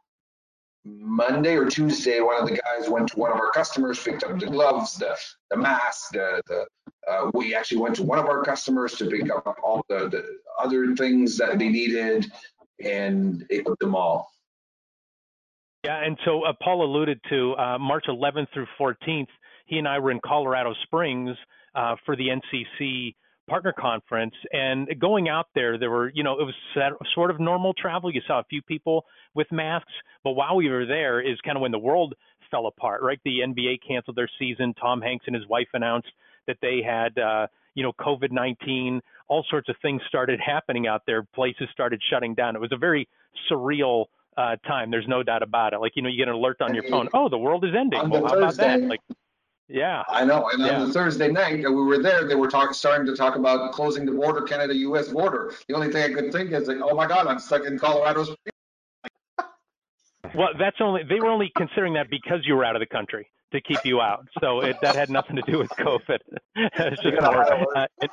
Monday 0.88 1.56
or 1.56 1.66
Tuesday, 1.66 2.22
one 2.22 2.42
of 2.42 2.48
the 2.48 2.58
guys 2.58 2.90
went 2.90 3.10
to 3.10 3.20
one 3.20 3.32
of 3.32 3.38
our 3.38 3.52
customers, 3.52 4.02
picked 4.02 4.24
up 4.24 4.40
the 4.40 4.46
gloves, 4.46 4.96
the, 4.96 5.16
the 5.50 5.58
mask, 5.58 6.12
the, 6.12 6.42
the 6.48 6.66
uh, 7.10 7.32
we 7.34 7.56
actually 7.56 7.78
went 7.78 7.96
to 7.96 8.04
one 8.04 8.20
of 8.20 8.26
our 8.26 8.44
customers 8.44 8.94
to 8.94 9.10
pick 9.10 9.30
up 9.32 9.58
all 9.64 9.84
the, 9.90 10.10
the 10.10 10.38
other 10.60 10.96
things 10.96 11.38
that 11.38 11.58
they 11.58 11.70
needed 11.70 12.26
and 12.84 13.46
put 13.66 13.80
them 13.80 13.96
all. 13.96 14.30
Yeah, 15.84 16.04
and 16.04 16.18
so 16.26 16.44
uh, 16.44 16.54
Paul 16.62 16.84
alluded 16.84 17.20
to 17.30 17.54
uh, 17.54 17.78
March 17.80 18.06
11th 18.10 18.48
through 18.54 18.68
14th. 18.80 19.28
He 19.68 19.78
and 19.78 19.88
I 19.88 20.00
were 20.00 20.12
in 20.12 20.20
Colorado 20.26 20.74
Springs 20.84 21.36
uh, 21.76 21.96
for 22.06 22.16
the 22.16 22.28
NCC 22.28 23.16
partner 23.48 23.74
conference, 23.78 24.34
and 24.52 24.88
going 25.00 25.30
out 25.30 25.48
there, 25.56 25.78
there 25.78 25.90
were, 25.90 26.12
you 26.14 26.24
know, 26.24 26.40
it 26.40 26.44
was 26.44 26.56
sort 27.14 27.32
of 27.32 27.40
normal 27.40 27.74
travel. 27.74 28.14
You 28.14 28.22
saw 28.28 28.40
a 28.40 28.44
few 28.50 28.62
people 28.62 29.06
with 29.36 29.48
masks, 29.52 29.92
but 30.24 30.32
while 30.32 30.56
we 30.56 30.70
were 30.70 30.86
there, 30.86 31.22
is 31.22 31.40
kind 31.46 31.58
of 31.58 31.62
when 31.62 31.72
the 31.72 31.80
world 31.80 32.14
fell 32.52 32.68
apart, 32.68 33.02
right? 33.02 33.20
The 33.26 33.40
NBA 33.40 33.80
canceled 33.88 34.16
their 34.16 34.30
season. 34.40 34.74
Tom 34.80 35.02
Hanks 35.02 35.26
and 35.28 35.36
his 35.36 35.48
wife 35.48 35.68
announced 35.74 36.10
that 36.48 36.58
they 36.62 36.82
had, 36.86 37.18
uh, 37.18 37.48
you 37.76 37.84
know, 37.84 37.94
COVID 38.00 38.32
19 38.32 39.02
all 39.30 39.46
sorts 39.50 39.70
of 39.70 39.76
things 39.82 40.02
started 40.08 40.40
happening 40.40 40.88
out 40.88 41.04
there. 41.06 41.24
Places 41.36 41.68
started 41.72 42.02
shutting 42.10 42.34
down. 42.34 42.56
It 42.56 42.60
was 42.60 42.72
a 42.72 42.78
very 42.78 43.08
surreal 43.52 44.06
uh, 44.38 44.56
time. 44.68 44.92
There's 44.92 45.08
no 45.08 45.24
doubt 45.24 45.44
about 45.44 45.74
it. 45.74 45.80
Like 45.80 45.94
you 45.96 46.02
know, 46.02 46.10
you 46.10 46.18
get 46.18 46.28
an 46.28 46.36
alert 46.36 46.62
on 46.62 46.74
your 46.74 46.84
phone. 46.90 47.10
Oh, 47.14 47.30
the 47.30 47.38
world 47.38 47.66
is 47.66 47.72
ending. 47.78 48.10
Well, 48.10 48.26
how 48.26 48.36
Thursday, 48.36 48.42
about 48.42 48.56
that? 48.58 48.82
Like, 48.82 49.02
yeah. 49.68 50.04
I 50.08 50.26
know. 50.26 50.50
And 50.50 50.66
yeah. 50.66 50.80
on 50.80 50.88
the 50.88 50.94
Thursday 50.94 51.30
night 51.30 51.58
we 51.58 51.70
were 51.70 52.02
there, 52.02 52.28
they 52.28 52.36
were 52.36 52.50
talking, 52.50 52.74
starting 52.74 53.06
to 53.08 53.16
talk 53.16 53.36
about 53.36 53.72
closing 53.74 54.06
the 54.06 54.12
border, 54.12 54.42
Canada-U.S. 54.42 55.10
border. 55.10 55.54
The 55.68 55.76
only 55.76 55.92
thing 55.92 56.04
I 56.04 56.14
could 56.14 56.32
think 56.32 56.52
is 56.52 56.68
like, 56.68 56.78
oh 56.82 56.96
my 56.96 57.08
God, 57.08 57.28
I'm 57.28 57.40
stuck 57.40 57.66
in 57.66 57.78
Colorado. 57.78 58.26
well, 60.36 60.50
that's 60.58 60.78
only 60.80 61.04
they 61.04 61.20
were 61.20 61.30
only 61.30 61.52
considering 61.56 61.94
that 61.94 62.10
because 62.10 62.40
you 62.46 62.56
were 62.56 62.66
out 62.66 62.76
of 62.76 62.80
the 62.80 62.86
country 62.86 63.28
to 63.52 63.62
keep 63.62 63.84
you 63.86 64.02
out. 64.02 64.28
So 64.42 64.62
it, 64.62 64.78
that 64.82 64.96
had 64.96 65.10
nothing 65.10 65.38
to 65.38 65.42
do 65.44 65.58
with 65.58 65.70
COVID. 65.70 66.20
it's 66.56 67.02
just 67.02 67.22
more, 67.22 67.78
uh, 67.78 67.88
it, 68.02 68.12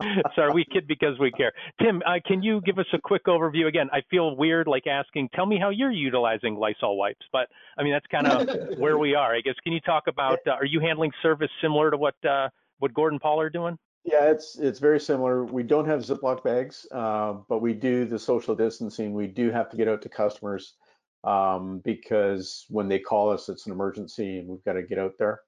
Sorry, 0.34 0.52
we 0.52 0.64
kid 0.64 0.86
because 0.88 1.18
we 1.18 1.30
care. 1.30 1.52
Tim, 1.80 2.02
uh, 2.06 2.14
can 2.26 2.42
you 2.42 2.60
give 2.62 2.78
us 2.78 2.86
a 2.92 2.98
quick 2.98 3.24
overview 3.26 3.66
again? 3.66 3.88
I 3.92 4.02
feel 4.10 4.36
weird 4.36 4.66
like 4.66 4.86
asking, 4.86 5.28
tell 5.34 5.46
me 5.46 5.58
how 5.58 5.70
you're 5.70 5.92
utilizing 5.92 6.56
Lysol 6.56 6.96
wipes, 6.96 7.24
but 7.32 7.48
I 7.78 7.82
mean 7.82 7.92
that's 7.92 8.06
kind 8.06 8.26
of 8.26 8.78
where 8.78 8.98
we 8.98 9.14
are. 9.14 9.34
I 9.34 9.40
guess. 9.40 9.54
Can 9.62 9.72
you 9.72 9.80
talk 9.80 10.04
about? 10.08 10.40
Uh, 10.46 10.52
are 10.52 10.64
you 10.64 10.80
handling 10.80 11.12
service 11.22 11.50
similar 11.62 11.90
to 11.90 11.96
what 11.96 12.14
uh, 12.24 12.48
what 12.78 12.92
Gord 12.92 13.12
and 13.12 13.20
Paul 13.22 13.40
are 13.40 13.50
doing? 13.50 13.78
Yeah, 14.04 14.30
it's 14.30 14.58
it's 14.58 14.80
very 14.80 15.00
similar. 15.00 15.44
We 15.44 15.62
don't 15.62 15.86
have 15.86 16.00
Ziploc 16.00 16.42
bags, 16.42 16.86
uh, 16.92 17.34
but 17.48 17.62
we 17.62 17.72
do 17.72 18.04
the 18.04 18.18
social 18.18 18.54
distancing. 18.54 19.14
We 19.14 19.28
do 19.28 19.50
have 19.50 19.70
to 19.70 19.76
get 19.76 19.88
out 19.88 20.02
to 20.02 20.08
customers 20.08 20.74
um, 21.22 21.80
because 21.84 22.66
when 22.68 22.88
they 22.88 22.98
call 22.98 23.30
us, 23.30 23.48
it's 23.48 23.66
an 23.66 23.72
emergency 23.72 24.38
and 24.38 24.48
we've 24.48 24.64
got 24.64 24.74
to 24.74 24.82
get 24.82 24.98
out 24.98 25.14
there. 25.18 25.40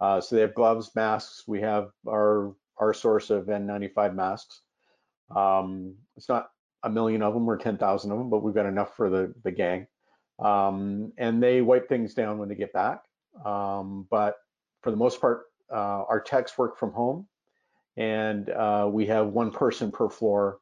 Uh, 0.00 0.20
so 0.20 0.34
they 0.36 0.42
have 0.42 0.54
gloves, 0.54 0.90
masks. 0.94 1.44
We 1.46 1.60
have 1.62 1.88
our 2.06 2.52
our 2.78 2.92
source 2.92 3.30
of 3.30 3.46
N95 3.46 4.14
masks. 4.14 4.62
Um, 5.34 5.96
it's 6.16 6.28
not 6.28 6.50
a 6.82 6.90
million 6.90 7.22
of 7.22 7.34
them 7.34 7.48
or 7.48 7.56
10,000 7.56 8.10
of 8.10 8.18
them, 8.18 8.30
but 8.30 8.42
we've 8.42 8.54
got 8.54 8.66
enough 8.66 8.96
for 8.96 9.08
the 9.10 9.34
the 9.42 9.50
gang. 9.50 9.86
Um, 10.38 11.12
and 11.16 11.42
they 11.42 11.60
wipe 11.60 11.88
things 11.88 12.14
down 12.14 12.38
when 12.38 12.48
they 12.48 12.56
get 12.56 12.72
back. 12.72 13.04
Um, 13.44 14.06
but 14.10 14.36
for 14.82 14.90
the 14.90 14.96
most 14.96 15.20
part, 15.20 15.44
uh, 15.72 16.04
our 16.08 16.20
techs 16.20 16.58
work 16.58 16.76
from 16.78 16.92
home, 16.92 17.26
and 17.96 18.50
uh, 18.50 18.88
we 18.90 19.06
have 19.06 19.28
one 19.28 19.50
person 19.50 19.90
per 19.90 20.08
floor 20.08 20.58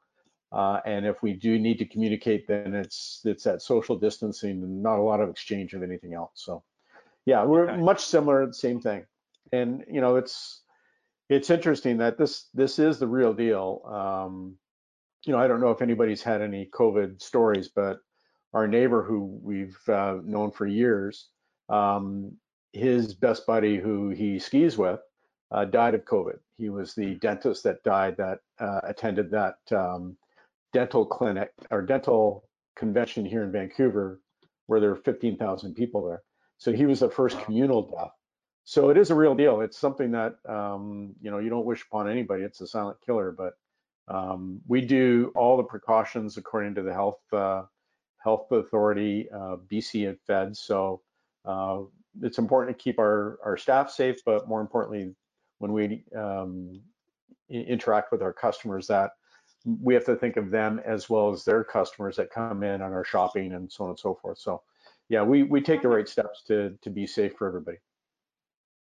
uh, 0.52 0.80
and 0.84 1.06
if 1.06 1.22
we 1.22 1.32
do 1.32 1.58
need 1.58 1.78
to 1.78 1.86
communicate, 1.86 2.46
then 2.46 2.74
it's 2.74 3.22
it's 3.24 3.44
that 3.44 3.62
social 3.62 3.96
distancing 3.96 4.62
and 4.62 4.82
not 4.82 4.98
a 4.98 5.02
lot 5.02 5.20
of 5.20 5.30
exchange 5.30 5.72
of 5.72 5.82
anything 5.82 6.12
else. 6.12 6.32
So, 6.34 6.62
yeah, 7.24 7.42
we're 7.44 7.70
okay. 7.70 7.80
much 7.80 8.04
similar, 8.04 8.52
same 8.52 8.78
thing. 8.80 9.06
And 9.52 9.82
you 9.90 10.02
know, 10.02 10.16
it's 10.16 10.61
it's 11.32 11.50
interesting 11.50 11.96
that 11.98 12.18
this 12.18 12.48
this 12.54 12.78
is 12.78 12.98
the 12.98 13.06
real 13.06 13.32
deal. 13.32 13.82
Um, 13.86 14.56
you 15.24 15.32
know, 15.32 15.38
I 15.38 15.46
don't 15.46 15.60
know 15.60 15.70
if 15.70 15.82
anybody's 15.82 16.22
had 16.22 16.42
any 16.42 16.68
COVID 16.72 17.22
stories, 17.22 17.68
but 17.68 17.98
our 18.52 18.66
neighbor 18.68 19.02
who 19.02 19.38
we've 19.42 19.78
uh, 19.88 20.18
known 20.24 20.50
for 20.50 20.66
years, 20.66 21.28
um, 21.68 22.32
his 22.72 23.14
best 23.14 23.46
buddy 23.46 23.78
who 23.78 24.10
he 24.10 24.38
skis 24.38 24.76
with, 24.76 25.00
uh, 25.52 25.64
died 25.64 25.94
of 25.94 26.04
COVID. 26.04 26.38
He 26.58 26.68
was 26.68 26.94
the 26.94 27.14
dentist 27.16 27.62
that 27.64 27.82
died 27.82 28.16
that 28.18 28.40
uh, 28.58 28.80
attended 28.84 29.30
that 29.30 29.56
um, 29.70 30.16
dental 30.72 31.06
clinic 31.06 31.52
or 31.70 31.82
dental 31.82 32.44
convention 32.76 33.24
here 33.24 33.44
in 33.44 33.52
Vancouver 33.52 34.20
where 34.66 34.80
there 34.80 34.90
are 34.90 34.96
15,000 34.96 35.74
people 35.74 36.04
there. 36.04 36.22
So 36.58 36.72
he 36.72 36.86
was 36.86 37.00
the 37.00 37.10
first 37.10 37.38
communal 37.40 37.90
death. 37.90 38.12
So 38.64 38.90
it 38.90 38.96
is 38.96 39.10
a 39.10 39.14
real 39.14 39.34
deal. 39.34 39.60
It's 39.60 39.78
something 39.78 40.12
that 40.12 40.36
um, 40.48 41.14
you 41.20 41.30
know 41.30 41.38
you 41.38 41.50
don't 41.50 41.66
wish 41.66 41.82
upon 41.82 42.08
anybody. 42.08 42.44
It's 42.44 42.60
a 42.60 42.66
silent 42.66 42.98
killer, 43.04 43.32
but 43.32 43.54
um, 44.08 44.60
we 44.66 44.80
do 44.80 45.32
all 45.34 45.56
the 45.56 45.62
precautions 45.64 46.36
according 46.36 46.74
to 46.76 46.82
the 46.82 46.92
health 46.92 47.20
uh, 47.32 47.62
health 48.18 48.50
authority, 48.52 49.28
uh, 49.34 49.56
BC 49.70 50.08
and 50.08 50.18
Fed. 50.26 50.56
So 50.56 51.02
uh, 51.44 51.80
it's 52.20 52.38
important 52.38 52.76
to 52.76 52.82
keep 52.82 52.98
our 52.98 53.38
our 53.44 53.56
staff 53.56 53.90
safe, 53.90 54.18
but 54.24 54.48
more 54.48 54.60
importantly, 54.60 55.14
when 55.58 55.72
we 55.72 56.04
um, 56.16 56.80
interact 57.48 58.12
with 58.12 58.22
our 58.22 58.32
customers, 58.32 58.86
that 58.86 59.10
we 59.64 59.94
have 59.94 60.04
to 60.04 60.16
think 60.16 60.36
of 60.36 60.50
them 60.50 60.80
as 60.84 61.08
well 61.08 61.32
as 61.32 61.44
their 61.44 61.64
customers 61.64 62.16
that 62.16 62.30
come 62.30 62.62
in 62.62 62.82
on 62.82 62.92
our 62.92 63.04
shopping 63.04 63.52
and 63.52 63.70
so 63.70 63.84
on 63.84 63.90
and 63.90 63.98
so 63.98 64.14
forth. 64.14 64.38
So 64.38 64.62
yeah, 65.08 65.22
we, 65.22 65.42
we 65.42 65.60
take 65.60 65.82
the 65.82 65.88
right 65.88 66.08
steps 66.08 66.42
to, 66.48 66.76
to 66.82 66.90
be 66.90 67.06
safe 67.06 67.34
for 67.36 67.46
everybody. 67.46 67.78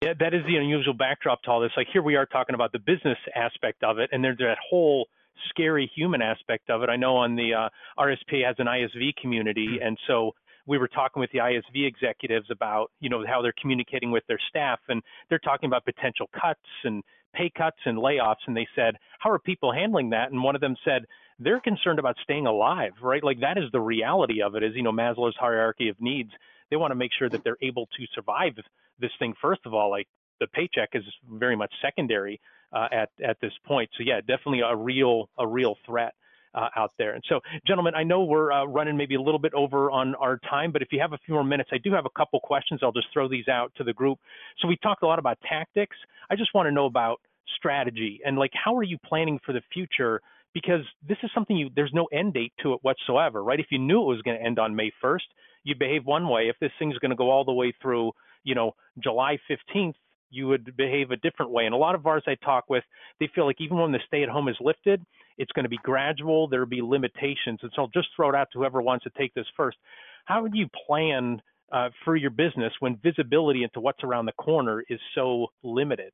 Yeah, 0.06 0.14
that 0.20 0.36
is 0.36 0.43
the 0.45 0.58
unusual 0.58 0.93
backdrop 0.93 1.41
to 1.43 1.49
all 1.49 1.60
this. 1.60 1.72
Like 1.76 1.88
here 1.91 2.03
we 2.03 2.16
are 2.16 2.28
talking 2.28 2.53
about 2.53 2.72
the 2.72 2.78
business 2.78 3.18
aspect 3.36 3.84
of 3.84 3.97
it, 3.97 4.12
and 4.12 4.24
there's 4.24 4.38
that 4.38 4.58
whole 4.70 5.08
scary 5.49 5.91
human 5.95 6.22
aspect 6.22 6.70
of 6.70 6.84
it. 6.84 6.89
I 6.89 6.95
know 6.95 7.16
on 7.18 7.36
the 7.36 7.56
uh, 7.56 7.70
RSP 7.99 8.45
has 8.45 8.56
an 8.60 8.68
ISV 8.68 9.16
community, 9.20 9.80
and 9.82 9.97
so 10.06 10.36
we 10.68 10.78
were 10.78 10.88
talking 10.88 11.22
with 11.22 11.32
the 11.32 11.39
ISV 11.39 11.88
executives 11.88 12.45
about, 12.51 12.91
you 12.99 13.10
know, 13.10 13.24
how 13.28 13.41
they're 13.41 13.56
communicating 13.60 14.12
with 14.12 14.22
their 14.28 14.38
staff, 14.47 14.78
and 14.89 15.01
they're 15.32 15.39
talking 15.39 15.66
about 15.66 15.84
potential 15.86 16.30
cuts 16.39 16.60
and 16.84 17.03
pay 17.34 17.51
cuts 17.58 17.78
and 17.86 17.97
layoffs. 17.97 18.45
And 18.45 18.56
they 18.56 18.68
said, 18.76 18.97
how 19.18 19.32
are 19.32 19.39
people 19.39 19.74
handling 19.74 20.12
that? 20.12 20.32
And 20.32 20.43
one 20.43 20.53
of 20.53 20.62
them 20.62 20.76
said, 20.86 21.06
they're 21.39 21.60
concerned 21.60 21.97
about 21.97 22.16
staying 22.22 22.45
alive, 22.45 22.91
right? 23.01 23.24
Like 23.24 23.39
that 23.39 23.58
is 23.58 23.72
the 23.72 23.82
reality 23.82 24.43
of 24.43 24.53
it. 24.53 24.62
Is 24.62 24.74
you 24.76 24.84
know 24.84 24.91
Maslow's 24.91 25.36
hierarchy 25.39 25.89
of 25.89 25.99
needs. 25.99 26.30
They 26.70 26.78
want 26.78 26.91
to 26.91 26.95
make 26.95 27.11
sure 27.18 27.30
that 27.30 27.43
they're 27.43 27.57
able 27.61 27.88
to 27.97 28.05
survive 28.13 28.53
this 28.99 29.11
thing. 29.20 29.34
First 29.41 29.61
of 29.66 29.74
all, 29.74 29.89
like 29.89 30.07
the 30.39 30.47
paycheck 30.47 30.89
is 30.93 31.03
very 31.30 31.55
much 31.55 31.74
secondary 31.82 32.39
uh, 32.74 32.88
at 32.91 33.09
at 33.24 33.38
this 33.41 33.53
point. 33.66 33.89
So 33.97 34.03
yeah, 34.03 34.20
definitely 34.22 34.61
a 34.61 34.76
real 34.76 35.30
a 35.38 35.47
real 35.47 35.76
threat. 35.86 36.13
Uh, 36.53 36.70
out 36.78 36.93
there. 36.97 37.13
And 37.13 37.22
so, 37.28 37.41
gentlemen, 37.68 37.95
I 37.95 38.03
know 38.03 38.24
we're 38.24 38.49
uh, 38.49 38.63
running 38.63 38.95
maybe 38.95 39.16
a 39.16 39.22
little 39.22 39.41
bit 39.41 39.53
over 39.53 39.91
on 39.91 40.16
our 40.16 40.39
time, 40.49 40.72
but 40.72 40.82
if 40.82 40.88
you 40.93 41.01
have 41.01 41.11
a 41.11 41.18
few 41.26 41.34
more 41.34 41.43
minutes, 41.43 41.70
I 41.74 41.80
do 41.80 41.91
have 41.91 42.05
a 42.05 42.09
couple 42.18 42.39
questions. 42.39 42.80
I'll 42.82 42.93
just 42.93 43.07
throw 43.11 43.28
these 43.28 43.49
out 43.49 43.74
to 43.76 43.84
the 43.84 43.91
group. 43.91 44.20
So 44.61 44.70
we 44.70 44.78
talked 44.78 45.03
a 45.03 45.05
lot 45.05 45.20
about 45.20 45.38
tactics. 45.41 45.97
I 46.30 46.38
just 46.38 46.53
want 46.55 46.68
to 46.68 46.72
know 46.72 46.86
about 46.86 47.20
strategy 47.57 48.20
and 48.26 48.38
like 48.38 48.51
how 48.53 48.76
are 48.76 48.84
you 48.84 48.97
planning 49.05 49.39
for 49.45 49.53
the 49.53 49.61
future? 49.74 50.22
Because 50.53 50.82
this 51.07 51.18
is 51.24 51.30
something 51.36 51.57
you 51.57 51.70
there's 51.76 51.91
no 51.93 52.05
end 52.05 52.34
date 52.34 52.53
to 52.63 52.74
it 52.74 52.80
whatsoever, 52.82 53.43
right? 53.43 53.59
If 53.59 53.68
you 53.70 53.80
knew 53.80 54.01
it 54.01 54.05
was 54.05 54.22
going 54.22 54.38
to 54.38 54.43
end 54.43 54.57
on 54.59 54.76
May 54.76 54.91
1st, 55.03 55.28
you'd 55.66 55.80
behave 55.80 56.05
one 56.05 56.30
way. 56.30 56.47
If 56.47 56.55
this 56.61 56.72
thing's 56.80 56.97
going 56.99 57.09
to 57.09 57.18
go 57.18 57.30
all 57.30 57.43
the 57.43 57.51
way 57.51 57.74
through, 57.82 58.13
you 58.45 58.55
know, 58.55 58.76
July 59.03 59.38
15th, 59.49 59.95
you 60.30 60.47
would 60.47 60.78
behave 60.78 61.11
a 61.11 61.18
different 61.18 61.51
way. 61.51 61.66
And 61.66 61.74
a 61.74 61.78
lot 61.78 61.95
of 61.95 62.01
VARs 62.01 62.24
I 62.28 62.36
talk 62.36 62.70
with, 62.70 62.84
they 63.20 63.30
feel 63.36 63.45
like 63.45 63.59
even 63.59 63.78
when 63.78 63.91
the 63.91 63.99
stay 64.07 64.24
at 64.24 64.30
home 64.30 64.47
is 64.47 64.55
lifted, 64.61 65.01
it's 65.38 65.51
going 65.51 65.63
to 65.63 65.70
be 65.70 65.80
gradual. 65.84 66.47
There'll 66.47 66.66
be 66.66 66.82
limitations. 66.82 67.59
And 67.61 67.72
so 67.76 67.84
I'll 67.84 67.88
just 67.89 68.07
throw 68.16 68.30
it 68.30 68.36
out 68.36 68.47
to 68.53 68.59
whoever 68.59 68.82
wants 68.82 69.03
to 69.03 69.11
take 69.18 69.34
this 69.34 69.45
first. 69.57 69.78
How 70.26 70.41
would 70.41 70.55
you 70.55 70.68
plan 70.88 71.41
uh, 71.72 71.89
for 72.03 72.16
your 72.16 72.32
business 72.32 72.74
when 72.80 72.97
visibility 73.03 73.63
into 73.63 73.80
what's 73.80 74.03
around 74.03 74.26
the 74.26 74.34
corner 74.34 74.84
is 74.89 74.99
so 75.13 75.47
limited? 75.63 76.13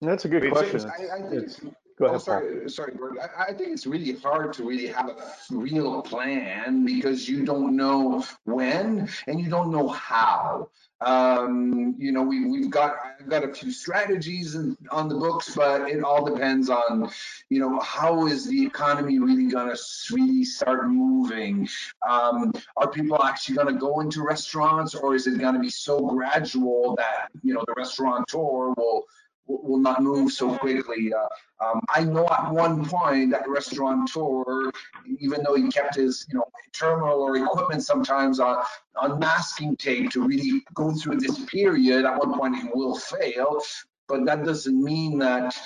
That's 0.00 0.24
a 0.24 0.28
good 0.28 0.50
question. 0.50 0.90
I, 0.90 1.18
I 1.18 1.30
think, 1.30 1.74
Go 1.96 2.06
ahead. 2.06 2.16
Oh, 2.16 2.18
sorry, 2.18 2.70
sorry, 2.70 2.92
Gordon. 2.96 3.18
I, 3.20 3.44
I, 3.44 3.52
think 3.52 3.70
it's 3.70 3.86
really 3.86 4.18
hard 4.18 4.52
to 4.54 4.64
really 4.64 4.88
have 4.88 5.10
a 5.10 5.34
real 5.50 6.02
plan 6.02 6.84
because 6.84 7.28
you 7.28 7.44
don't 7.44 7.76
know 7.76 8.24
when 8.44 9.08
and 9.28 9.40
you 9.40 9.48
don't 9.48 9.70
know 9.70 9.88
how. 9.88 10.70
Um, 11.00 11.94
you 11.98 12.10
know, 12.10 12.22
we, 12.22 12.46
we've 12.46 12.70
got 12.70 12.96
I've 13.20 13.28
got 13.28 13.44
a 13.44 13.52
few 13.52 13.70
strategies 13.70 14.56
in, 14.56 14.76
on 14.90 15.08
the 15.08 15.14
books, 15.14 15.54
but 15.54 15.88
it 15.88 16.02
all 16.02 16.24
depends 16.24 16.68
on, 16.68 17.10
you 17.48 17.60
know, 17.60 17.78
how 17.80 18.26
is 18.26 18.46
the 18.46 18.64
economy 18.64 19.18
really 19.18 19.46
going 19.46 19.74
to 19.74 19.80
really 20.14 20.44
start 20.44 20.88
moving? 20.88 21.68
Um, 22.08 22.52
are 22.76 22.90
people 22.90 23.22
actually 23.22 23.56
going 23.56 23.72
to 23.72 23.80
go 23.80 24.00
into 24.00 24.22
restaurants, 24.22 24.94
or 24.94 25.14
is 25.14 25.26
it 25.26 25.38
going 25.38 25.54
to 25.54 25.60
be 25.60 25.70
so 25.70 26.00
gradual 26.00 26.96
that 26.96 27.28
you 27.42 27.54
know 27.54 27.62
the 27.66 27.74
restaurateur 27.76 28.72
will 28.76 29.04
will 29.46 29.80
not 29.80 30.02
move 30.02 30.32
so 30.32 30.56
quickly. 30.56 31.12
Uh, 31.12 31.64
um, 31.64 31.80
I 31.88 32.04
know 32.04 32.26
at 32.26 32.52
one 32.52 32.84
point 32.84 33.30
that 33.30 33.48
restaurateur, 33.48 34.70
even 35.18 35.42
though 35.42 35.54
he 35.54 35.70
kept 35.70 35.96
his, 35.96 36.26
you 36.30 36.38
know, 36.38 36.44
terminal 36.72 37.20
or 37.20 37.36
equipment 37.36 37.82
sometimes 37.82 38.40
on, 38.40 38.62
on 38.96 39.18
masking 39.18 39.76
tape 39.76 40.10
to 40.10 40.26
really 40.26 40.62
go 40.74 40.92
through 40.92 41.18
this 41.18 41.44
period, 41.46 42.04
at 42.04 42.18
one 42.18 42.38
point 42.38 42.56
he 42.56 42.68
will 42.72 42.96
fail, 42.96 43.60
but 44.08 44.24
that 44.26 44.44
doesn't 44.44 44.82
mean 44.82 45.18
that 45.18 45.56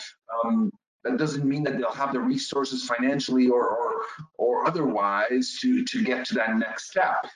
um, 0.45 0.71
that 1.05 1.17
doesn't 1.17 1.49
mean 1.49 1.63
that 1.65 1.79
they'll 1.79 1.93
have 1.93 2.13
the 2.13 2.21
resources 2.21 2.85
financially 2.85 3.49
or, 3.49 3.67
or 3.67 4.03
or 4.35 4.67
otherwise 4.67 5.59
to 5.61 5.85
to 5.85 6.05
get 6.05 6.27
to 6.27 6.35
that 6.35 6.57
next 6.57 6.91
step 6.91 7.27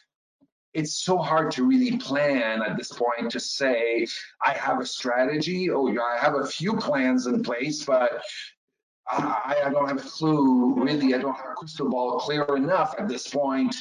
it's 0.75 0.95
so 0.95 1.19
hard 1.19 1.51
to 1.53 1.65
really 1.65 1.97
plan 1.99 2.63
at 2.63 2.77
this 2.77 2.91
point 2.91 3.31
to 3.31 3.41
say 3.41 4.07
I 4.45 4.53
have 4.53 4.81
a 4.81 4.87
strategy. 4.87 5.69
Yeah, 5.71 6.01
I 6.01 6.19
have 6.19 6.35
a 6.37 6.47
few 6.47 6.77
plans 6.77 7.27
in 7.27 7.43
place, 7.43 7.85
but 7.85 8.23
I, 9.09 9.63
I, 9.67 9.71
don't 9.71 9.89
have 9.89 9.99
a 9.99 10.09
clue. 10.09 10.75
Really, 10.77 11.15
I 11.15 11.19
don't 11.19 11.35
have 11.35 11.51
a 11.51 11.55
crystal 11.55 11.91
ball 11.91 12.19
clear 12.21 12.45
enough 12.57 12.95
at 12.99 13.09
this 13.09 13.29
point 13.29 13.75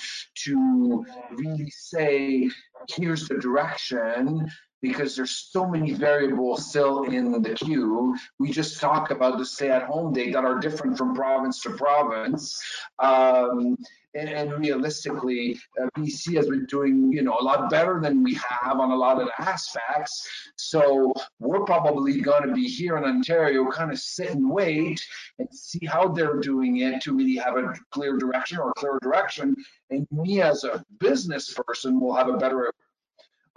to 0.44 1.06
really 1.32 1.70
say 1.70 2.50
here's 2.90 3.28
the 3.28 3.36
direction 3.36 4.50
because 4.82 5.16
there's 5.16 5.48
so 5.52 5.68
many 5.68 5.94
variables 5.94 6.70
still 6.70 7.04
in 7.04 7.42
the 7.44 7.54
queue. 7.54 8.18
We 8.40 8.52
just 8.52 8.82
talk 8.82 9.12
about 9.12 9.38
the 9.38 9.46
stay-at-home 9.46 10.14
date 10.14 10.34
that 10.34 10.44
are 10.44 10.60
different 10.60 10.98
from 10.98 11.14
province 11.14 11.62
to 11.62 11.70
province. 11.72 12.60
Um, 12.98 13.78
and, 14.14 14.30
and, 14.30 14.52
realistically, 14.60 15.58
uh, 15.82 15.88
BC 15.98 16.36
has 16.36 16.48
been 16.48 16.66
doing, 16.66 17.12
you 17.14 17.22
know, 17.22 17.38
a 17.40 17.44
lot 17.44 17.70
better 17.70 18.00
than 18.02 18.24
we 18.24 18.34
have 18.36 18.80
on 18.80 18.92
a 18.92 18.96
lot 18.96 19.22
of 19.22 19.28
the 19.28 19.42
aspects. 19.42 20.28
So 20.58 21.14
we're 21.40 21.64
probably 21.64 22.20
going 22.20 22.48
to 22.48 22.54
be 22.54 22.68
here 22.68 22.98
in 22.98 23.06
Ontario, 23.06 23.70
kind 23.72 23.92
of 23.92 24.00
sit 24.00 24.32
and 24.32 24.50
wait 24.50 25.02
and 25.40 25.48
see 25.54 25.86
how 25.86 26.10
they're 26.10 26.40
doing 26.40 26.78
it 26.78 27.02
to 27.04 27.16
really 27.16 27.38
have 27.38 27.58
a 27.58 27.74
clear 27.92 28.18
direction 28.18 28.58
or 28.58 28.74
clear 28.74 29.00
direction. 29.02 29.56
And 29.90 30.08
me 30.12 30.42
as 30.42 30.64
a 30.64 30.84
business 31.00 31.54
person 31.54 32.00
will 32.00 32.16
have 32.16 32.28
a 32.28 32.38
better 32.38 32.72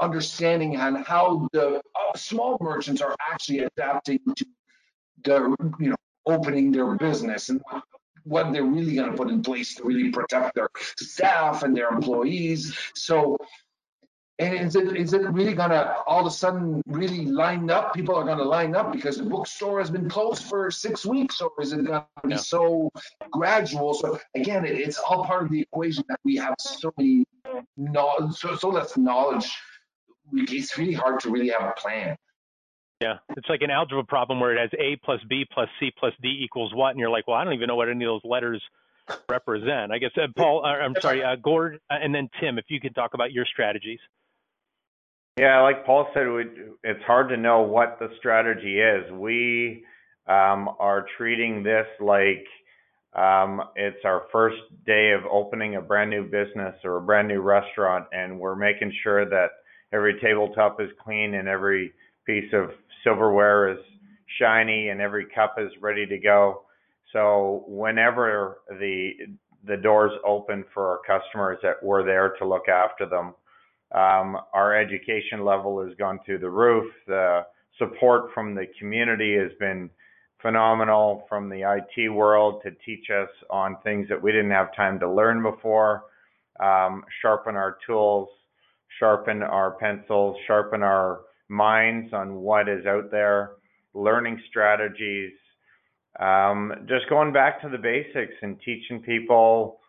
understanding 0.01 0.77
on 0.77 0.97
how 0.97 1.49
the 1.53 1.77
uh, 1.77 2.17
small 2.17 2.59
merchants 2.61 3.01
are 3.01 3.15
actually 3.33 3.61
adapting 3.61 4.21
to 4.37 4.45
the 5.23 5.57
you 5.79 5.91
know 5.91 5.97
opening 6.27 6.73
their 6.73 6.95
business 6.97 7.49
and 7.49 7.61
what 8.25 8.53
they're 8.53 8.65
really 8.65 8.95
going 8.95 9.11
to 9.11 9.17
put 9.17 9.31
in 9.31 9.43
place 9.43 9.75
to 9.77 9.85
really 9.85 10.11
protect 10.11 10.55
their 10.55 10.69
staff 10.97 11.63
and 11.63 11.77
their 11.77 11.89
employees. 11.89 12.77
So, 12.95 13.39
and 14.39 14.55
is 14.55 14.75
it 14.75 14.97
is 14.97 15.13
it 15.13 15.23
really 15.31 15.55
going 15.55 15.71
to 15.71 15.97
all 16.07 16.21
of 16.21 16.27
a 16.27 16.31
sudden 16.31 16.83
really 16.87 17.27
line 17.27 17.71
up? 17.71 17.95
People 17.95 18.17
are 18.17 18.25
going 18.25 18.39
to 18.39 18.45
line 18.45 18.75
up 18.75 18.93
because 18.93 19.19
the 19.19 19.25
bookstore 19.25 19.79
has 19.79 19.91
been 19.91 20.09
closed 20.09 20.45
for 20.45 20.71
six 20.71 21.07
weeks, 21.07 21.41
or 21.41 21.53
is 21.61 21.73
it 21.73 21.85
going 21.87 22.01
to 22.01 22.07
be 22.25 22.31
yeah. 22.31 22.37
so 22.37 22.91
gradual? 23.31 23.95
So 23.95 24.19
again, 24.35 24.65
it, 24.65 24.73
it's 24.73 24.99
all 24.99 25.25
part 25.25 25.45
of 25.45 25.51
the 25.51 25.61
equation 25.61 26.05
that 26.09 26.19
we 26.25 26.35
have 26.37 26.57
so 26.59 26.93
many 26.99 27.25
knowledge, 27.77 28.35
so, 28.35 28.57
so 28.57 28.71
less 28.71 28.97
knowledge 28.97 29.57
it's 30.33 30.79
really 30.79 30.93
hard 30.93 31.21
to 31.21 31.31
really 31.31 31.49
have 31.49 31.63
a 31.63 31.73
plan. 31.73 32.17
Yeah, 33.01 33.19
it's 33.37 33.49
like 33.49 33.63
an 33.63 33.71
algebra 33.71 34.05
problem 34.05 34.41
where 34.41 34.57
it 34.57 34.61
has 34.61 34.71
A 34.79 34.97
plus 35.05 35.21
B 35.29 35.45
plus 35.53 35.69
C 35.81 35.93
plus 35.99 36.13
D 36.23 36.41
equals 36.43 36.73
what, 36.75 36.91
and 36.91 36.99
you're 37.01 37.11
like, 37.11 37.27
well, 37.27 37.37
I 37.37 37.45
don't 37.45 37.55
even 37.55 37.67
know 37.67 37.77
what 37.77 37.89
any 37.89 38.05
of 38.05 38.09
those 38.09 38.31
letters 38.31 38.63
represent. 39.29 39.93
I 39.93 39.99
guess 39.99 40.13
uh, 40.17 40.29
Paul, 40.37 40.65
uh, 40.65 40.69
I'm 40.69 40.95
sorry, 41.01 41.23
uh, 41.23 41.37
Gord, 41.37 41.81
uh, 41.91 41.97
and 42.01 42.15
then 42.15 42.29
Tim, 42.41 42.59
if 42.59 42.67
you 42.69 42.81
could 42.81 42.95
talk 42.95 43.15
about 43.15 43.33
your 43.33 43.45
strategies. 43.47 43.99
Yeah, 45.39 45.61
like 45.63 45.85
Paul 45.85 46.09
said, 46.15 46.27
it's 46.85 47.03
hard 47.05 47.29
to 47.31 47.37
know 47.37 47.63
what 47.63 47.99
the 47.99 48.09
strategy 48.19 48.79
is. 48.79 49.11
We 49.13 49.85
um, 50.29 50.71
are 50.79 51.07
treating 51.17 51.65
this 51.65 51.87
like 52.01 52.47
um, 53.15 53.63
it's 53.77 54.05
our 54.05 54.27
first 54.33 54.59
day 54.87 55.13
of 55.13 55.25
opening 55.31 55.77
a 55.77 55.81
brand 55.81 56.11
new 56.11 56.25
business 56.25 56.75
or 56.85 56.97
a 56.97 57.03
brand 57.03 57.29
new 57.29 57.41
restaurant, 57.41 58.07
and 58.13 58.39
we're 58.39 58.57
making 58.57 58.93
sure 59.03 59.29
that 59.29 59.49
every 59.93 60.21
tabletop 60.21 60.81
is 60.81 60.91
clean 61.05 61.35
and 61.35 61.49
every 61.49 61.93
piece 62.27 62.53
of 62.53 62.71
silverware 63.05 63.71
is 63.71 63.79
shiny 64.39 64.89
and 64.89 65.01
every 65.01 65.27
cup 65.35 65.57
is 65.59 65.71
ready 65.81 66.07
to 66.07 66.19
go. 66.19 66.63
So 67.13 67.65
whenever 67.69 68.59
the 68.69 69.11
the 69.67 69.77
doors 69.77 70.13
open 70.27 70.65
for 70.75 70.89
our 70.91 71.01
customers, 71.07 71.59
that 71.63 71.83
we're 71.83 72.05
there 72.05 72.35
to 72.39 72.47
look 72.47 72.69
after 72.69 73.07
them. 73.07 73.35
Um, 73.95 74.37
our 74.53 74.77
education 74.77 75.45
level 75.45 75.83
has 75.87 75.97
gone 75.97 76.19
through 76.27 76.39
the 76.41 76.51
roof. 76.51 76.93
The 77.07 77.47
support 77.79 78.33
from 78.35 78.55
the 78.55 78.67
community 78.79 79.37
has 79.39 79.53
been 79.59 79.89
phenomenal 80.43 81.25
from 81.29 81.49
the 81.49 81.63
IT 81.63 82.11
world 82.11 82.61
to 82.65 82.73
teach 82.85 83.07
us 83.11 83.31
on 83.49 83.77
things 83.83 84.07
that 84.11 84.23
we 84.23 84.33
didn't 84.33 84.51
have 84.51 84.75
time 84.77 85.01
to 85.01 85.11
learn 85.11 85.43
before, 85.43 86.03
um, 86.61 87.03
sharpen 87.23 87.57
our 87.57 87.79
tools, 87.87 88.29
sharpen 88.99 89.43
our 89.43 89.73
pencils, 89.73 90.37
sharpen 90.47 90.83
our 90.83 91.21
minds 91.49 92.13
on 92.13 92.37
what 92.37 92.69
is 92.69 92.87
out 92.87 93.11
there, 93.11 93.53
learning 93.95 94.41
strategies, 94.49 95.33
um, 96.21 96.73
just 96.89 97.09
going 97.09 97.33
back 97.33 97.61
to 97.63 97.69
the 97.69 97.79
basics 97.79 98.35
and 98.43 98.61
teaching 98.65 99.01
people 99.01 99.81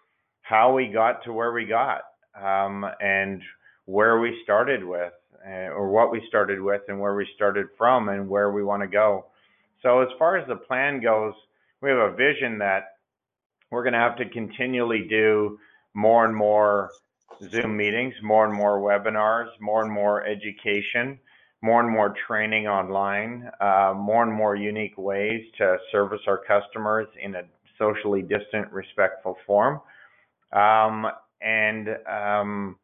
how 0.41 0.73
we 0.73 0.87
got 0.87 1.23
to 1.23 1.33
where 1.33 1.51
we 1.51 1.65
got 1.65 2.01
um, 2.39 2.85
and 2.99 3.41
where 3.85 4.19
we 4.19 4.39
started 4.43 4.83
with, 4.83 5.13
uh, 5.45 5.69
or 5.69 5.89
what 5.89 6.11
we 6.11 6.23
started 6.27 6.59
with, 6.61 6.81
and 6.87 6.99
where 6.99 7.15
we 7.15 7.27
started 7.35 7.67
from, 7.77 8.09
and 8.09 8.27
where 8.27 8.51
we 8.51 8.63
want 8.63 8.81
to 8.81 8.87
go. 8.87 9.25
So, 9.81 10.01
as 10.01 10.09
far 10.17 10.37
as 10.37 10.47
the 10.47 10.55
plan 10.55 10.99
goes, 11.01 11.33
we 11.81 11.89
have 11.89 11.99
a 11.99 12.15
vision 12.15 12.57
that 12.59 12.95
we're 13.69 13.83
going 13.83 13.93
to 13.93 13.99
have 13.99 14.17
to 14.17 14.29
continually 14.29 15.05
do 15.07 15.59
more 15.93 16.25
and 16.25 16.35
more 16.35 16.89
Zoom 17.49 17.75
meetings, 17.77 18.13
more 18.23 18.45
and 18.45 18.53
more 18.53 18.79
webinars, 18.79 19.49
more 19.59 19.83
and 19.83 19.91
more 19.91 20.25
education, 20.25 21.19
more 21.65 21.81
and 21.81 21.89
more 21.89 22.13
training 22.27 22.67
online, 22.67 23.49
uh, 23.59 23.91
more 23.97 24.21
and 24.21 24.31
more 24.31 24.55
unique 24.55 24.95
ways 24.99 25.41
to 25.57 25.77
service 25.91 26.21
our 26.27 26.39
customers 26.47 27.07
in 27.19 27.33
a 27.33 27.41
socially 27.79 28.21
distant, 28.21 28.71
respectful 28.71 29.35
form. 29.47 29.81
Um, 30.53 31.07
and 31.41 31.89
um, 32.07 32.77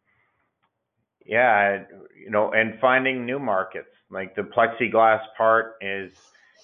yeah, 1.28 1.84
you 2.20 2.32
know, 2.32 2.52
and 2.54 2.80
finding 2.80 3.24
new 3.24 3.38
markets. 3.38 3.88
Like 4.10 4.36
the 4.36 4.42
plexiglass 4.42 5.22
part 5.38 5.76
is 5.80 6.12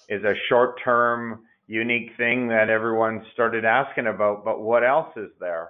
is 0.08 0.24
a 0.24 0.34
short 0.48 0.80
term 0.82 1.42
unique 1.68 2.10
thing 2.16 2.48
that 2.48 2.68
everyone 2.68 3.24
started 3.32 3.64
asking 3.64 4.08
about. 4.08 4.44
But 4.44 4.60
what 4.60 4.84
else 4.84 5.16
is 5.16 5.30
there? 5.38 5.68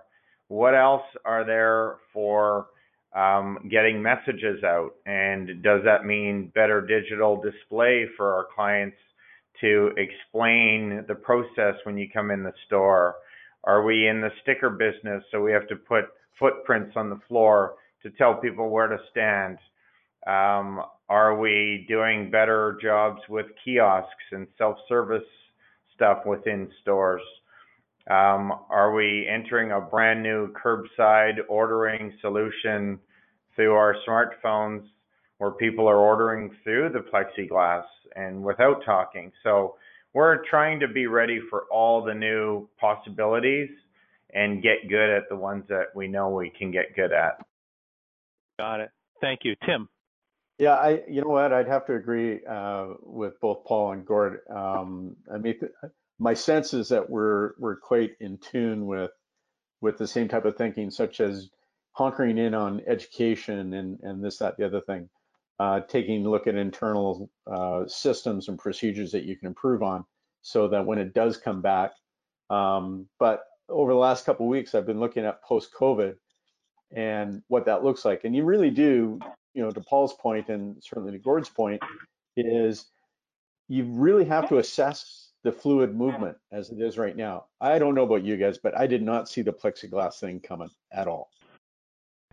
What 0.49 0.75
else 0.75 1.05
are 1.27 1.45
there 1.45 1.97
for 2.15 2.69
um, 3.15 3.69
getting 3.71 4.03
messages 4.03 4.63
out? 4.65 4.91
And 5.07 5.63
does 5.63 5.81
that 5.85 6.05
mean 6.05 6.53
better 6.55 6.81
digital 6.81 7.41
display 7.41 8.07
for 8.17 8.33
our 8.35 8.47
clients 8.55 8.97
to 9.61 9.91
explain 9.97 11.05
the 11.09 11.15
process 11.15 11.75
when 11.85 11.99
you 11.99 12.09
come 12.13 12.31
in 12.31 12.43
the 12.43 12.53
store? 12.67 13.17
Are 13.65 13.83
we 13.83 14.07
in 14.09 14.21
the 14.21 14.31
sticker 14.43 14.71
business 14.71 15.25
so 15.31 15.43
we 15.43 15.53
have 15.53 15.67
to 15.69 15.77
put 15.77 16.05
footprints 16.39 16.93
on 16.97 17.11
the 17.11 17.21
floor 17.29 17.75
to 18.03 18.11
tell 18.11 18.35
people 18.35 18.71
where 18.71 18.87
to 18.87 18.99
stand? 19.11 19.59
Um, 20.27 20.83
are 21.09 21.39
we 21.39 21.87
doing 21.89 22.31
better 22.31 22.79
jobs 22.83 23.21
with 23.29 23.47
kiosks 23.65 24.25
and 24.33 24.47
self-service 24.59 25.25
stuff 25.95 26.19
within 26.27 26.71
stores? 26.83 27.23
Um, 28.09 28.53
are 28.71 28.95
we 28.95 29.27
entering 29.29 29.73
a 29.73 29.81
brand 29.81 30.23
new 30.23 30.53
curbside 30.53 31.39
ordering 31.49 32.15
solution 32.23 32.99
through 33.55 33.75
our 33.75 33.97
smartphones 34.07 34.85
where 35.37 35.51
people 35.51 35.87
are 35.87 35.99
ordering 35.99 36.51
through 36.65 36.91
the 36.91 37.01
plexiglass 37.01 37.85
and 38.17 38.43
without 38.43 38.83
talking? 38.85 39.31
So 39.43 39.77
we're 40.15 40.43
trying 40.49 40.81
to 40.81 40.89
be 40.89 41.07
ready 41.07 41.39
for 41.51 41.65
all 41.71 42.03
the 42.03 42.15
new 42.15 42.69
possibilities 42.81 43.69
and 44.33 44.63
get 44.63 44.89
good 44.89 45.11
at 45.11 45.29
the 45.29 45.37
ones 45.37 45.65
that 45.69 45.87
we 45.95 46.09
know 46.09 46.31
we 46.31 46.51
can 46.51 46.71
get 46.71 46.97
good 46.97 47.13
at. 47.13 47.45
Got 48.59 48.81
it. 48.81 48.91
Thank 49.21 49.41
you. 49.45 49.55
Tim. 49.67 49.89
Yeah, 50.59 50.75
I, 50.75 51.03
you 51.09 51.23
know 51.23 51.29
what, 51.29 51.53
I'd 51.53 51.69
have 51.69 51.87
to 51.87 51.95
agree 51.95 52.41
uh, 52.45 52.95
with 53.03 53.41
both 53.41 53.65
Paul 53.65 53.93
and 53.93 54.05
Gord. 54.05 54.41
Um, 54.51 55.15
I 55.33 55.39
mean, 55.39 55.55
my 56.19 56.35
sense 56.35 56.75
is 56.75 56.89
that 56.89 57.09
we're 57.09 57.53
we're 57.59 57.77
quite 57.77 58.13
in 58.21 58.39
tune 58.39 58.87
with 58.87 59.11
with 59.81 59.99
the 59.99 60.07
same 60.07 60.29
type 60.29 60.45
of 60.45 60.57
thinking, 60.57 60.91
such 60.91 61.21
as 61.21 61.51
honkering 61.99 62.39
in 62.39 62.55
on 62.55 62.83
education 62.87 63.75
and 63.75 64.01
and 64.03 64.25
this, 64.25 64.39
that, 64.39 64.57
the 64.57 64.67
other 64.67 64.81
thing, 64.81 65.09
uh, 65.59 65.81
taking 65.81 66.25
a 66.25 66.31
look 66.31 66.47
at 66.47 66.55
internal 66.55 67.31
uh, 67.47 67.87
systems 67.87 68.49
and 68.49 68.59
procedures 68.59 69.13
that 69.13 69.25
you 69.25 69.37
can 69.37 69.49
improve 69.49 69.83
on, 69.83 70.05
so 70.43 70.69
that 70.69 70.87
when 70.87 70.99
it 70.99 71.15
does 71.15 71.37
come 71.37 71.63
back. 71.63 71.93
Um, 72.51 73.07
but 73.19 73.45
over 73.69 73.93
the 73.93 73.99
last 73.99 74.25
couple 74.25 74.47
weeks, 74.49 74.75
I've 74.75 74.87
been 74.87 75.01
looking 75.01 75.27
at 75.27 75.43
post-COVID 75.45 76.15
and 76.97 77.43
what 77.49 77.67
that 77.67 77.85
looks 77.85 78.05
like, 78.05 78.25
and 78.25 78.35
you 78.35 78.45
really 78.45 78.71
do 78.71 79.21
you 79.59 79.65
know, 79.65 79.71
to 79.73 79.81
Paul's 79.81 80.15
point 80.15 80.49
and 80.51 80.77
certainly 80.81 81.11
to 81.11 81.19
Gord's 81.19 81.49
point, 81.49 81.83
is 82.37 82.87
you 83.67 83.85
really 83.85 84.25
have 84.25 84.49
to 84.51 84.59
assess 84.59 85.28
the 85.45 85.53
fluid 85.53 85.95
movement 85.95 86.37
as 86.53 86.71
it 86.71 86.81
is 86.81 86.99
right 86.99 87.17
now. 87.17 87.45
I 87.61 87.79
don't 87.79 87.95
know 87.95 88.03
about 88.03 88.25
you 88.25 88.37
guys, 88.37 88.59
but 88.59 88.77
I 88.77 88.87
did 88.87 89.03
not 89.03 89.29
see 89.29 89.43
the 89.43 89.53
plexiglass 89.53 90.19
thing 90.19 90.41
coming 90.41 90.71
at 90.93 91.07
all. 91.07 91.31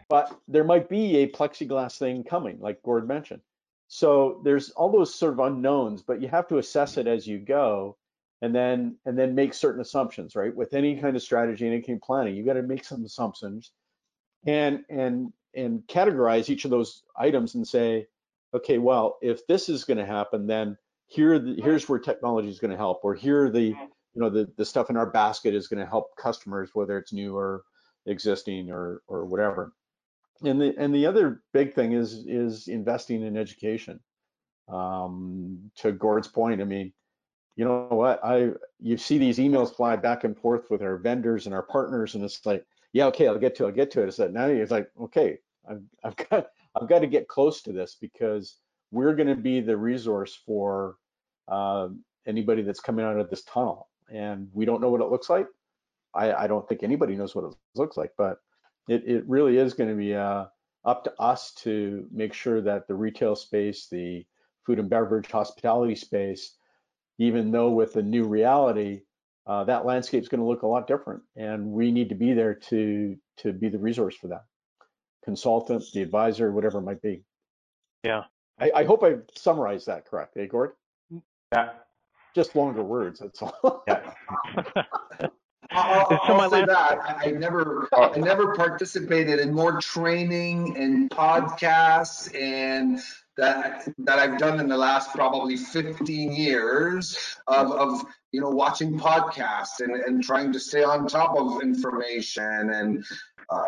But 0.10 0.36
there 0.48 0.64
might 0.64 0.90
be 0.90 1.18
a 1.18 1.32
plexiglass 1.32 1.98
thing 1.98 2.24
coming, 2.24 2.60
like 2.60 2.82
Gord 2.84 3.08
mentioned. 3.08 3.42
So 3.88 4.42
there's 4.44 4.72
all 4.72 4.92
those 4.92 5.14
sort 5.14 5.34
of 5.34 5.40
unknowns, 5.40 6.02
but 6.02 6.22
you 6.22 6.28
have 6.28 6.48
to 6.48 6.58
assess 6.58 6.98
it 6.98 7.08
as 7.08 7.28
you 7.28 7.40
go 7.40 7.98
and 8.42 8.54
then 8.54 8.98
and 9.06 9.18
then 9.18 9.36
make 9.36 9.54
certain 9.54 9.82
assumptions, 9.82 10.36
right? 10.36 10.56
With 10.56 10.74
any 10.74 11.00
kind 11.00 11.16
of 11.16 11.22
strategy, 11.22 11.66
any 11.66 11.82
kind 11.82 11.98
of 11.98 12.04
planning, 12.04 12.36
you 12.36 12.44
got 12.44 12.54
to 12.54 12.64
make 12.64 12.84
some 12.84 13.06
assumptions 13.06 13.72
and 14.46 14.84
and 14.90 15.32
and 15.56 15.84
categorize 15.88 16.50
each 16.50 16.66
of 16.66 16.72
those 16.72 17.04
items 17.16 17.56
and 17.56 17.68
say, 17.68 18.08
okay, 18.54 18.78
well, 18.78 19.18
if 19.22 19.46
this 19.48 19.70
is 19.70 19.84
going 19.84 19.98
to 19.98 20.06
happen, 20.06 20.48
then 20.48 20.78
here 21.08 21.40
the, 21.40 21.56
here's 21.62 21.88
where 21.88 22.00
technology 22.00 22.50
is 22.50 22.60
going 22.60 22.72
to 22.72 22.78
help, 22.78 23.02
or 23.04 23.14
here 23.14 23.50
the 23.50 23.68
you 23.68 24.22
know 24.22 24.30
the 24.30 24.52
the 24.58 24.66
stuff 24.66 24.90
in 24.90 24.98
our 24.98 25.10
basket 25.10 25.54
is 25.54 25.68
going 25.68 25.80
to 25.80 25.90
help 25.90 26.16
customers, 26.18 26.72
whether 26.74 26.98
it's 26.98 27.14
new 27.14 27.36
or 27.36 27.64
existing 28.06 28.72
or 28.72 29.02
or 29.08 29.26
whatever. 29.26 29.74
And 30.44 30.62
the 30.62 30.74
and 30.78 30.94
the 30.94 31.06
other 31.06 31.44
big 31.54 31.74
thing 31.74 31.94
is 31.94 32.26
is 32.26 32.68
investing 32.68 33.24
in 33.24 33.38
education. 33.38 34.00
Um, 34.68 35.72
to 35.78 35.92
Gord's 35.92 36.28
point, 36.28 36.60
I 36.60 36.64
mean, 36.64 36.92
you 37.56 37.66
know 37.66 37.88
what? 37.90 38.24
I 38.24 38.52
you 38.80 38.98
see 38.98 39.18
these 39.18 39.38
emails 39.38 39.76
fly 39.76 39.96
back 39.96 40.24
and 40.24 40.38
forth 40.38 40.70
with 40.70 40.82
our 40.82 40.98
vendors 40.98 41.46
and 41.46 41.54
our 41.54 41.64
partners, 41.64 42.16
and 42.16 42.24
it's 42.24 42.46
like, 42.46 42.66
yeah, 42.94 43.06
okay, 43.08 43.28
I'll 43.28 43.38
get 43.38 43.56
to, 43.56 43.66
it, 43.66 43.68
I'll 43.68 43.74
get 43.74 43.92
to 43.92 44.02
it. 44.02 44.08
It's 44.08 44.20
like 44.20 44.32
now 44.32 44.48
it's 44.48 44.72
like, 44.72 44.90
okay, 45.02 45.38
I've, 45.70 45.82
I've 46.04 46.16
got 46.30 46.48
I've 46.76 46.90
got 46.90 47.00
to 47.00 47.08
get 47.08 47.28
close 47.28 47.62
to 47.64 47.72
this 47.72 47.96
because 48.00 48.58
we're 48.96 49.14
going 49.14 49.28
to 49.28 49.36
be 49.36 49.60
the 49.60 49.76
resource 49.76 50.40
for 50.46 50.96
uh, 51.50 51.90
anybody 52.26 52.62
that's 52.62 52.80
coming 52.80 53.06
out 53.06 53.20
of 53.20 53.30
this 53.30 53.44
tunnel, 53.44 53.90
and 54.10 54.48
we 54.54 54.64
don't 54.64 54.80
know 54.80 54.90
what 54.90 55.02
it 55.02 55.10
looks 55.10 55.30
like. 55.30 55.48
I, 56.14 56.32
I 56.34 56.48
don't 56.48 56.68
think 56.68 56.82
anybody 56.82 57.16
knows 57.16 57.36
what 57.36 57.44
it 57.44 57.56
looks 57.76 57.98
like, 57.98 58.14
but 58.18 58.38
it, 58.88 59.04
it 59.06 59.28
really 59.28 59.58
is 59.58 59.74
going 59.74 59.90
to 59.90 59.98
be 59.98 60.16
uh, 60.16 60.46
up 60.86 61.04
to 61.04 61.14
us 61.20 61.52
to 61.56 62.08
make 62.10 62.34
sure 62.34 62.62
that 62.62 62.88
the 62.88 62.96
retail 62.96 63.36
space, 63.36 63.88
the 63.92 64.26
food 64.66 64.80
and 64.80 64.90
beverage 64.90 65.30
hospitality 65.30 65.96
space, 65.96 66.56
even 67.18 67.52
though 67.52 67.72
with 67.72 67.92
the 67.92 68.02
new 68.02 68.24
reality, 68.24 69.02
uh, 69.46 69.66
that 69.66 69.86
landscape 69.86 70.22
is 70.22 70.30
going 70.30 70.40
to 70.40 70.48
look 70.48 70.62
a 70.62 70.68
lot 70.68 70.88
different, 70.88 71.22
and 71.36 71.66
we 71.66 71.92
need 71.92 72.08
to 72.08 72.16
be 72.16 72.32
there 72.32 72.56
to 72.56 73.18
to 73.38 73.52
be 73.52 73.68
the 73.68 73.78
resource 73.78 74.16
for 74.16 74.30
that 74.30 74.46
consultant, 75.26 75.84
the 75.94 76.02
advisor, 76.02 76.54
whatever 76.54 76.80
it 76.80 76.84
might 76.84 77.02
be. 77.02 77.24
Yeah. 78.04 78.24
I, 78.60 78.72
I 78.76 78.84
hope 78.84 79.04
I 79.04 79.16
summarized 79.36 79.88
that 79.88 80.06
correctly, 80.06 80.44
eh, 80.44 80.48
Gord? 80.48 80.72
Yeah. 81.52 81.70
Just 82.34 82.56
longer 82.56 82.84
words, 82.84 83.20
that's 83.20 83.42
all. 83.42 83.84
Yeah. 83.88 84.14
I'll, 85.72 86.10
So 86.10 86.18
I'll 86.22 86.38
my 86.38 86.50
say 86.50 86.66
that 86.66 86.78
I 86.78 87.26
I 87.26 87.32
never, 87.32 87.90
I 87.94 88.18
never 88.18 88.56
participated 88.56 89.40
in 89.40 89.54
more 89.54 89.82
training 89.82 90.78
and 90.78 91.10
podcasts 91.10 92.34
and 92.40 93.00
that 93.38 93.88
that 93.98 94.20
I've 94.20 94.38
done 94.38 94.60
in 94.60 94.70
the 94.70 94.78
last 94.78 95.12
probably 95.12 95.58
15 95.58 96.32
years 96.32 97.38
of, 97.48 97.72
of 97.72 98.06
you 98.32 98.42
know 98.42 98.50
watching 98.50 98.98
podcasts 98.98 99.80
and, 99.80 99.96
and 99.96 100.24
trying 100.24 100.54
to 100.54 100.60
stay 100.60 100.84
on 100.84 101.08
top 101.08 101.36
of 101.38 101.62
information 101.62 102.70
and 102.70 103.06
uh, 103.50 103.64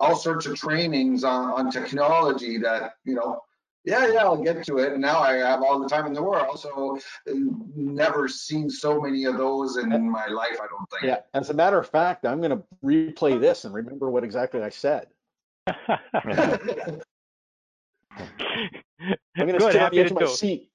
all 0.00 0.16
sorts 0.16 0.46
of 0.46 0.56
trainings 0.56 1.24
on, 1.24 1.52
on 1.52 1.70
technology 1.70 2.58
that 2.58 2.94
you 3.04 3.14
know 3.14 3.40
yeah, 3.84 4.06
yeah, 4.06 4.20
I'll 4.20 4.42
get 4.42 4.64
to 4.64 4.78
it. 4.78 4.92
And 4.92 5.02
now 5.02 5.18
I 5.18 5.34
have 5.34 5.62
all 5.62 5.78
the 5.78 5.88
time 5.88 6.06
in 6.06 6.12
the 6.12 6.22
world. 6.22 6.58
So 6.58 6.96
uh, 6.96 7.32
never 7.74 8.28
seen 8.28 8.70
so 8.70 9.00
many 9.00 9.24
of 9.24 9.36
those 9.36 9.76
in 9.76 9.88
my 10.10 10.26
life, 10.26 10.58
I 10.62 10.66
don't 10.68 10.90
think. 10.90 11.02
Yeah, 11.04 11.18
as 11.34 11.50
a 11.50 11.54
matter 11.54 11.78
of 11.78 11.88
fact, 11.88 12.24
I'm 12.24 12.40
going 12.40 12.50
to 12.50 12.62
replay 12.84 13.40
this 13.40 13.64
and 13.64 13.74
remember 13.74 14.10
what 14.10 14.24
exactly 14.24 14.62
I 14.62 14.68
said. 14.68 15.08
I'm 15.66 15.88
going 19.36 19.52
to 19.52 19.58
Good, 19.58 19.72
sit 19.72 19.76
on 19.76 19.80
happy 19.80 20.04
to 20.04 20.14
my 20.14 20.26
seat. 20.26 20.70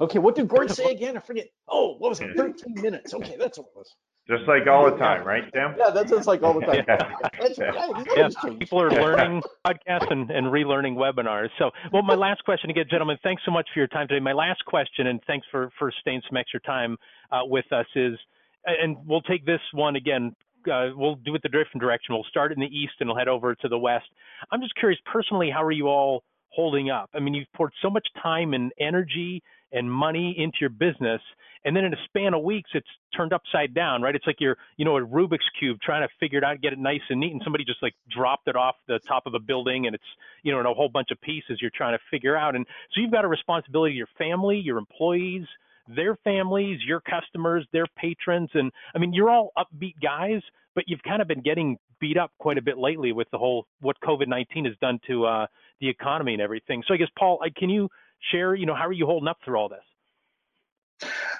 Okay, 0.00 0.18
what 0.18 0.34
did 0.34 0.48
Gord 0.48 0.70
say 0.74 0.90
again? 0.90 1.16
I 1.16 1.20
forget. 1.20 1.48
Oh, 1.68 1.96
what 1.98 2.10
was 2.10 2.20
it? 2.20 2.36
13 2.36 2.74
minutes. 2.80 3.14
Okay, 3.14 3.36
that's 3.38 3.58
what 3.58 3.66
it 3.66 3.76
was. 3.76 3.94
Just 4.30 4.46
like 4.46 4.66
all 4.66 4.90
the 4.90 4.96
time, 4.98 5.26
right, 5.26 5.44
Tim? 5.54 5.74
Yeah, 5.78 5.88
that's 5.88 6.10
just 6.10 6.26
like 6.26 6.42
all 6.42 6.52
the 6.52 6.66
time. 6.66 6.84
Yeah. 6.88 7.14
That's 7.40 7.58
right. 7.58 7.96
He's 7.96 8.06
Yeah, 8.14 8.50
people 8.58 8.82
are 8.82 8.90
learning 8.90 9.42
podcasts 9.66 10.10
and, 10.10 10.30
and 10.30 10.48
relearning 10.48 10.96
webinars. 10.96 11.48
So, 11.58 11.70
well, 11.92 12.02
my 12.02 12.14
last 12.14 12.44
question 12.44 12.68
again, 12.68 12.84
gentlemen, 12.90 13.16
thanks 13.22 13.42
so 13.46 13.50
much 13.50 13.66
for 13.72 13.80
your 13.80 13.86
time 13.88 14.06
today. 14.06 14.20
My 14.20 14.32
last 14.32 14.62
question, 14.66 15.06
and 15.06 15.20
thanks 15.26 15.46
for, 15.50 15.70
for 15.78 15.90
staying 16.00 16.20
some 16.28 16.36
extra 16.36 16.60
time 16.60 16.96
uh, 17.32 17.40
with 17.44 17.64
us, 17.72 17.86
is, 17.96 18.18
and 18.66 18.96
we'll 19.06 19.22
take 19.22 19.46
this 19.46 19.60
one 19.72 19.96
again. 19.96 20.34
Uh, 20.70 20.88
we'll 20.94 21.14
do 21.16 21.34
it 21.34 21.42
the 21.42 21.48
different 21.48 21.80
direction. 21.80 22.14
We'll 22.14 22.24
start 22.24 22.52
in 22.52 22.60
the 22.60 22.66
east 22.66 22.94
and 23.00 23.08
we'll 23.08 23.16
head 23.16 23.28
over 23.28 23.54
to 23.54 23.68
the 23.68 23.78
west. 23.78 24.08
I'm 24.50 24.60
just 24.60 24.74
curious, 24.74 25.00
personally, 25.10 25.50
how 25.50 25.64
are 25.64 25.72
you 25.72 25.86
all 25.86 26.22
holding 26.50 26.90
up? 26.90 27.08
I 27.14 27.20
mean, 27.20 27.32
you've 27.32 27.52
poured 27.54 27.72
so 27.80 27.88
much 27.88 28.06
time 28.22 28.52
and 28.52 28.72
energy 28.78 29.42
and 29.72 29.90
money 29.90 30.34
into 30.38 30.58
your 30.60 30.70
business, 30.70 31.20
and 31.64 31.76
then 31.76 31.84
in 31.84 31.92
a 31.92 31.96
span 32.06 32.34
of 32.34 32.42
weeks, 32.42 32.70
it's 32.74 32.88
turned 33.16 33.32
upside 33.32 33.74
down, 33.74 34.00
right? 34.02 34.14
It's 34.14 34.26
like 34.26 34.36
you're, 34.38 34.56
you 34.76 34.84
know, 34.84 34.96
a 34.96 35.00
Rubik's 35.04 35.48
cube 35.58 35.78
trying 35.82 36.02
to 36.02 36.08
figure 36.20 36.38
it 36.38 36.44
out, 36.44 36.60
get 36.60 36.72
it 36.72 36.78
nice 36.78 37.00
and 37.10 37.20
neat, 37.20 37.32
and 37.32 37.40
somebody 37.42 37.64
just 37.64 37.82
like 37.82 37.94
dropped 38.10 38.48
it 38.48 38.56
off 38.56 38.76
the 38.86 39.00
top 39.06 39.26
of 39.26 39.34
a 39.34 39.40
building, 39.40 39.86
and 39.86 39.94
it's, 39.94 40.04
you 40.42 40.52
know, 40.52 40.60
in 40.60 40.66
a 40.66 40.72
whole 40.72 40.88
bunch 40.88 41.08
of 41.10 41.20
pieces 41.20 41.58
you're 41.60 41.72
trying 41.74 41.96
to 41.96 42.02
figure 42.10 42.36
out. 42.36 42.54
And 42.54 42.66
so 42.92 43.00
you've 43.00 43.10
got 43.10 43.24
a 43.24 43.28
responsibility 43.28 43.94
to 43.94 43.98
your 43.98 44.08
family, 44.16 44.58
your 44.58 44.78
employees, 44.78 45.44
their 45.88 46.16
families, 46.22 46.80
your 46.86 47.00
customers, 47.00 47.66
their 47.72 47.86
patrons, 47.96 48.50
and 48.54 48.70
I 48.94 48.98
mean, 48.98 49.12
you're 49.12 49.30
all 49.30 49.52
upbeat 49.58 49.94
guys, 50.02 50.42
but 50.74 50.84
you've 50.86 51.02
kind 51.02 51.20
of 51.20 51.28
been 51.28 51.42
getting 51.42 51.76
beat 52.00 52.16
up 52.16 52.30
quite 52.38 52.58
a 52.58 52.62
bit 52.62 52.78
lately 52.78 53.12
with 53.12 53.28
the 53.32 53.38
whole 53.38 53.66
what 53.80 53.96
COVID-19 54.04 54.66
has 54.66 54.76
done 54.80 55.00
to 55.08 55.24
uh, 55.24 55.46
the 55.80 55.88
economy 55.88 56.34
and 56.34 56.42
everything. 56.42 56.82
So 56.86 56.94
I 56.94 56.98
guess 56.98 57.08
Paul, 57.18 57.40
can 57.56 57.70
you 57.70 57.88
share, 58.30 58.54
you 58.54 58.66
know, 58.66 58.74
how 58.74 58.86
are 58.86 58.92
you 58.92 59.06
holding 59.06 59.28
up 59.28 59.38
through 59.44 59.56
all 59.56 59.68
this? 59.68 59.84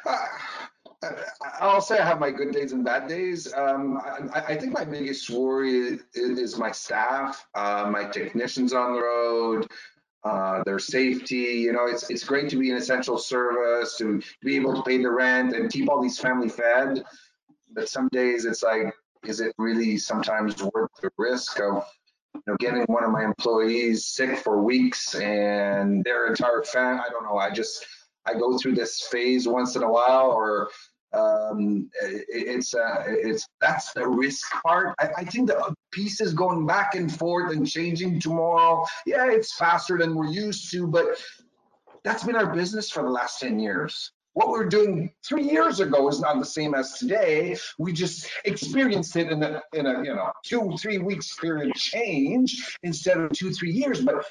Uh, 0.07 0.27
I'll 1.61 1.81
say 1.81 1.99
I 1.99 2.05
have 2.05 2.19
my 2.19 2.31
good 2.31 2.53
days 2.53 2.73
and 2.73 2.85
bad 2.85 3.09
days. 3.09 3.53
Um, 3.55 4.01
I, 4.35 4.41
I 4.49 4.57
think 4.57 4.73
my 4.73 4.85
biggest 4.85 5.31
worry 5.31 6.01
is, 6.15 6.59
my 6.59 6.73
staff, 6.73 7.47
uh, 7.55 7.89
my 7.91 8.05
technicians 8.05 8.73
on 8.73 8.95
the 8.95 9.01
road, 9.01 9.67
uh, 10.25 10.63
their 10.65 10.79
safety. 10.81 11.37
You 11.37 11.73
know, 11.73 11.87
it's 11.87 12.11
it's 12.11 12.25
great 12.25 12.49
to 12.51 12.57
be 12.57 12.71
an 12.71 12.77
essential 12.77 13.19
service, 13.19 13.97
to 13.99 14.21
be 14.43 14.57
able 14.57 14.75
to 14.75 14.83
pay 14.83 14.99
the 14.99 15.11
rent 15.11 15.55
and 15.55 15.71
keep 15.71 15.89
all 15.89 16.03
these 16.03 16.19
family 16.19 16.49
fed. 16.49 17.05
But 17.73 17.89
some 17.89 18.09
days 18.09 18.45
it's 18.45 18.65
like, 18.65 18.93
is 19.25 19.41
it 19.41 19.55
really 19.59 19.99
sometimes 19.99 20.61
worth 20.63 20.91
the 21.01 21.11
risk 21.17 21.61
of 21.61 21.85
you 22.35 22.43
know, 22.47 22.57
getting 22.59 22.83
one 22.85 23.05
of 23.05 23.11
my 23.11 23.25
employees 23.25 24.07
sick 24.07 24.39
for 24.39 24.63
weeks 24.63 25.15
and 25.15 26.05
their 26.05 26.27
entire 26.27 26.63
family? 26.63 27.03
I 27.07 27.11
don't 27.11 27.25
know. 27.25 27.39
I 27.39 27.51
just 27.51 27.85
I 28.27 28.35
go 28.35 28.59
through 28.59 28.75
this 28.75 29.01
phase 29.11 29.49
once 29.49 29.77
in 29.77 29.83
a 29.83 29.91
while, 29.91 30.31
or 30.31 30.69
um, 31.13 31.91
it, 32.03 32.27
it's 32.29 32.75
uh, 32.75 33.05
it's 33.07 33.47
that's 33.61 33.93
the 33.93 34.07
risk 34.07 34.51
part. 34.63 34.95
I, 34.99 35.09
I, 35.19 35.25
think 35.25 35.49
the 35.49 35.75
pieces 35.91 36.35
going 36.35 36.67
back 36.67 36.95
and 36.95 37.11
forth 37.11 37.53
and 37.53 37.67
changing 37.67 38.21
tomorrow. 38.21 38.85
Yeah, 39.07 39.31
it's 39.31 39.57
faster 39.57 39.97
than 39.97 40.15
we're 40.15 40.27
used 40.27 40.71
to, 40.73 40.87
but 40.87 41.19
that's 42.05 42.25
been 42.25 42.37
our 42.37 42.55
business 42.55 42.91
for 42.91 43.03
the 43.03 43.11
last 43.11 43.41
ten 43.41 43.59
years. 43.59 44.13
What 44.39 44.53
we 44.53 44.61
are 44.61 44.69
doing 44.69 45.11
three 45.27 45.43
years 45.43 45.81
ago 45.81 46.09
is 46.09 46.21
not 46.21 46.39
the 46.39 46.45
same 46.45 46.73
as 46.73 46.93
today. 46.93 47.57
We 47.77 47.93
just 47.93 48.31
experienced 48.45 49.17
it 49.17 49.33
in 49.33 49.43
a 49.43 49.61
in 49.73 49.85
a 49.87 50.05
you 50.05 50.15
know 50.15 50.31
two 50.45 50.77
three 50.81 50.99
weeks 50.99 51.35
period 51.41 51.75
change 51.75 52.79
instead 52.85 53.19
of 53.19 53.33
two 53.33 53.51
three 53.51 53.73
years. 53.73 54.01
But 54.01 54.25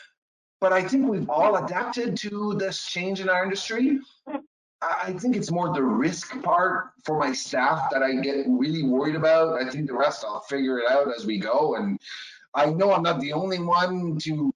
but 0.61 0.71
I 0.71 0.81
think 0.81 1.09
we've 1.09 1.29
all 1.29 1.57
adapted 1.57 2.15
to 2.19 2.55
this 2.57 2.85
change 2.85 3.19
in 3.19 3.27
our 3.27 3.43
industry. 3.43 3.99
I 4.81 5.11
think 5.11 5.35
it's 5.35 5.51
more 5.51 5.73
the 5.73 5.83
risk 5.83 6.41
part 6.41 6.91
for 7.03 7.19
my 7.19 7.33
staff 7.33 7.89
that 7.91 8.01
I 8.01 8.13
get 8.15 8.45
really 8.47 8.83
worried 8.83 9.15
about. 9.15 9.61
I 9.61 9.69
think 9.69 9.87
the 9.87 9.93
rest 9.93 10.23
I'll 10.25 10.39
figure 10.39 10.79
it 10.79 10.89
out 10.89 11.13
as 11.17 11.25
we 11.25 11.37
go. 11.37 11.75
And 11.75 11.99
I 12.53 12.67
know 12.67 12.93
I'm 12.93 13.03
not 13.03 13.19
the 13.19 13.33
only 13.33 13.59
one 13.59 14.17
to, 14.19 14.53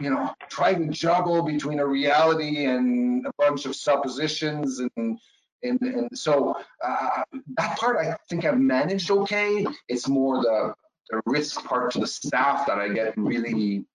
you 0.00 0.10
know, 0.10 0.32
try 0.48 0.74
to 0.74 0.86
juggle 0.88 1.42
between 1.42 1.80
a 1.80 1.86
reality 1.86 2.66
and 2.66 3.26
a 3.26 3.30
bunch 3.38 3.66
of 3.66 3.76
suppositions 3.76 4.80
and 4.80 5.18
and, 5.62 5.80
and 5.80 6.18
so 6.18 6.54
uh, 6.84 7.22
that 7.56 7.78
part 7.78 7.96
I 7.96 8.16
think 8.28 8.44
I've 8.44 8.58
managed 8.58 9.10
okay. 9.10 9.66
It's 9.88 10.08
more 10.08 10.42
the, 10.42 10.74
the 11.08 11.22
risk 11.24 11.64
part 11.64 11.92
to 11.92 12.00
the 12.00 12.06
staff 12.06 12.66
that 12.66 12.78
I 12.78 12.88
get 12.88 13.16
really 13.16 13.86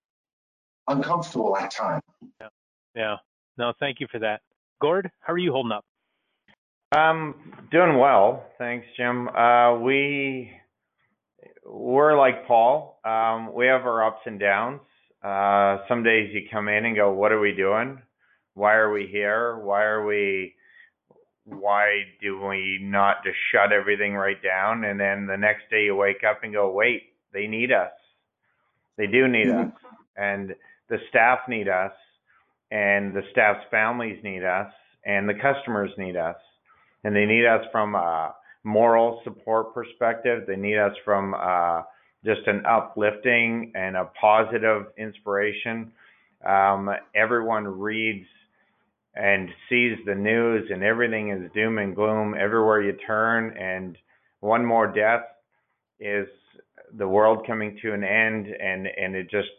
uncomfortable 0.87 1.55
at 1.55 1.71
times. 1.71 2.01
Yeah. 2.41 2.47
Yeah. 2.95 3.15
No, 3.57 3.73
thank 3.79 3.99
you 3.99 4.07
for 4.11 4.19
that. 4.19 4.41
Gord, 4.81 5.11
how 5.19 5.33
are 5.33 5.37
you 5.37 5.51
holding 5.51 5.71
up? 5.71 5.85
Um, 6.91 7.35
doing 7.69 7.99
well, 7.99 8.45
thanks, 8.57 8.87
Jim. 8.97 9.27
Uh, 9.27 9.77
we 9.77 10.51
we're 11.63 12.17
like 12.17 12.47
Paul. 12.47 12.99
Um, 13.05 13.53
we 13.53 13.67
have 13.67 13.81
our 13.85 14.07
ups 14.07 14.21
and 14.25 14.39
downs. 14.39 14.81
Uh, 15.23 15.79
some 15.87 16.03
days 16.03 16.33
you 16.33 16.47
come 16.51 16.67
in 16.67 16.85
and 16.85 16.95
go, 16.95 17.11
"What 17.11 17.31
are 17.31 17.39
we 17.39 17.53
doing? 17.53 18.01
Why 18.53 18.75
are 18.75 18.91
we 18.91 19.07
here? 19.07 19.57
Why 19.57 19.83
are 19.83 20.05
we? 20.05 20.55
Why 21.45 22.03
do 22.21 22.39
we 22.45 22.79
not 22.81 23.23
just 23.23 23.37
shut 23.51 23.71
everything 23.71 24.15
right 24.15 24.41
down?" 24.41 24.83
And 24.85 24.99
then 24.99 25.25
the 25.25 25.37
next 25.37 25.69
day 25.69 25.85
you 25.85 25.95
wake 25.95 26.23
up 26.23 26.43
and 26.43 26.53
go, 26.53 26.71
"Wait, 26.71 27.13
they 27.33 27.47
need 27.47 27.71
us. 27.71 27.91
They 28.97 29.07
do 29.07 29.27
need 29.27 29.47
mm-hmm. 29.47 29.67
us, 29.69 29.73
and 30.17 30.55
the 30.89 30.99
staff 31.09 31.39
need 31.47 31.67
us." 31.67 31.91
and 32.71 33.13
the 33.13 33.23
staff's 33.31 33.65
families 33.71 34.19
need 34.23 34.43
us, 34.43 34.71
and 35.05 35.27
the 35.27 35.33
customers 35.33 35.89
need 35.97 36.15
us. 36.15 36.35
And 37.03 37.15
they 37.15 37.25
need 37.25 37.45
us 37.45 37.65
from 37.71 37.95
a 37.95 38.35
moral 38.63 39.21
support 39.23 39.73
perspective. 39.73 40.43
They 40.45 40.55
need 40.55 40.77
us 40.77 40.93
from 41.03 41.33
uh, 41.33 41.81
just 42.25 42.41
an 42.47 42.65
uplifting 42.65 43.71
and 43.75 43.95
a 43.95 44.11
positive 44.19 44.87
inspiration. 44.97 45.91
Um, 46.45 46.89
everyone 47.15 47.65
reads 47.65 48.25
and 49.15 49.49
sees 49.67 49.97
the 50.05 50.15
news, 50.15 50.69
and 50.71 50.83
everything 50.83 51.31
is 51.31 51.51
doom 51.53 51.77
and 51.77 51.95
gloom 51.95 52.35
everywhere 52.39 52.81
you 52.81 52.93
turn. 53.05 53.57
And 53.57 53.97
one 54.39 54.65
more 54.65 54.87
death 54.87 55.23
is 55.99 56.27
the 56.97 57.07
world 57.07 57.45
coming 57.45 57.77
to 57.81 57.93
an 57.93 58.03
end 58.03 58.47
and 58.47 58.87
and 58.87 59.15
it 59.15 59.29
just 59.29 59.49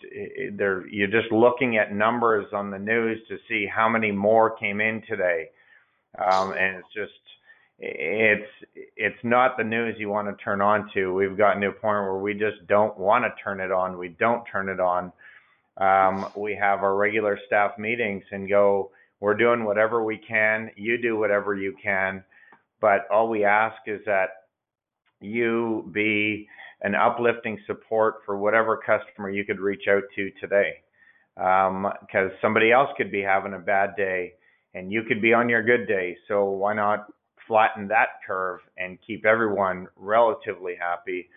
there 0.56 0.86
you're 0.88 1.06
just 1.06 1.30
looking 1.30 1.76
at 1.76 1.94
numbers 1.94 2.46
on 2.52 2.70
the 2.70 2.78
news 2.78 3.18
to 3.28 3.36
see 3.48 3.66
how 3.72 3.88
many 3.88 4.10
more 4.10 4.56
came 4.56 4.80
in 4.80 5.02
today 5.08 5.48
um, 6.18 6.52
and 6.52 6.76
it's 6.76 6.88
just 6.94 7.12
it's 7.80 8.50
it's 8.96 9.18
not 9.24 9.56
the 9.56 9.64
news 9.64 9.96
you 9.98 10.10
want 10.10 10.28
to 10.28 10.44
turn 10.44 10.60
on 10.60 10.90
to. 10.94 11.14
We've 11.14 11.36
gotten 11.36 11.62
to 11.62 11.68
a 11.68 11.72
point 11.72 11.82
where 11.82 12.18
we 12.18 12.34
just 12.34 12.66
don't 12.68 12.96
want 12.98 13.24
to 13.24 13.42
turn 13.42 13.60
it 13.60 13.72
on. 13.72 13.98
We 13.98 14.08
don't 14.08 14.44
turn 14.44 14.68
it 14.68 14.80
on. 14.80 15.12
Um, 15.78 16.30
we 16.36 16.54
have 16.60 16.80
our 16.80 16.94
regular 16.94 17.38
staff 17.46 17.78
meetings 17.78 18.22
and 18.32 18.48
go 18.48 18.90
we're 19.20 19.34
doing 19.34 19.64
whatever 19.64 20.02
we 20.02 20.18
can. 20.18 20.70
You 20.76 21.00
do 21.00 21.18
whatever 21.18 21.54
you 21.54 21.74
can. 21.82 22.24
But 22.80 23.06
all 23.10 23.28
we 23.28 23.44
ask 23.44 23.76
is 23.86 24.00
that 24.06 24.28
you 25.20 25.88
be 25.92 26.48
an 26.82 26.94
uplifting 26.94 27.58
support 27.66 28.16
for 28.24 28.38
whatever 28.38 28.78
customer 28.78 29.30
you 29.30 29.44
could 29.44 29.60
reach 29.60 29.84
out 29.88 30.02
to 30.16 30.30
today. 30.40 30.76
Because 31.36 32.30
um, 32.30 32.38
somebody 32.40 32.72
else 32.72 32.88
could 32.96 33.12
be 33.12 33.20
having 33.20 33.52
a 33.54 33.58
bad 33.58 33.90
day 33.96 34.34
and 34.74 34.90
you 34.90 35.02
could 35.02 35.20
be 35.20 35.34
on 35.34 35.48
your 35.48 35.62
good 35.62 35.86
day. 35.86 36.16
So 36.26 36.44
why 36.44 36.74
not 36.74 37.06
flatten 37.50 37.88
that 37.88 38.22
curve 38.24 38.60
and 38.78 38.96
keep 39.04 39.26
everyone 39.26 39.88
relatively 39.96 40.74
happy? 40.80 41.28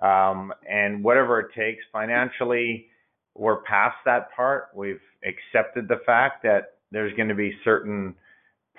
Um, 0.00 0.52
and 0.70 1.02
whatever 1.02 1.40
it 1.40 1.48
takes 1.56 1.82
financially, 1.92 2.86
we're 3.34 3.62
past 3.62 3.96
that 4.04 4.28
part. 4.36 4.68
We've 4.76 5.00
accepted 5.24 5.88
the 5.88 6.00
fact 6.06 6.44
that 6.44 6.74
there's 6.92 7.12
going 7.16 7.28
to 7.28 7.34
be 7.34 7.52
certain 7.64 8.14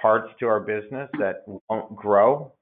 parts 0.02 0.30
to 0.40 0.48
our 0.48 0.62
business 0.62 1.10
that 1.20 1.44
won't 1.70 1.94
grow 1.98 2.54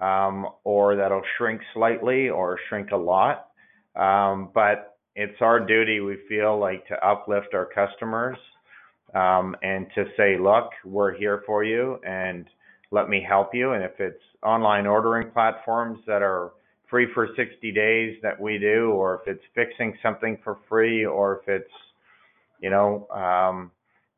um, 0.00 0.46
or 0.62 0.94
that'll 0.94 1.22
shrink 1.36 1.60
slightly 1.74 2.28
or 2.28 2.60
shrink 2.68 2.92
a 2.92 2.96
lot. 2.96 3.48
Um, 3.96 4.50
but 4.54 4.98
it's 5.16 5.40
our 5.40 5.58
duty, 5.58 5.98
we 5.98 6.18
feel 6.28 6.58
like, 6.60 6.86
to 6.86 7.06
uplift 7.06 7.54
our 7.54 7.66
customers 7.66 8.38
um, 9.14 9.56
and 9.62 9.86
to 9.96 10.04
say, 10.16 10.38
look, 10.38 10.70
we're 10.84 11.16
here 11.16 11.42
for 11.44 11.64
you 11.64 11.98
and 12.06 12.46
let 12.90 13.08
me 13.08 13.24
help 13.26 13.54
you. 13.54 13.72
And 13.72 13.84
if 13.84 13.98
it's 13.98 14.22
online 14.42 14.86
ordering 14.86 15.30
platforms 15.30 15.98
that 16.06 16.22
are 16.22 16.52
free 16.88 17.06
for 17.14 17.28
60 17.36 17.72
days 17.72 18.16
that 18.22 18.40
we 18.40 18.58
do, 18.58 18.90
or 18.90 19.16
if 19.16 19.28
it's 19.28 19.44
fixing 19.54 19.96
something 20.02 20.38
for 20.42 20.58
free, 20.68 21.04
or 21.04 21.40
if 21.40 21.48
it's, 21.48 21.74
you 22.60 22.70
know, 22.70 23.06
um, 23.10 23.70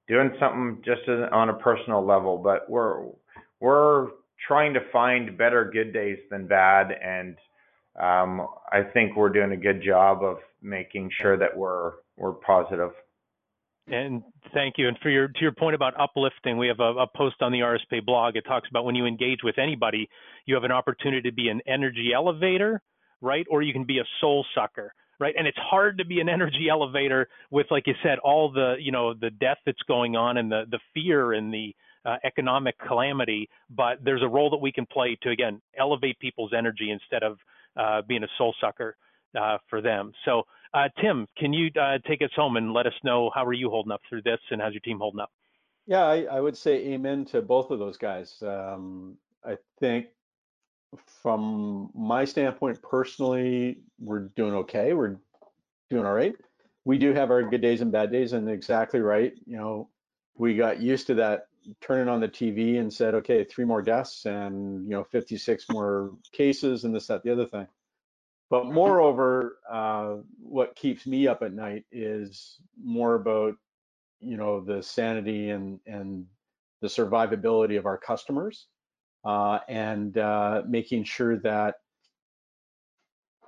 doing 0.09 0.31
something 0.39 0.83
just 0.85 1.09
on 1.09 1.49
a 1.49 1.55
personal 1.55 2.05
level. 2.05 2.39
But 2.39 2.69
we're 2.69 3.07
we're 3.61 4.09
trying 4.47 4.75
to 4.75 4.81
find 4.93 5.37
better 5.37 5.71
good 5.73 5.93
days 5.93 6.19
than 6.31 6.47
bad, 6.47 6.93
and 6.93 7.37
um, 8.01 8.47
I 8.73 8.83
think 8.83 9.17
we're 9.17 9.29
doing 9.31 9.53
a 9.53 9.57
good 9.57 9.83
job 9.83 10.23
of 10.23 10.39
making 10.63 11.11
sure 11.21 11.37
that 11.37 11.57
we're 11.57 11.93
we're 12.17 12.33
positive. 12.33 12.93
And 13.91 14.23
thank 14.55 14.77
you. 14.79 14.87
And 14.87 14.97
for 15.03 15.11
your 15.11 15.29
to 15.29 15.41
your 15.41 15.53
point 15.53 15.75
about 15.75 15.99
uplifting, 16.01 16.57
we 16.57 16.69
have 16.69 16.79
a, 16.79 16.93
a, 16.93 17.07
post 17.09 17.37
on 17.41 17.51
the 17.51 17.59
RSP 17.59 18.05
blog. 18.05 18.37
It 18.37 18.45
talks 18.47 18.69
about 18.71 18.85
when 18.85 18.95
you 18.95 19.05
engage 19.05 19.41
with 19.43 19.59
anybody, 19.59 20.09
you 20.47 20.55
have 20.55 20.63
an 20.63 20.71
opportunity 20.71 21.29
to 21.29 21.35
be 21.35 21.49
an 21.49 21.61
energy 21.67 22.11
elevator, 22.15 22.81
right? 23.21 23.45
Or 23.51 23.63
you 23.63 23.73
can 23.73 23.85
be 23.85 23.99
a 23.99 24.05
soul 24.21 24.47
sucker, 24.55 24.95
right? 25.19 25.35
And 25.37 25.47
it's 25.47 25.59
hard 25.59 25.99
to 25.99 26.05
be 26.05 26.21
an 26.21 26.29
energy 26.29 26.69
elevator 26.71 27.29
with, 27.51 27.67
like 27.73 27.89
you 27.89 27.95
said, 28.01 28.19
all 28.21 28.53
the 28.53 28.77
you 28.79 28.93
know 28.93 29.13
the 29.13 29.31
death 29.31 29.59
that's 29.67 29.83
going 29.89 30.15
on 30.15 30.37
and 30.37 30.51
the 30.53 30.65
the 30.71 30.79
fear 30.95 31.33
and 31.33 31.53
the 31.53 31.75
uh, 32.05 32.17
economic 32.25 32.77
calamity, 32.87 33.49
but 33.71 33.99
there's 34.05 34.23
a 34.23 34.29
role 34.29 34.51
that 34.51 34.59
we 34.59 34.71
can 34.71 34.87
play 34.87 35.19
to 35.23 35.31
again 35.31 35.61
elevate 35.77 36.19
people's 36.21 36.53
energy 36.57 36.91
instead 36.93 37.25
of 37.25 37.39
uh, 37.77 38.03
being 38.07 38.23
a 38.23 38.29
soul 38.39 38.55
sucker 38.61 38.97
uh, 39.39 39.59
for 39.69 39.81
them. 39.81 40.13
So, 40.25 40.43
uh, 40.73 40.89
Tim, 41.01 41.27
can 41.37 41.53
you 41.53 41.71
uh, 41.81 41.99
take 42.07 42.23
us 42.23 42.31
home 42.35 42.57
and 42.57 42.73
let 42.73 42.87
us 42.87 42.93
know 43.03 43.31
how 43.35 43.45
are 43.45 43.53
you 43.53 43.71
holding 43.71 43.93
up 43.93 44.01
through 44.09 44.23
this, 44.23 44.39
and 44.51 44.61
how's 44.61 44.73
your 44.73 44.81
team 44.81 44.99
holding 44.99 45.21
up? 45.21 45.31
Yeah, 45.87 46.05
I, 46.05 46.23
I 46.31 46.41
would 46.41 46.57
say 46.57 46.93
amen 46.93 47.25
to 47.27 47.43
both 47.43 47.71
of 47.71 47.79
those 47.79 47.97
guys. 47.97 48.41
Um, 48.43 49.17
I 49.45 49.57
think 49.81 50.07
from 51.23 51.91
my 51.95 52.25
standpoint 52.25 52.83
personally, 52.83 53.79
we're 53.99 54.29
doing 54.37 54.55
okay. 54.55 54.93
We're 54.93 55.17
doing 55.89 56.07
all 56.07 56.13
right. 56.13 56.35
We 56.85 56.99
do 56.99 57.13
have 57.13 57.31
our 57.31 57.43
good 57.43 57.61
days 57.61 57.81
and 57.81 57.91
bad 57.93 58.13
days, 58.13 58.33
and 58.33 58.49
exactly 58.49 59.01
right. 59.01 59.35
You 59.47 59.57
know, 59.57 59.89
we 60.37 60.57
got 60.57 60.81
used 60.81 61.09
to 61.09 61.15
that 61.15 61.47
turning 61.81 62.09
on 62.09 62.21
the 62.21 62.29
TV 62.29 62.79
and 62.79 62.93
said, 62.93 63.15
okay, 63.15 63.45
three 63.45 63.65
more 63.65 63.83
deaths 63.83 64.25
and 64.25 64.85
you 64.85 64.91
know 64.91 65.05
56 65.05 65.67
more 65.71 66.13
cases 66.33 66.85
and 66.85 66.95
this, 66.95 67.07
that, 67.09 67.23
the 67.23 67.33
other 67.33 67.47
thing. 67.47 67.67
But 68.51 68.67
moreover, 68.67 69.59
uh, 69.71 70.17
what 70.41 70.77
keeps 70.77 71.07
me 71.07 71.29
up 71.29 71.43
at 71.43 71.55
night 71.55 71.85
is 71.93 72.59
more 72.83 73.17
about 73.17 73.57
you 74.21 74.37
know 74.39 74.61
the 74.63 74.83
sanity 74.83 75.51
and 75.51 75.81
and 75.87 76.27
the 76.83 76.89
survivability 76.89 77.79
of 77.79 77.87
our 77.87 77.99
customers. 77.99 78.67
uh, 79.25 79.61
and 79.69 80.19
uh, 80.19 80.63
making 80.69 81.05
sure 81.05 81.39
that 81.41 81.77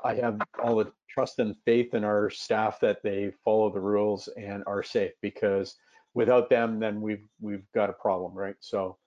I 0.04 0.14
have 0.16 0.40
all 0.62 0.76
the 0.76 0.92
trust 1.10 1.38
and 1.40 1.56
faith 1.66 1.94
in 1.94 2.04
our 2.04 2.30
staff 2.30 2.80
that 2.80 3.02
they 3.02 3.32
follow 3.44 3.72
the 3.72 3.80
rules 3.80 4.28
and 4.38 4.64
are 4.66 4.82
safe 4.82 5.12
because 5.22 5.76
without 6.14 6.50
them, 6.50 6.80
then 6.80 7.00
we've 7.02 7.26
we've 7.40 7.66
got 7.74 7.90
a 7.90 7.94
problem, 7.94 8.34
right? 8.34 8.56
So 8.60 8.98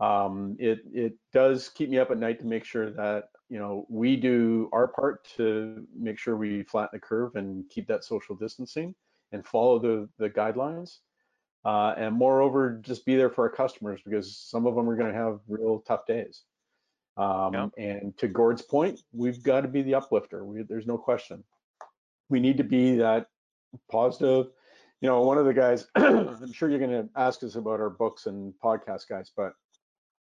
um, 0.00 0.56
it 0.60 0.80
it 0.92 1.14
does 1.32 1.70
keep 1.70 1.90
me 1.90 1.98
up 1.98 2.10
at 2.12 2.18
night 2.18 2.40
to 2.40 2.46
make 2.46 2.64
sure 2.64 2.90
that 2.92 3.26
you 3.48 3.58
know 3.58 3.86
we 3.88 4.16
do 4.16 4.68
our 4.72 4.88
part 4.88 5.26
to 5.36 5.86
make 5.96 6.18
sure 6.18 6.36
we 6.36 6.62
flatten 6.64 6.90
the 6.92 6.98
curve 6.98 7.36
and 7.36 7.68
keep 7.68 7.86
that 7.88 8.04
social 8.04 8.34
distancing 8.34 8.94
and 9.32 9.46
follow 9.46 9.78
the 9.78 10.08
the 10.18 10.30
guidelines. 10.30 10.98
Uh, 11.64 11.94
and 11.96 12.14
moreover, 12.14 12.78
just 12.82 13.06
be 13.06 13.16
there 13.16 13.30
for 13.30 13.44
our 13.44 13.50
customers 13.50 14.00
because 14.04 14.36
some 14.36 14.66
of 14.66 14.74
them 14.74 14.88
are 14.88 14.96
going 14.96 15.10
to 15.10 15.18
have 15.18 15.40
real 15.48 15.82
tough 15.86 16.04
days. 16.06 16.42
Um, 17.16 17.54
yeah. 17.54 17.68
And 17.78 18.16
to 18.18 18.28
Gord's 18.28 18.62
point, 18.62 19.00
we've 19.12 19.42
got 19.42 19.62
to 19.62 19.68
be 19.68 19.82
the 19.82 19.94
uplifter. 19.94 20.44
We, 20.44 20.62
there's 20.62 20.86
no 20.86 20.98
question. 20.98 21.42
We 22.28 22.40
need 22.40 22.58
to 22.58 22.64
be 22.64 22.96
that 22.96 23.28
positive. 23.90 24.48
You 25.00 25.08
know, 25.08 25.22
one 25.22 25.38
of 25.38 25.46
the 25.46 25.54
guys, 25.54 25.86
I'm 25.94 26.52
sure 26.52 26.68
you're 26.68 26.78
going 26.78 26.90
to 26.90 27.08
ask 27.16 27.42
us 27.42 27.54
about 27.54 27.80
our 27.80 27.90
books 27.90 28.26
and 28.26 28.52
podcast 28.62 29.08
guys, 29.08 29.30
but 29.34 29.52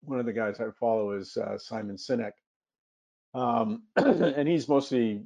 one 0.01 0.19
of 0.19 0.25
the 0.25 0.33
guys 0.33 0.59
I 0.59 0.65
follow 0.79 1.11
is 1.11 1.35
uh, 1.37 1.57
Simon 1.57 1.97
Sinek. 1.97 2.33
Um, 3.33 3.83
and 3.95 4.47
he's 4.47 4.67
mostly 4.67 5.23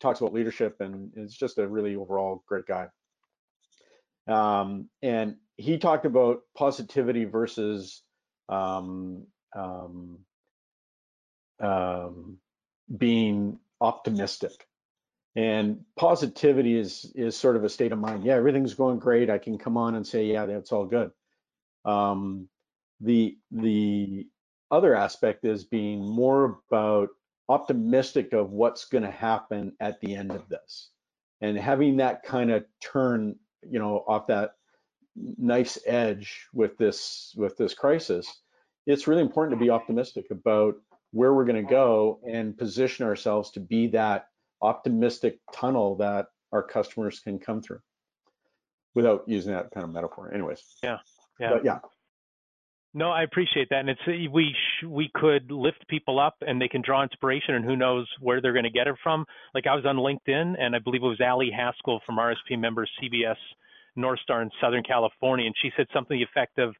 talks 0.00 0.20
about 0.20 0.32
leadership 0.32 0.76
and 0.80 1.12
is 1.16 1.34
just 1.34 1.58
a 1.58 1.66
really 1.66 1.96
overall 1.96 2.42
great 2.46 2.66
guy. 2.66 2.88
Um, 4.26 4.88
and 5.02 5.36
he 5.56 5.78
talked 5.78 6.06
about 6.06 6.40
positivity 6.56 7.24
versus 7.24 8.02
um, 8.48 9.26
um, 9.54 10.18
um, 11.60 12.38
being 12.96 13.58
optimistic. 13.80 14.52
And 15.34 15.80
positivity 15.96 16.78
is 16.78 17.10
is 17.14 17.36
sort 17.36 17.56
of 17.56 17.64
a 17.64 17.68
state 17.70 17.92
of 17.92 17.98
mind. 17.98 18.24
Yeah, 18.24 18.34
everything's 18.34 18.74
going 18.74 18.98
great. 18.98 19.30
I 19.30 19.38
can 19.38 19.56
come 19.56 19.78
on 19.78 19.94
and 19.94 20.06
say, 20.06 20.26
yeah, 20.26 20.44
that's 20.44 20.72
all 20.72 20.84
good. 20.84 21.10
Um, 21.86 22.48
the 23.00 23.38
the 23.50 24.26
other 24.70 24.94
aspect 24.94 25.44
is 25.46 25.64
being 25.64 26.06
more 26.06 26.58
about 26.70 27.08
optimistic 27.52 28.32
of 28.32 28.50
what's 28.50 28.86
going 28.86 29.04
to 29.04 29.10
happen 29.10 29.72
at 29.80 30.00
the 30.00 30.14
end 30.14 30.32
of 30.32 30.48
this, 30.48 30.90
and 31.40 31.56
having 31.58 31.98
that 31.98 32.22
kind 32.22 32.50
of 32.50 32.64
turn, 32.80 33.36
you 33.62 33.78
know, 33.78 34.04
off 34.08 34.26
that 34.26 34.54
nice 35.36 35.78
edge 35.86 36.46
with 36.54 36.76
this 36.78 37.34
with 37.36 37.56
this 37.58 37.74
crisis. 37.74 38.40
It's 38.86 39.06
really 39.06 39.22
important 39.22 39.58
to 39.58 39.64
be 39.64 39.70
optimistic 39.70 40.26
about 40.30 40.74
where 41.12 41.34
we're 41.34 41.44
going 41.44 41.64
to 41.64 41.70
go 41.70 42.18
and 42.26 42.56
position 42.56 43.06
ourselves 43.06 43.50
to 43.52 43.60
be 43.60 43.86
that 43.88 44.28
optimistic 44.62 45.38
tunnel 45.52 45.94
that 45.96 46.28
our 46.52 46.62
customers 46.62 47.20
can 47.20 47.38
come 47.38 47.60
through 47.60 47.80
without 48.94 49.22
using 49.26 49.52
that 49.52 49.70
kind 49.72 49.84
of 49.84 49.92
metaphor. 49.92 50.32
Anyways. 50.34 50.62
Yeah. 50.82 50.98
Yeah. 51.38 51.50
But 51.50 51.64
yeah 51.64 51.78
no 52.94 53.10
i 53.10 53.22
appreciate 53.22 53.68
that 53.70 53.80
and 53.80 53.90
it's 53.90 54.32
we 54.32 54.54
sh- 54.54 54.86
we 54.86 55.10
could 55.14 55.50
lift 55.50 55.86
people 55.88 56.18
up 56.18 56.36
and 56.46 56.60
they 56.60 56.68
can 56.68 56.82
draw 56.82 57.02
inspiration 57.02 57.54
and 57.54 57.64
who 57.64 57.76
knows 57.76 58.08
where 58.20 58.40
they're 58.40 58.52
going 58.52 58.64
to 58.64 58.70
get 58.70 58.86
it 58.86 58.94
from 59.02 59.24
like 59.54 59.66
i 59.66 59.74
was 59.74 59.84
on 59.86 59.96
linkedin 59.96 60.54
and 60.58 60.74
i 60.74 60.78
believe 60.78 61.02
it 61.02 61.06
was 61.06 61.20
ali 61.20 61.50
haskell 61.50 62.00
from 62.04 62.16
rsp 62.16 62.58
member 62.58 62.86
cbs 63.02 63.36
north 63.96 64.20
star 64.20 64.42
in 64.42 64.50
southern 64.60 64.82
california 64.82 65.46
and 65.46 65.54
she 65.60 65.70
said 65.76 65.86
something 65.92 66.20
effective 66.20 66.72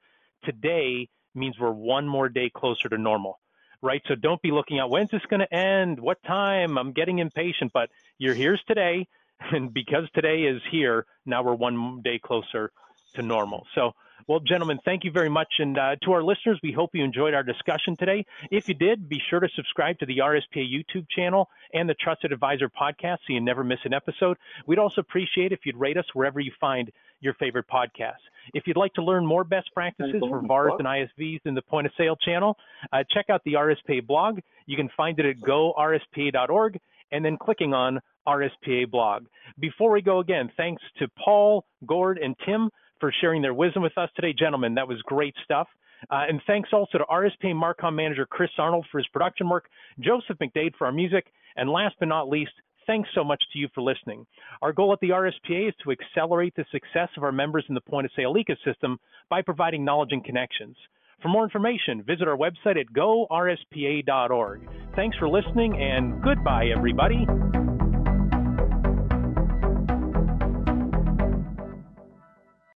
today 0.45 1.09
means 1.35 1.59
we're 1.59 1.71
one 1.71 2.07
more 2.07 2.29
day 2.29 2.51
closer 2.55 2.89
to 2.89 2.99
normal 2.99 3.39
right? 3.83 4.01
So 4.07 4.15
don't 4.15 4.41
be 4.41 4.53
looking 4.53 4.79
out, 4.79 4.91
when's 4.91 5.11
this 5.11 5.23
going 5.29 5.41
to 5.41 5.55
end? 5.55 5.99
What 5.99 6.23
time? 6.23 6.79
I'm 6.79 6.93
getting 6.93 7.19
impatient, 7.19 7.73
but 7.75 7.91
you're 8.19 8.35
here's 8.35 8.63
today. 8.67 9.09
And 9.51 9.75
because 9.75 10.05
today 10.15 10.43
is 10.43 10.63
here, 10.71 11.05
now 11.27 11.43
we're 11.43 11.57
one 11.57 12.01
day 12.05 12.21
closer 12.25 12.71
to 13.15 13.23
normal. 13.23 13.67
So, 13.75 13.91
well, 14.29 14.41
gentlemen, 14.41 14.79
thank 14.85 15.05
you 15.05 15.11
very 15.11 15.29
much. 15.29 15.49
And 15.59 15.79
uh, 15.79 15.97
to 16.03 16.13
our 16.13 16.23
listeners, 16.23 16.59
we 16.63 16.73
hope 16.73 16.91
you 16.95 17.05
enjoyed 17.05 17.35
our 17.35 17.43
discussion 17.43 17.97
today. 17.97 18.25
If 18.51 18.69
you 18.69 18.75
did, 18.75 19.09
be 19.09 19.21
sure 19.31 19.41
to 19.41 19.49
subscribe 19.55 19.99
to 20.01 20.07
the 20.07 20.19
RSPA 20.19 20.65
YouTube 20.67 21.07
channel 21.11 21.49
and 21.73 21.89
the 21.89 21.95
Trusted 21.95 22.33
Advisor 22.33 22.69
podcast 22.69 23.19
so 23.27 23.33
you 23.33 23.41
never 23.41 23.65
miss 23.65 23.79
an 23.85 23.95
episode. 23.95 24.37
We'd 24.67 24.79
also 24.79 25.01
appreciate 25.01 25.53
if 25.53 25.61
you'd 25.65 25.77
rate 25.77 25.97
us 25.97 26.07
wherever 26.13 26.41
you 26.41 26.53
find 26.61 26.91
your 27.21 27.35
favorite 27.35 27.67
podcast. 27.73 28.21
If 28.55 28.67
you'd 28.67 28.77
like 28.77 28.95
to 28.95 29.03
learn 29.03 29.25
more 29.25 29.45
best 29.45 29.71
practices 29.75 30.21
for 30.21 30.43
VARs 30.43 30.73
and 30.79 30.87
ISVs 30.87 31.41
in 31.45 31.55
the 31.55 31.63
point 31.63 31.87
of 31.87 31.93
sale 31.97 32.17
channel, 32.17 32.57
uh, 32.93 33.05
check 33.11 33.27
out 33.31 33.43
the 33.45 33.55
RSPA 33.55 34.07
blog. 34.07 34.41
You 34.67 34.77
can 34.77 34.91
find 34.97 35.19
it 35.19 35.27
at 35.27 35.41
gorspa.org 35.41 36.79
and 37.13 37.25
then 37.25 37.37
clicking 37.37 37.73
on 37.73 38.01
RSPA 38.27 38.91
blog. 38.91 39.27
Before 39.59 39.91
we 39.93 40.03
go 40.03 40.19
again, 40.19 40.51
thanks 40.57 40.83
to 40.99 41.09
Paul, 41.25 41.65
Gord, 41.87 42.19
and 42.19 42.35
Tim 42.45 42.71
for 43.03 43.13
sharing 43.21 43.43
their 43.43 43.53
wisdom 43.53 43.83
with 43.83 43.99
us 43.99 44.09
today. 44.15 44.33
Gentlemen, 44.33 44.77
that 44.77 44.87
was 44.87 45.03
great 45.03 45.35
stuff. 45.43 45.67
Uh, 46.09 46.23
and 46.29 46.41
thanks 46.47 46.69
also 46.73 46.99
to 46.99 47.05
RSPA 47.05 47.53
Marcom 47.53 47.95
manager 47.95 48.27
Chris 48.27 48.51
Arnold 48.59 48.87
for 48.93 48.99
his 48.99 49.07
production 49.09 49.49
work, 49.49 49.67
Joseph 49.99 50.39
McDade 50.39 50.77
for 50.79 50.87
our 50.87 50.93
music, 50.93 51.27
and 51.57 51.69
last 51.69 51.97
but 51.99 52.09
not 52.09 52.29
least, 52.29 52.53
Thanks 52.85 53.09
so 53.15 53.23
much 53.23 53.41
to 53.53 53.61
you 53.61 53.69
for 53.75 53.81
listening. 53.81 54.27
Our 54.61 54.73
goal 54.73 54.93
at 54.93 54.99
the 54.99 55.11
RSPA 55.11 55.69
is 55.69 55.75
to 55.85 55.93
accelerate 55.93 56.55
the 56.57 56.65
success 56.73 57.09
of 57.17 57.23
our 57.23 57.31
members 57.31 57.65
in 57.69 57.77
the 57.77 57.81
point 57.81 58.07
of 58.07 58.13
sale 58.17 58.35
ecosystem 58.35 58.97
by 59.31 59.41
providing 59.41 59.85
knowledge 59.85 60.11
and 60.11 60.25
connections. 60.25 60.77
For 61.23 61.29
more 61.29 61.45
information, 61.45 62.03
visit 62.03 62.27
our 62.27 62.37
website 62.37 62.81
at 62.81 62.93
gorspa.org. 62.93 64.69
Thanks 64.97 65.17
for 65.17 65.29
listening 65.29 65.81
and 65.81 66.21
goodbye, 66.25 66.73
everybody. 66.77 67.25